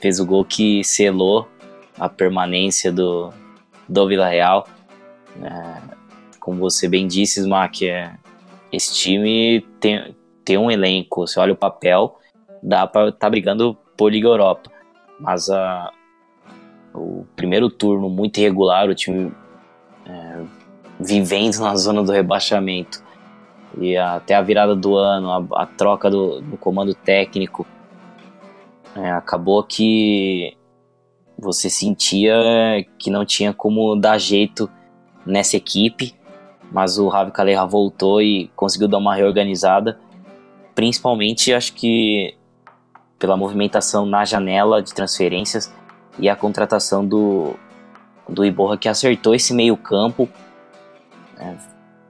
fez 0.00 0.18
o 0.18 0.26
gol 0.26 0.44
que 0.44 0.82
selou 0.82 1.48
a 1.98 2.08
permanência 2.08 2.90
do, 2.90 3.30
do 3.88 4.08
Vila 4.08 4.28
Real. 4.28 4.66
É, 5.42 5.96
como 6.40 6.58
você 6.58 6.88
bem 6.88 7.06
disse, 7.06 7.40
Smack, 7.40 7.86
é, 7.86 8.14
esse 8.72 8.94
time 8.94 9.60
tem, 9.78 10.16
tem 10.44 10.56
um 10.56 10.70
elenco, 10.70 11.26
você 11.26 11.38
olha 11.38 11.52
o 11.52 11.56
papel, 11.56 12.18
dá 12.62 12.86
para 12.86 13.08
estar 13.08 13.18
tá 13.18 13.30
brigando 13.30 13.76
por 13.96 14.10
Liga 14.10 14.28
Europa. 14.28 14.70
Mas 15.20 15.48
a, 15.50 15.90
o 16.94 17.26
primeiro 17.36 17.68
turno 17.68 18.08
muito 18.08 18.38
irregular, 18.38 18.88
o 18.88 18.94
time 18.94 19.32
é, 20.06 20.40
vivendo 20.98 21.58
na 21.58 21.76
zona 21.76 22.02
do 22.02 22.12
rebaixamento. 22.12 23.02
E 23.78 23.96
até 23.96 24.34
a 24.34 24.42
virada 24.42 24.76
do 24.76 24.96
ano, 24.96 25.30
a, 25.30 25.62
a 25.62 25.66
troca 25.66 26.10
do, 26.10 26.40
do, 26.40 26.56
comando 26.56 26.94
técnico, 26.94 27.66
é, 28.94 29.10
acabou 29.10 29.62
que 29.62 30.56
você 31.38 31.70
sentia 31.70 32.34
que 32.98 33.10
não 33.10 33.24
tinha 33.24 33.52
como 33.52 33.96
dar 33.96 34.18
jeito 34.18 34.70
nessa 35.24 35.56
equipe, 35.56 36.14
mas 36.70 36.98
o 36.98 37.08
Ravi 37.08 37.32
Calleja 37.32 37.64
voltou 37.64 38.20
e 38.20 38.50
conseguiu 38.54 38.88
dar 38.88 38.98
uma 38.98 39.14
reorganizada, 39.14 39.98
principalmente 40.74 41.52
acho 41.52 41.72
que 41.72 42.34
pela 43.18 43.36
movimentação 43.36 44.04
na 44.04 44.24
janela 44.24 44.82
de 44.82 44.92
transferências 44.92 45.72
e 46.18 46.28
a 46.28 46.36
contratação 46.36 47.06
do 47.06 47.54
do 48.32 48.44
Iborra 48.44 48.76
que 48.76 48.88
acertou 48.88 49.34
esse 49.34 49.54
meio 49.54 49.76
campo, 49.76 50.28
né, 51.36 51.58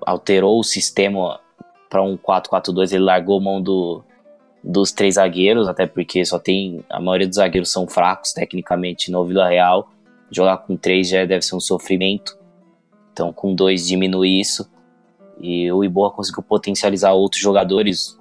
alterou 0.07 0.59
o 0.59 0.65
sistema 0.65 1.41
para 1.89 2.03
um 2.03 2.17
4-4-2, 2.17 2.93
ele 2.93 3.05
largou 3.05 3.41
mão 3.41 3.61
do, 3.61 4.03
dos 4.63 4.93
três 4.93 5.17
zagueiros, 5.17 5.69
até 5.69 5.87
porque 5.87 6.25
só 6.25 6.39
tem 6.39 6.85
a 6.89 7.01
maioria 7.01 7.27
dos 7.27 7.37
zagueiros 7.37 7.71
são 7.71 7.87
fracos 7.87 8.33
tecnicamente 8.33 9.11
no 9.11 9.25
Vila 9.25 9.49
Real. 9.49 9.91
Jogar 10.31 10.59
com 10.59 10.77
três 10.77 11.09
já 11.09 11.25
deve 11.25 11.43
ser 11.43 11.55
um 11.55 11.61
sofrimento. 11.61 12.39
Então, 13.13 13.33
com 13.33 13.55
dois 13.55 13.87
diminui 13.87 14.41
isso. 14.41 14.71
E 15.39 15.71
o 15.71 15.85
Iborra 15.85 16.15
conseguiu 16.15 16.43
potencializar 16.43 17.13
outros 17.13 17.43
jogadores, 17.43 18.19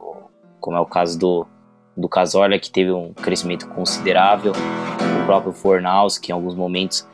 como 0.59 0.75
é 0.75 0.79
o 0.79 0.85
caso 0.85 1.17
do, 1.17 1.47
do 1.95 2.09
Casorla, 2.09 2.59
que 2.59 2.69
teve 2.69 2.91
um 2.91 3.13
crescimento 3.13 3.69
considerável. 3.69 4.51
O 5.21 5.25
próprio 5.25 5.53
Fornaus, 5.53 6.17
que 6.17 6.31
em 6.31 6.35
alguns 6.35 6.55
momentos 6.55 7.07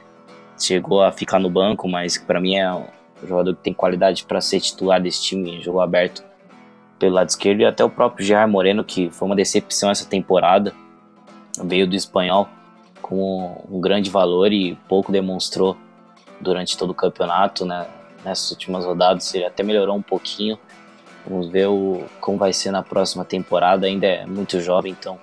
chegou 0.57 1.03
a 1.03 1.11
ficar 1.11 1.39
no 1.39 1.49
banco, 1.49 1.87
mas 1.87 2.17
para 2.17 2.39
mim 2.39 2.55
é 2.55 2.73
um 2.73 2.85
jogador 3.23 3.55
que 3.55 3.63
tem 3.63 3.73
qualidade 3.73 4.23
para 4.23 4.41
ser 4.41 4.59
titular 4.59 5.01
desse 5.01 5.21
time, 5.23 5.61
jogou 5.61 5.81
aberto 5.81 6.23
pelo 6.99 7.15
lado 7.15 7.29
esquerdo, 7.29 7.61
e 7.61 7.65
até 7.65 7.83
o 7.83 7.89
próprio 7.89 8.25
Gerard 8.25 8.51
Moreno, 8.51 8.83
que 8.83 9.09
foi 9.11 9.27
uma 9.27 9.35
decepção 9.35 9.89
essa 9.89 10.05
temporada, 10.05 10.73
veio 11.63 11.87
do 11.87 11.95
espanhol 11.95 12.49
com 13.01 13.63
um 13.69 13.79
grande 13.79 14.09
valor 14.09 14.51
e 14.51 14.75
pouco 14.87 15.11
demonstrou 15.11 15.77
durante 16.41 16.77
todo 16.77 16.91
o 16.91 16.95
campeonato, 16.95 17.65
né? 17.65 17.87
Nessas 18.25 18.51
últimas 18.51 18.83
rodadas 18.83 19.33
ele 19.33 19.45
até 19.45 19.63
melhorou 19.63 19.95
um 19.95 20.01
pouquinho. 20.01 20.57
Vamos 21.25 21.49
ver 21.49 21.67
o, 21.67 22.03
como 22.19 22.37
vai 22.37 22.51
ser 22.51 22.71
na 22.71 22.83
próxima 22.83 23.23
temporada. 23.23 23.85
Ainda 23.87 24.07
é 24.07 24.25
muito 24.25 24.59
jovem, 24.59 24.91
então 24.91 25.19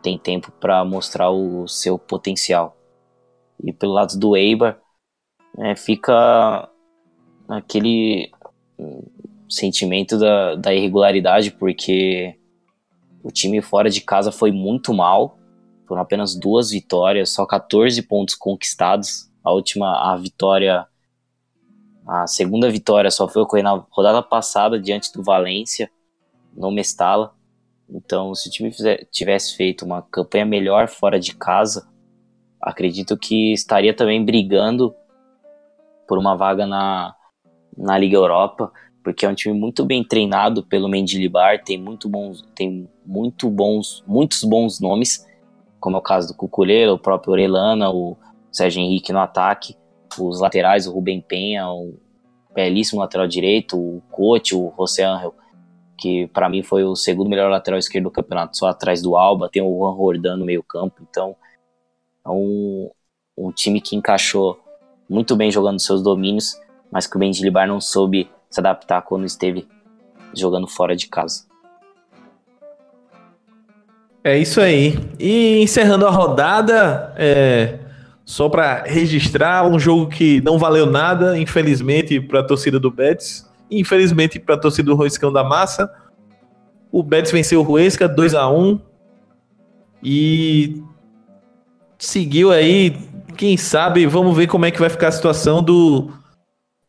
tem 0.00 0.16
tempo 0.16 0.50
para 0.52 0.84
mostrar 0.84 1.30
o 1.30 1.66
seu 1.68 1.98
potencial. 1.98 2.76
E 3.62 3.72
pelo 3.72 3.92
lado 3.92 4.18
do 4.18 4.36
Eibar, 4.36 4.80
né, 5.56 5.76
fica 5.76 6.68
aquele 7.48 8.30
sentimento 9.48 10.18
da, 10.18 10.54
da 10.54 10.74
irregularidade, 10.74 11.50
porque 11.52 12.38
o 13.22 13.30
time 13.30 13.60
fora 13.60 13.90
de 13.90 14.00
casa 14.00 14.32
foi 14.32 14.50
muito 14.50 14.92
mal. 14.92 15.38
Foram 15.86 16.02
apenas 16.02 16.34
duas 16.34 16.70
vitórias, 16.70 17.30
só 17.30 17.46
14 17.46 18.00
pontos 18.02 18.34
conquistados. 18.34 19.30
A 19.44 19.52
última, 19.52 20.12
a 20.12 20.16
vitória, 20.16 20.86
a 22.06 22.26
segunda 22.26 22.70
vitória 22.70 23.10
só 23.10 23.28
foi 23.28 23.42
ocorrer 23.42 23.64
na 23.64 23.84
rodada 23.90 24.22
passada 24.22 24.80
diante 24.80 25.12
do 25.12 25.22
Valência, 25.22 25.90
no 26.56 26.70
Mestala. 26.70 27.34
Então, 27.88 28.34
se 28.34 28.48
o 28.48 28.50
time 28.50 28.72
fizer, 28.72 29.06
tivesse 29.10 29.54
feito 29.54 29.84
uma 29.84 30.00
campanha 30.00 30.46
melhor 30.46 30.88
fora 30.88 31.20
de 31.20 31.34
casa, 31.34 31.86
acredito 32.62 33.16
que 33.16 33.52
estaria 33.52 33.92
também 33.92 34.24
brigando 34.24 34.94
por 36.06 36.16
uma 36.16 36.36
vaga 36.36 36.66
na, 36.66 37.14
na 37.76 37.98
Liga 37.98 38.16
Europa, 38.16 38.70
porque 39.02 39.26
é 39.26 39.28
um 39.28 39.34
time 39.34 39.58
muito 39.58 39.84
bem 39.84 40.04
treinado 40.04 40.62
pelo 40.64 40.88
Mendilibar, 40.88 41.64
tem 41.64 41.76
muito 41.76 42.08
bons, 42.08 42.42
tem 42.54 42.88
muito 43.04 43.50
bons, 43.50 44.04
muitos 44.06 44.44
bons 44.44 44.80
nomes, 44.80 45.26
como 45.80 45.96
é 45.96 45.98
o 45.98 46.02
caso 46.02 46.28
do 46.28 46.34
Cuculeiro, 46.34 46.92
o 46.92 46.98
próprio 46.98 47.32
Orelana, 47.32 47.90
o 47.90 48.16
Sérgio 48.52 48.80
Henrique 48.80 49.12
no 49.12 49.18
ataque, 49.18 49.74
os 50.18 50.40
laterais, 50.40 50.86
o 50.86 50.92
Rubem 50.92 51.20
Penha, 51.20 51.68
o 51.68 51.98
belíssimo 52.54 53.00
lateral 53.00 53.26
direito, 53.26 53.76
o 53.76 54.02
Cote, 54.10 54.54
o 54.54 54.72
José 54.78 55.02
Angel, 55.02 55.34
que 55.98 56.28
para 56.28 56.48
mim 56.48 56.62
foi 56.62 56.84
o 56.84 56.94
segundo 56.94 57.30
melhor 57.30 57.50
lateral 57.50 57.78
esquerdo 57.78 58.04
do 58.04 58.10
campeonato, 58.10 58.56
só 58.56 58.68
atrás 58.68 59.02
do 59.02 59.16
Alba, 59.16 59.48
tem 59.50 59.62
o 59.62 59.78
Juan 59.78 59.92
Rordan 59.92 60.36
no 60.36 60.44
meio 60.44 60.62
campo, 60.62 61.02
então 61.10 61.34
é 62.24 62.30
um, 62.30 62.90
um 63.36 63.52
time 63.52 63.80
que 63.80 63.96
encaixou 63.96 64.58
muito 65.08 65.36
bem 65.36 65.50
jogando 65.50 65.80
seus 65.80 66.02
domínios, 66.02 66.58
mas 66.90 67.06
que 67.06 67.16
o 67.16 67.18
Mendilibar 67.18 67.66
não 67.66 67.80
soube 67.80 68.30
se 68.50 68.60
adaptar 68.60 69.02
quando 69.02 69.24
esteve 69.24 69.66
jogando 70.34 70.66
fora 70.66 70.94
de 70.94 71.08
casa. 71.08 71.44
É 74.24 74.38
isso 74.38 74.60
aí. 74.60 74.98
E 75.18 75.60
encerrando 75.60 76.06
a 76.06 76.10
rodada, 76.10 77.12
é, 77.16 77.80
só 78.24 78.48
para 78.48 78.84
registrar 78.84 79.66
um 79.66 79.78
jogo 79.78 80.08
que 80.08 80.40
não 80.42 80.58
valeu 80.58 80.86
nada, 80.86 81.36
infelizmente, 81.36 82.20
para 82.20 82.40
a 82.40 82.46
torcida 82.46 82.78
do 82.78 82.90
Betis, 82.90 83.50
infelizmente 83.70 84.38
para 84.38 84.54
a 84.54 84.58
torcida 84.58 84.90
do 84.90 84.96
Roiscão 84.96 85.32
da 85.32 85.42
Massa. 85.42 85.92
O 86.90 87.02
Betis 87.02 87.32
venceu 87.32 87.60
o 87.60 87.62
Ruesca 87.64 88.08
2 88.08 88.34
a 88.34 88.48
1 88.48 88.80
e 90.02 90.82
seguiu 92.02 92.50
aí, 92.50 92.96
quem 93.36 93.56
sabe, 93.56 94.06
vamos 94.06 94.36
ver 94.36 94.48
como 94.48 94.66
é 94.66 94.70
que 94.72 94.80
vai 94.80 94.90
ficar 94.90 95.08
a 95.08 95.12
situação 95.12 95.62
do 95.62 96.10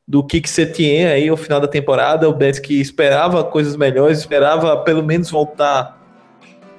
do 0.05 0.21
Kik 0.21 0.49
Setien 0.49 1.05
aí 1.05 1.29
ao 1.29 1.37
final 1.37 1.61
da 1.61 1.67
temporada, 1.67 2.27
o 2.27 2.33
Betis 2.33 2.59
que 2.59 2.81
esperava 2.81 3.41
coisas 3.41 3.77
melhores, 3.77 4.19
esperava 4.19 4.75
pelo 4.77 5.01
menos 5.01 5.31
voltar 5.31 5.97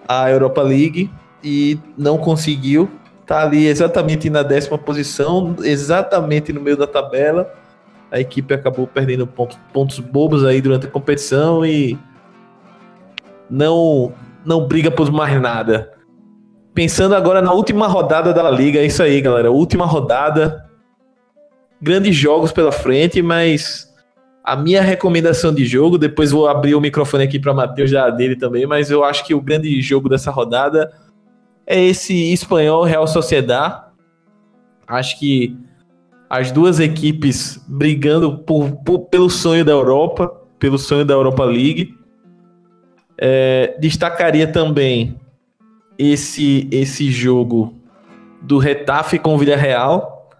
à 0.06 0.30
Europa 0.30 0.60
League 0.60 1.10
e 1.42 1.78
não 1.96 2.18
conseguiu. 2.18 2.90
Tá 3.24 3.42
ali 3.42 3.66
exatamente 3.66 4.28
na 4.28 4.42
décima 4.42 4.76
posição, 4.76 5.56
exatamente 5.62 6.52
no 6.52 6.60
meio 6.60 6.76
da 6.76 6.86
tabela. 6.86 7.50
A 8.10 8.20
equipe 8.20 8.52
acabou 8.52 8.86
perdendo 8.86 9.26
pontos, 9.26 9.58
pontos 9.72 9.98
bobos 10.00 10.44
aí 10.44 10.60
durante 10.60 10.86
a 10.86 10.90
competição 10.90 11.64
e 11.64 11.98
não 13.48 14.12
não 14.44 14.66
briga 14.66 14.90
por 14.90 15.10
mais 15.10 15.40
nada. 15.40 15.93
Pensando 16.74 17.14
agora 17.14 17.40
na 17.40 17.52
última 17.52 17.86
rodada 17.86 18.32
da 18.32 18.50
Liga, 18.50 18.80
é 18.80 18.86
isso 18.86 19.00
aí, 19.00 19.20
galera. 19.20 19.50
Última 19.50 19.86
rodada. 19.86 20.68
grandes 21.80 22.16
jogos 22.16 22.50
pela 22.50 22.72
frente, 22.72 23.22
mas 23.22 23.92
a 24.42 24.56
minha 24.56 24.82
recomendação 24.82 25.54
de 25.54 25.64
jogo, 25.64 25.98
depois 25.98 26.32
vou 26.32 26.48
abrir 26.48 26.74
o 26.74 26.80
microfone 26.80 27.24
aqui 27.24 27.38
para 27.38 27.54
Matheus 27.54 27.90
dar 27.90 28.10
dele 28.10 28.36
também, 28.36 28.66
mas 28.66 28.90
eu 28.90 29.04
acho 29.04 29.24
que 29.24 29.34
o 29.34 29.40
grande 29.40 29.80
jogo 29.82 30.08
dessa 30.08 30.30
rodada 30.30 30.92
é 31.66 31.80
esse 31.80 32.32
espanhol 32.32 32.84
Real 32.84 33.06
Sociedad. 33.06 33.84
Acho 34.86 35.18
que 35.18 35.56
as 36.28 36.50
duas 36.50 36.80
equipes 36.80 37.62
brigando 37.68 38.38
por, 38.38 38.72
por, 38.84 39.00
pelo 39.06 39.30
sonho 39.30 39.64
da 39.64 39.72
Europa, 39.72 40.28
pelo 40.58 40.78
sonho 40.78 41.04
da 41.04 41.14
Europa 41.14 41.44
League. 41.44 41.94
É, 43.16 43.76
destacaria 43.78 44.50
também 44.50 45.20
esse, 45.98 46.68
esse 46.70 47.10
jogo 47.10 47.74
do 48.40 48.58
Retafe 48.58 49.18
com 49.18 49.34
o 49.34 49.38
Villarreal. 49.38 50.30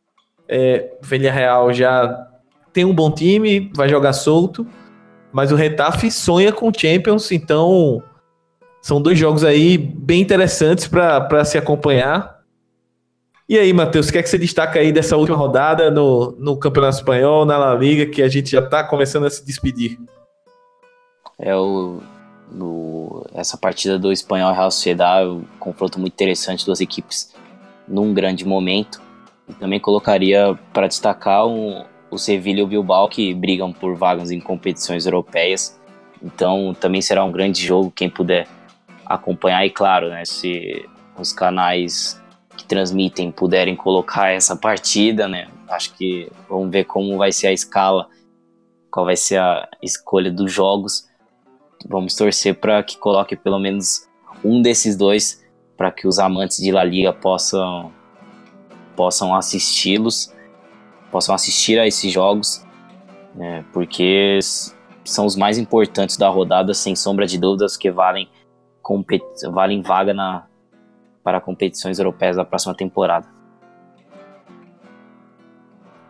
É, 0.49 0.97
Villarreal 1.03 1.73
já 1.73 2.29
tem 2.73 2.85
um 2.85 2.95
bom 2.95 3.11
time, 3.11 3.71
vai 3.75 3.89
jogar 3.89 4.13
solto, 4.13 4.67
mas 5.33 5.53
o 5.53 5.57
Retafe 5.57 6.11
sonha 6.11 6.53
com 6.53 6.73
Champions, 6.77 7.31
então 7.33 8.03
são 8.83 9.01
dois 9.01 9.19
jogos 9.19 9.45
aí 9.45 9.79
bem 9.79 10.21
interessantes 10.21 10.87
para 10.87 11.45
se 11.45 11.57
acompanhar. 11.57 12.35
E 13.49 13.59
aí, 13.59 13.73
Matheus, 13.73 14.09
o 14.09 14.13
que 14.13 14.19
é 14.19 14.23
que 14.23 14.29
você 14.29 14.39
destaca 14.39 14.79
aí 14.79 14.91
dessa 14.91 15.17
última 15.17 15.37
rodada 15.37 15.91
no, 15.91 16.33
no 16.39 16.57
Campeonato 16.57 16.97
Espanhol, 16.97 17.45
na 17.45 17.59
La 17.59 17.75
Liga, 17.75 18.07
que 18.07 18.23
a 18.23 18.29
gente 18.29 18.51
já 18.51 18.61
está 18.61 18.83
começando 18.83 19.27
a 19.27 19.31
se 19.31 19.45
despedir? 19.45 19.99
É 21.39 21.55
o, 21.55 22.01
no, 22.51 23.27
essa 23.35 23.57
partida 23.57 23.99
do 23.99 24.13
Espanhol 24.13 24.53
Real 24.53 24.71
Sociedad, 24.71 25.27
um 25.27 25.45
confronto 25.59 25.99
muito 25.99 26.13
interessante, 26.13 26.65
duas 26.65 26.81
equipes 26.81 27.35
num 27.87 28.15
grande 28.15 28.45
momento. 28.45 29.03
E 29.49 29.53
também 29.55 29.79
colocaria 29.79 30.59
para 30.73 30.87
destacar 30.87 31.47
um, 31.47 31.85
o 32.11 32.19
Sevilla 32.19 32.61
e 32.61 32.63
o 32.63 32.67
Bilbao, 32.67 33.09
que 33.09 33.35
brigam 33.35 33.73
por 33.73 33.95
vagas 33.95 34.31
em 34.31 34.41
competições 34.41 35.05
europeias. 35.05 35.79
Então 36.23 36.75
também 36.79 37.03
será 37.03 37.25
um 37.25 37.33
grande 37.33 37.65
jogo, 37.65 37.91
quem 37.91 38.09
puder 38.09 38.49
acompanhar. 39.05 39.67
E 39.67 39.71
claro, 39.71 40.09
né, 40.09 40.25
se 40.25 40.89
os 41.19 41.33
canais 41.33 42.21
que 42.57 42.65
transmitem 42.65 43.31
puderem 43.31 43.77
colocar 43.77 44.31
essa 44.31 44.57
partida, 44.57 45.29
né, 45.29 45.49
acho 45.69 45.93
que 45.95 46.31
vamos 46.49 46.71
ver 46.71 46.85
como 46.85 47.19
vai 47.19 47.33
ser 47.33 47.49
a 47.49 47.53
escala, 47.53 48.09
qual 48.91 49.05
vai 49.05 49.17
ser 49.17 49.39
a 49.39 49.69
escolha 49.83 50.31
dos 50.31 50.51
jogos. 50.53 51.07
Vamos 51.89 52.15
torcer 52.15 52.55
para 52.55 52.83
que 52.83 52.97
coloque 52.97 53.37
pelo 53.37 53.59
menos 53.59 54.09
um 54.45 54.63
desses 54.63 54.97
dois 54.97 55.45
para 55.77 55.91
que 55.91 56.07
os 56.07 56.19
amantes 56.19 56.59
de 56.59 56.71
La 56.71 56.85
Liga 56.85 57.13
possam 57.13 57.93
possam 58.97 59.35
assisti-los 59.35 60.33
possam 61.15 61.33
assistir 61.33 61.79
a 61.79 61.87
esses 61.87 62.13
jogos, 62.13 62.67
né, 63.37 63.65
porque 63.73 64.41
são 65.05 65.25
os 65.25 65.37
mais 65.37 65.59
importantes 65.59 66.17
da 66.17 66.29
rodada, 66.29 66.75
sem 66.75 66.97
sombra 66.97 67.25
de 67.25 67.39
dúvidas, 67.39 67.77
que 67.77 67.89
valem, 67.89 68.29
valem 69.53 69.81
vaga 69.81 70.13
na, 70.13 70.47
para 71.23 71.41
competições 71.41 72.01
europeias 72.01 72.35
da 72.35 72.45
próxima 72.45 72.75
temporada. 72.75 73.29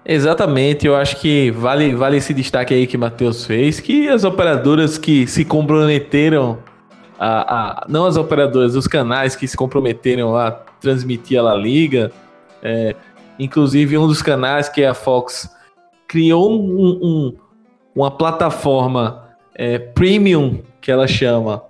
Exatamente, 0.06 0.86
eu 0.86 0.94
acho 0.94 1.20
que 1.20 1.50
vale, 1.50 1.94
vale 1.94 2.18
esse 2.18 2.34
destaque 2.34 2.74
aí 2.74 2.86
que 2.86 2.98
Matheus 2.98 3.46
fez, 3.46 3.80
que 3.80 4.08
as 4.08 4.22
operadoras 4.22 4.98
que 4.98 5.26
se 5.26 5.44
comprometeram, 5.44 6.58
a, 7.18 7.82
a, 7.82 7.86
não 7.88 8.04
as 8.04 8.16
operadoras, 8.16 8.74
os 8.74 8.86
canais 8.86 9.34
que 9.34 9.48
se 9.48 9.56
comprometeram 9.56 10.36
a 10.36 10.50
transmitir 10.50 11.38
a 11.38 11.42
La 11.42 11.54
Liga, 11.54 12.12
é, 12.62 12.94
Inclusive, 13.38 13.98
um 13.98 14.06
dos 14.06 14.22
canais, 14.22 14.68
que 14.68 14.82
é 14.82 14.88
a 14.88 14.94
Fox, 14.94 15.50
criou 16.06 16.52
um, 16.52 16.98
um, 17.02 17.34
uma 17.94 18.10
plataforma 18.10 19.28
é, 19.54 19.78
premium, 19.78 20.62
que 20.80 20.90
ela 20.90 21.06
chama, 21.06 21.62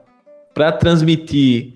para 0.53 0.71
transmitir, 0.73 1.75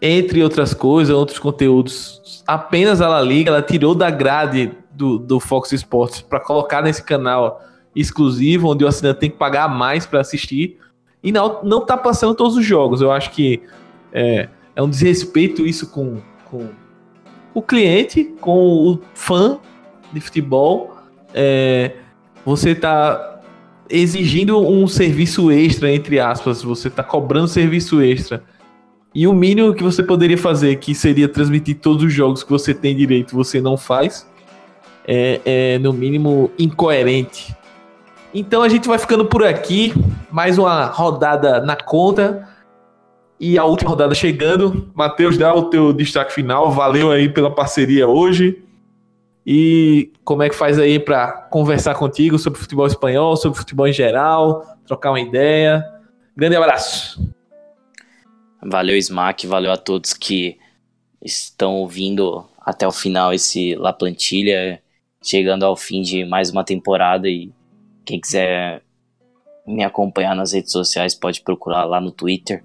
entre 0.00 0.42
outras 0.42 0.72
coisas, 0.72 1.14
outros 1.14 1.38
conteúdos, 1.38 2.42
apenas 2.46 3.00
a 3.00 3.08
La 3.08 3.22
Liga. 3.22 3.50
Ela 3.50 3.62
tirou 3.62 3.94
da 3.94 4.10
grade 4.10 4.72
do, 4.94 5.18
do 5.18 5.40
Fox 5.40 5.72
Sports 5.72 6.20
para 6.20 6.40
colocar 6.40 6.82
nesse 6.82 7.02
canal 7.02 7.62
exclusivo, 7.94 8.72
onde 8.72 8.84
o 8.84 8.88
assinante 8.88 9.20
tem 9.20 9.30
que 9.30 9.36
pagar 9.36 9.68
mais 9.68 10.06
para 10.06 10.20
assistir. 10.20 10.78
E 11.22 11.32
não, 11.32 11.62
não 11.62 11.84
tá 11.84 11.96
passando 11.96 12.34
todos 12.34 12.56
os 12.56 12.64
jogos. 12.64 13.00
Eu 13.00 13.10
acho 13.10 13.30
que 13.30 13.62
é, 14.12 14.48
é 14.76 14.82
um 14.82 14.88
desrespeito 14.88 15.66
isso 15.66 15.90
com, 15.90 16.18
com 16.44 16.68
o 17.54 17.62
cliente, 17.62 18.24
com 18.40 18.90
o 18.90 19.00
fã 19.14 19.58
de 20.12 20.20
futebol, 20.20 20.96
é, 21.32 21.92
você 22.44 22.70
está 22.70 23.40
exigindo 23.88 24.58
um 24.58 24.86
serviço 24.86 25.50
extra, 25.50 25.90
entre 25.92 26.18
aspas, 26.20 26.62
você 26.62 26.88
está 26.88 27.02
cobrando 27.02 27.48
serviço 27.48 28.00
extra. 28.00 28.42
E 29.14 29.26
o 29.26 29.32
mínimo 29.32 29.74
que 29.74 29.82
você 29.82 30.02
poderia 30.02 30.38
fazer, 30.38 30.76
que 30.76 30.94
seria 30.94 31.28
transmitir 31.28 31.76
todos 31.76 32.04
os 32.04 32.12
jogos 32.12 32.42
que 32.42 32.50
você 32.50 32.74
tem 32.74 32.96
direito, 32.96 33.34
você 33.34 33.60
não 33.60 33.76
faz, 33.76 34.28
é, 35.06 35.40
é 35.44 35.78
no 35.78 35.92
mínimo 35.92 36.50
incoerente. 36.58 37.54
Então 38.32 38.62
a 38.62 38.68
gente 38.68 38.88
vai 38.88 38.98
ficando 38.98 39.24
por 39.24 39.44
aqui. 39.44 39.92
Mais 40.30 40.58
uma 40.58 40.86
rodada 40.86 41.60
na 41.60 41.76
conta. 41.76 42.48
E 43.38 43.58
a 43.58 43.64
última 43.64 43.90
rodada 43.90 44.14
chegando. 44.14 44.90
Matheus, 44.94 45.38
dá 45.38 45.54
o 45.54 45.70
teu 45.70 45.92
destaque 45.92 46.32
final. 46.32 46.70
Valeu 46.72 47.10
aí 47.10 47.28
pela 47.28 47.50
parceria 47.50 48.08
hoje. 48.08 48.62
E 49.46 50.10
como 50.24 50.42
é 50.42 50.48
que 50.48 50.54
faz 50.54 50.78
aí 50.78 50.98
para 50.98 51.30
conversar 51.50 51.94
contigo 51.94 52.38
sobre 52.38 52.58
futebol 52.58 52.86
espanhol, 52.86 53.36
sobre 53.36 53.58
futebol 53.58 53.86
em 53.86 53.92
geral, 53.92 54.64
trocar 54.86 55.10
uma 55.10 55.20
ideia? 55.20 55.84
Grande 56.36 56.56
abraço. 56.56 57.22
Valeu, 58.62 58.96
Smack. 58.96 59.46
Valeu 59.46 59.70
a 59.70 59.76
todos 59.76 60.14
que 60.14 60.58
estão 61.22 61.74
ouvindo 61.74 62.44
até 62.58 62.88
o 62.88 62.92
final 62.92 63.32
esse 63.32 63.74
La 63.76 63.92
Plantilha, 63.92 64.80
chegando 65.24 65.64
ao 65.64 65.76
fim 65.76 66.02
de 66.02 66.24
mais 66.24 66.50
uma 66.50 66.62
temporada. 66.62 67.28
E 67.28 67.50
quem 68.04 68.20
quiser 68.20 68.82
me 69.66 69.82
acompanhar 69.82 70.36
nas 70.36 70.52
redes 70.52 70.70
sociais 70.70 71.14
pode 71.14 71.40
procurar 71.40 71.84
lá 71.84 72.00
no 72.00 72.12
Twitter 72.12 72.62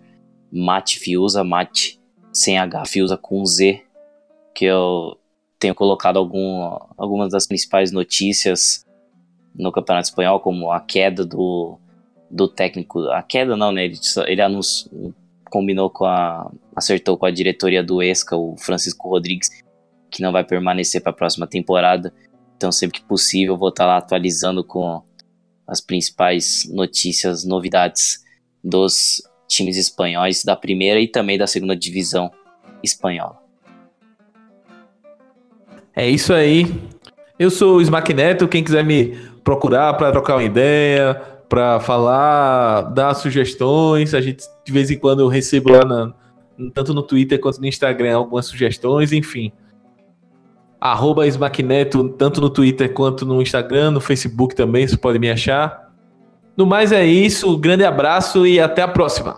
Mate 0.51 0.99
Fiusa, 0.99 1.43
Mate 1.43 1.99
sem 2.33 2.57
H, 2.57 2.85
Fiusa 2.85 3.17
com 3.17 3.45
Z, 3.45 3.81
que 4.53 4.65
eu 4.65 5.17
tenho 5.57 5.73
colocado 5.73 6.17
algum, 6.17 6.77
algumas 6.97 7.31
das 7.31 7.47
principais 7.47 7.91
notícias 7.91 8.85
no 9.55 9.71
Campeonato 9.71 10.09
Espanhol, 10.09 10.39
como 10.39 10.71
a 10.71 10.79
queda 10.79 11.25
do, 11.25 11.77
do 12.29 12.47
técnico. 12.47 13.01
A 13.09 13.21
queda 13.21 13.55
não, 13.55 13.71
né? 13.71 13.85
Ele, 13.85 13.97
ele 14.27 14.41
anunciou, 14.41 15.13
combinou 15.49 15.89
com 15.89 16.05
a. 16.05 16.51
acertou 16.75 17.17
com 17.17 17.25
a 17.25 17.31
diretoria 17.31 17.83
do 17.83 18.01
ESCA, 18.01 18.37
o 18.37 18.55
Francisco 18.57 19.09
Rodrigues, 19.09 19.49
que 20.09 20.21
não 20.21 20.31
vai 20.31 20.43
permanecer 20.43 21.01
para 21.01 21.11
a 21.11 21.15
próxima 21.15 21.47
temporada. 21.47 22.13
Então, 22.59 22.73
sempre 22.73 22.99
que 22.99 23.05
possível, 23.07 23.55
vou 23.55 23.69
estar 23.69 23.85
tá 23.85 23.87
lá 23.87 23.97
atualizando 23.99 24.65
com 24.65 25.01
as 25.65 25.79
principais 25.79 26.69
notícias, 26.69 27.45
novidades 27.45 28.25
dos 28.61 29.23
times 29.47 29.77
espanhóis 29.77 30.43
da 30.43 30.57
primeira 30.57 30.99
e 30.99 31.07
também 31.07 31.37
da 31.37 31.47
segunda 31.47 31.73
divisão 31.73 32.29
espanhola. 32.83 33.37
É 35.95 36.09
isso 36.09 36.33
aí. 36.33 36.65
Eu 37.39 37.49
sou 37.49 37.77
o 37.77 37.81
Smack 37.81 38.13
Neto. 38.13 38.45
Quem 38.45 38.61
quiser 38.61 38.83
me 38.83 39.15
procurar 39.41 39.93
para 39.93 40.11
trocar 40.11 40.35
uma 40.35 40.43
ideia, 40.43 41.15
para 41.47 41.79
falar, 41.79 42.81
dar 42.91 43.13
sugestões, 43.13 44.13
a 44.13 44.19
gente 44.19 44.43
de 44.65 44.73
vez 44.73 44.91
em 44.91 44.99
quando 44.99 45.21
eu 45.21 45.29
recebo 45.29 45.71
lá 45.71 45.85
na, 45.85 46.13
tanto 46.73 46.93
no 46.93 47.03
Twitter 47.03 47.39
quanto 47.39 47.61
no 47.61 47.67
Instagram 47.67 48.17
algumas 48.17 48.47
sugestões, 48.47 49.13
enfim. 49.13 49.49
Arroba 50.79 51.23
Neto, 51.63 52.09
tanto 52.09 52.39
no 52.39 52.49
Twitter 52.49 52.93
quanto 52.93 53.25
no 53.25 53.41
Instagram, 53.41 53.91
no 53.91 53.99
Facebook 53.99 54.55
também, 54.55 54.87
você 54.87 54.95
pode 54.95 55.19
me 55.19 55.29
achar. 55.29 55.89
No 56.55 56.65
mais 56.65 56.91
é 56.91 57.05
isso, 57.05 57.57
grande 57.57 57.83
abraço 57.83 58.45
e 58.45 58.59
até 58.59 58.81
a 58.81 58.87
próxima. 58.87 59.37